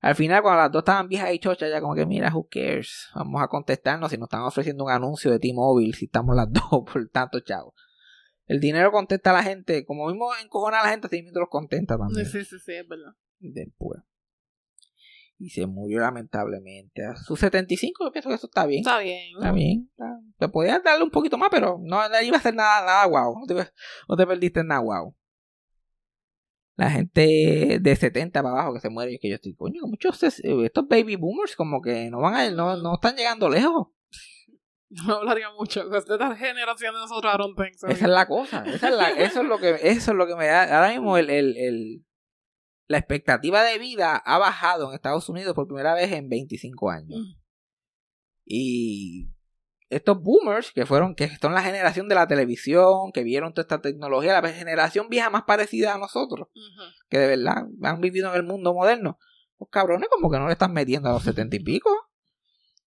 Al 0.00 0.14
final, 0.14 0.42
cuando 0.42 0.60
las 0.62 0.72
dos 0.72 0.80
estaban 0.80 1.08
viejas 1.08 1.32
y 1.32 1.38
chochas, 1.38 1.70
ya 1.70 1.80
como 1.80 1.94
que 1.94 2.04
mira, 2.04 2.30
who 2.34 2.46
cares. 2.50 3.08
Vamos 3.14 3.40
a 3.42 3.48
contestarnos 3.48 4.10
si 4.10 4.18
nos 4.18 4.26
están 4.26 4.42
ofreciendo 4.42 4.84
un 4.84 4.90
anuncio 4.90 5.30
de 5.30 5.38
T-Mobile 5.38 5.94
si 5.94 6.04
estamos 6.04 6.36
las 6.36 6.48
dos 6.52 6.84
por 6.84 7.08
tanto 7.08 7.40
chavo. 7.40 7.74
El 8.46 8.60
dinero 8.60 8.92
contesta 8.92 9.30
a 9.30 9.34
la 9.34 9.42
gente. 9.42 9.84
Como 9.86 10.06
mismo 10.08 10.28
encojona 10.42 10.80
a 10.80 10.84
la 10.84 10.90
gente, 10.90 11.06
así 11.06 11.22
mismo 11.22 11.40
los 11.40 11.48
contenta 11.48 11.96
también 11.96 12.26
Sí, 12.26 12.44
sí, 12.44 12.58
sí, 12.58 12.72
es 12.72 12.86
verdad. 12.86 13.14
después. 13.38 14.00
Y 15.38 15.50
se 15.50 15.66
murió 15.66 16.00
lamentablemente. 16.00 17.04
A 17.04 17.14
sus 17.16 17.38
75, 17.40 18.04
yo 18.06 18.10
pienso 18.12 18.28
que 18.30 18.36
eso 18.36 18.46
está 18.46 18.64
bien. 18.66 18.80
Está 18.80 18.98
bien. 19.00 19.34
Está 19.36 19.52
bien. 19.52 19.90
está- 19.90 20.18
Te 20.38 20.48
podías 20.48 20.82
darle 20.82 21.04
un 21.04 21.10
poquito 21.10 21.36
más, 21.36 21.48
pero 21.50 21.78
no, 21.82 22.08
no 22.08 22.22
iba 22.22 22.36
a 22.38 22.40
ser 22.40 22.54
nada, 22.54 22.84
nada 22.86 23.04
guau. 23.06 23.38
No 23.40 23.46
te, 23.46 23.54
no 24.08 24.16
te 24.16 24.26
perdiste 24.26 24.64
nada 24.64 24.80
guau. 24.80 25.14
La 26.76 26.90
gente 26.90 27.78
de 27.80 27.96
70 27.96 28.42
para 28.42 28.52
abajo 28.54 28.74
que 28.74 28.80
se 28.80 28.90
muere, 28.90 29.12
y 29.14 29.18
que 29.18 29.30
yo 29.30 29.36
estoy, 29.36 29.54
coño, 29.54 29.82
muchos 29.86 30.22
ses- 30.22 30.42
estos 30.64 30.86
baby 30.88 31.16
boomers 31.16 31.56
como 31.56 31.80
que 31.80 32.10
no 32.10 32.20
van 32.20 32.34
a, 32.34 32.50
no, 32.50 32.76
no 32.76 32.94
están 32.94 33.16
llegando 33.16 33.48
lejos. 33.48 33.88
No 34.88 35.16
hablaría 35.16 35.50
mucho. 35.50 35.88
De 35.88 35.98
esta 35.98 36.36
generación 36.36 36.94
de 36.94 37.00
nosotros, 37.00 37.32
so. 37.76 37.88
Esa 37.88 38.04
es 38.04 38.10
la 38.10 38.28
cosa. 38.28 38.62
Esa 38.64 38.88
es 38.88 38.94
la- 38.94 39.10
eso 39.10 39.40
es 39.42 39.48
lo 39.48 39.58
que, 39.58 39.70
eso 39.82 40.12
es 40.12 40.16
lo 40.16 40.28
que 40.28 40.36
me 40.36 40.46
da. 40.46 40.62
Ahora 40.76 40.92
mismo 40.92 41.16
el, 41.18 41.28
el, 41.28 41.56
el- 41.56 42.04
la 42.88 42.98
expectativa 42.98 43.64
de 43.64 43.78
vida 43.78 44.16
ha 44.16 44.38
bajado 44.38 44.88
en 44.88 44.94
Estados 44.94 45.28
Unidos 45.28 45.54
por 45.54 45.66
primera 45.66 45.94
vez 45.94 46.12
en 46.12 46.28
25 46.28 46.90
años. 46.90 47.20
Mm. 47.20 47.40
Y 48.44 49.28
estos 49.88 50.20
boomers, 50.20 50.72
que 50.72 50.86
fueron, 50.86 51.14
que 51.14 51.28
son 51.40 51.54
la 51.54 51.62
generación 51.62 52.08
de 52.08 52.14
la 52.14 52.26
televisión, 52.26 53.12
que 53.12 53.22
vieron 53.22 53.52
toda 53.52 53.62
esta 53.62 53.80
tecnología, 53.80 54.40
la 54.40 54.48
generación 54.52 55.08
vieja 55.08 55.30
más 55.30 55.44
parecida 55.44 55.94
a 55.94 55.98
nosotros, 55.98 56.48
que 57.08 57.18
de 57.18 57.26
verdad 57.36 57.66
han 57.82 58.00
vivido 58.00 58.30
en 58.30 58.36
el 58.36 58.42
mundo 58.42 58.74
moderno. 58.74 59.18
Los 59.58 59.68
cabrones 59.70 60.08
como 60.10 60.30
que 60.30 60.38
no 60.38 60.46
le 60.46 60.52
están 60.52 60.72
metiendo 60.72 61.08
a 61.08 61.12
los 61.12 61.22
setenta 61.22 61.56
y 61.56 61.60
pico. 61.60 61.90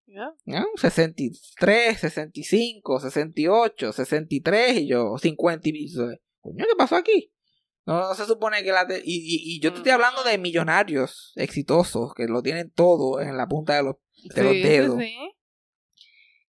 Yeah. 0.06 0.34
¿no? 0.45 0.66
63, 0.76 2.00
65, 2.00 3.00
68, 3.00 3.93
63 3.93 4.78
y 4.78 4.88
yo 4.88 5.18
50 5.18 5.70
y 5.70 5.72
pico. 5.72 6.08
Coño, 6.41 6.66
¿qué 6.68 6.76
pasó 6.78 6.95
aquí? 6.95 7.32
No, 7.86 7.99
no 8.01 8.13
se 8.15 8.25
supone 8.25 8.63
que 8.63 8.71
la... 8.71 8.86
te- 8.86 9.01
y, 9.03 9.15
y- 9.17 9.55
y 9.55 9.59
yo 9.61 9.71
te 9.71 9.77
estoy 9.77 9.91
hablando 9.93 10.23
de 10.23 10.38
millonarios 10.38 11.32
exitosos 11.36 12.13
que 12.13 12.25
lo 12.27 12.41
tienen 12.43 12.69
todo 12.71 13.19
en 13.21 13.36
la 13.38 13.47
punta 13.47 13.75
de 13.75 13.84
los, 13.84 13.95
de 14.36 14.41
Sí, 14.53 14.61
dedos. 14.61 14.99
sí. 15.01 15.15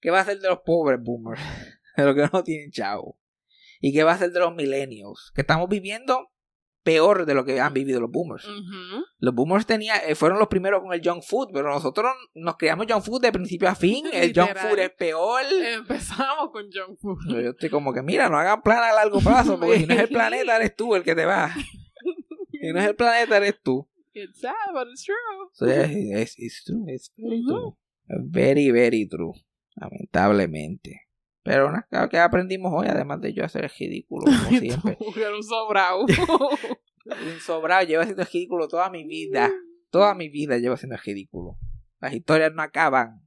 ¿Qué 0.00 0.10
va 0.10 0.20
a 0.20 0.24
ser 0.24 0.40
de 0.40 0.48
los 0.48 0.60
pobres 0.64 0.98
boomers? 1.02 1.40
De 1.96 2.04
los 2.04 2.14
que 2.14 2.28
no 2.32 2.42
tienen 2.44 2.70
chavo. 2.70 3.18
¿Y 3.80 3.92
qué 3.92 4.04
va 4.04 4.12
a 4.12 4.18
ser 4.18 4.30
de 4.30 4.40
los 4.40 4.54
millennials? 4.54 5.32
Que 5.34 5.40
estamos 5.42 5.68
viviendo 5.68 6.30
peor 6.82 7.26
de 7.26 7.34
lo 7.34 7.44
que 7.44 7.60
han 7.60 7.72
vivido 7.74 8.00
los 8.00 8.10
boomers. 8.10 8.46
Los 9.18 9.34
boomers 9.34 9.66
tenía, 9.66 9.96
eh, 9.98 10.14
fueron 10.14 10.38
los 10.38 10.48
primeros 10.48 10.80
con 10.82 10.92
el 10.92 11.00
junk 11.04 11.22
food, 11.22 11.48
pero 11.52 11.68
nosotros 11.70 12.10
nos 12.34 12.56
criamos 12.56 12.86
junk 12.88 13.02
food 13.04 13.20
de 13.22 13.32
principio 13.32 13.68
a 13.68 13.74
fin. 13.74 14.06
El 14.12 14.32
junk 14.34 14.48
Literal. 14.48 14.68
food 14.70 14.78
es 14.78 14.90
peor. 14.90 15.42
Empezamos 15.74 16.50
con 16.52 16.64
junk 16.72 16.98
food. 17.00 17.18
Yo 17.28 17.50
estoy 17.50 17.68
como 17.70 17.92
que, 17.92 18.02
mira, 18.02 18.28
no 18.28 18.38
hagan 18.38 18.62
plan 18.62 18.82
a 18.82 18.92
largo 18.94 19.20
plazo, 19.20 19.58
porque 19.60 19.78
si 19.80 19.86
no 19.86 19.94
es 19.94 20.00
el 20.00 20.08
planeta, 20.08 20.56
eres 20.56 20.74
tú 20.74 20.94
el 20.94 21.02
que 21.02 21.14
te 21.14 21.26
va. 21.26 21.52
Si 22.50 22.72
no 22.72 22.78
es 22.80 22.86
el 22.86 22.96
planeta, 22.96 23.36
eres 23.36 23.60
tú. 23.62 23.88
It's 24.12 24.40
sad, 24.40 24.52
but 24.74 24.88
it's 24.90 25.04
true. 25.04 25.14
So, 25.52 25.66
es- 25.66 26.38
it's 26.38 26.64
true, 26.64 26.84
it's 26.88 27.12
very 27.16 27.42
true. 27.44 27.76
Very, 28.08 28.70
very 28.70 29.06
true. 29.08 29.32
Lamentablemente. 29.76 31.02
Pero 31.42 31.72
nada, 31.72 32.08
que 32.08 32.18
aprendimos 32.18 32.72
hoy, 32.74 32.88
además 32.88 33.20
de 33.20 33.32
yo 33.32 33.44
hacer 33.44 33.70
ridículo, 33.78 34.26
como 34.26 34.58
siempre. 34.58 34.98
Un 35.00 35.42
sobrado. 35.42 36.00
Un 37.06 37.40
sobrado, 37.40 37.86
llevo 37.86 38.02
haciendo 38.02 38.24
ridículo 38.24 38.68
toda 38.68 38.90
mi 38.90 39.04
vida. 39.04 39.50
Toda 39.90 40.14
mi 40.14 40.28
vida 40.28 40.58
llevo 40.58 40.74
haciendo 40.74 40.96
ridículo. 40.96 41.56
Las 42.00 42.12
historias 42.12 42.52
no 42.54 42.62
acaban. 42.62 43.22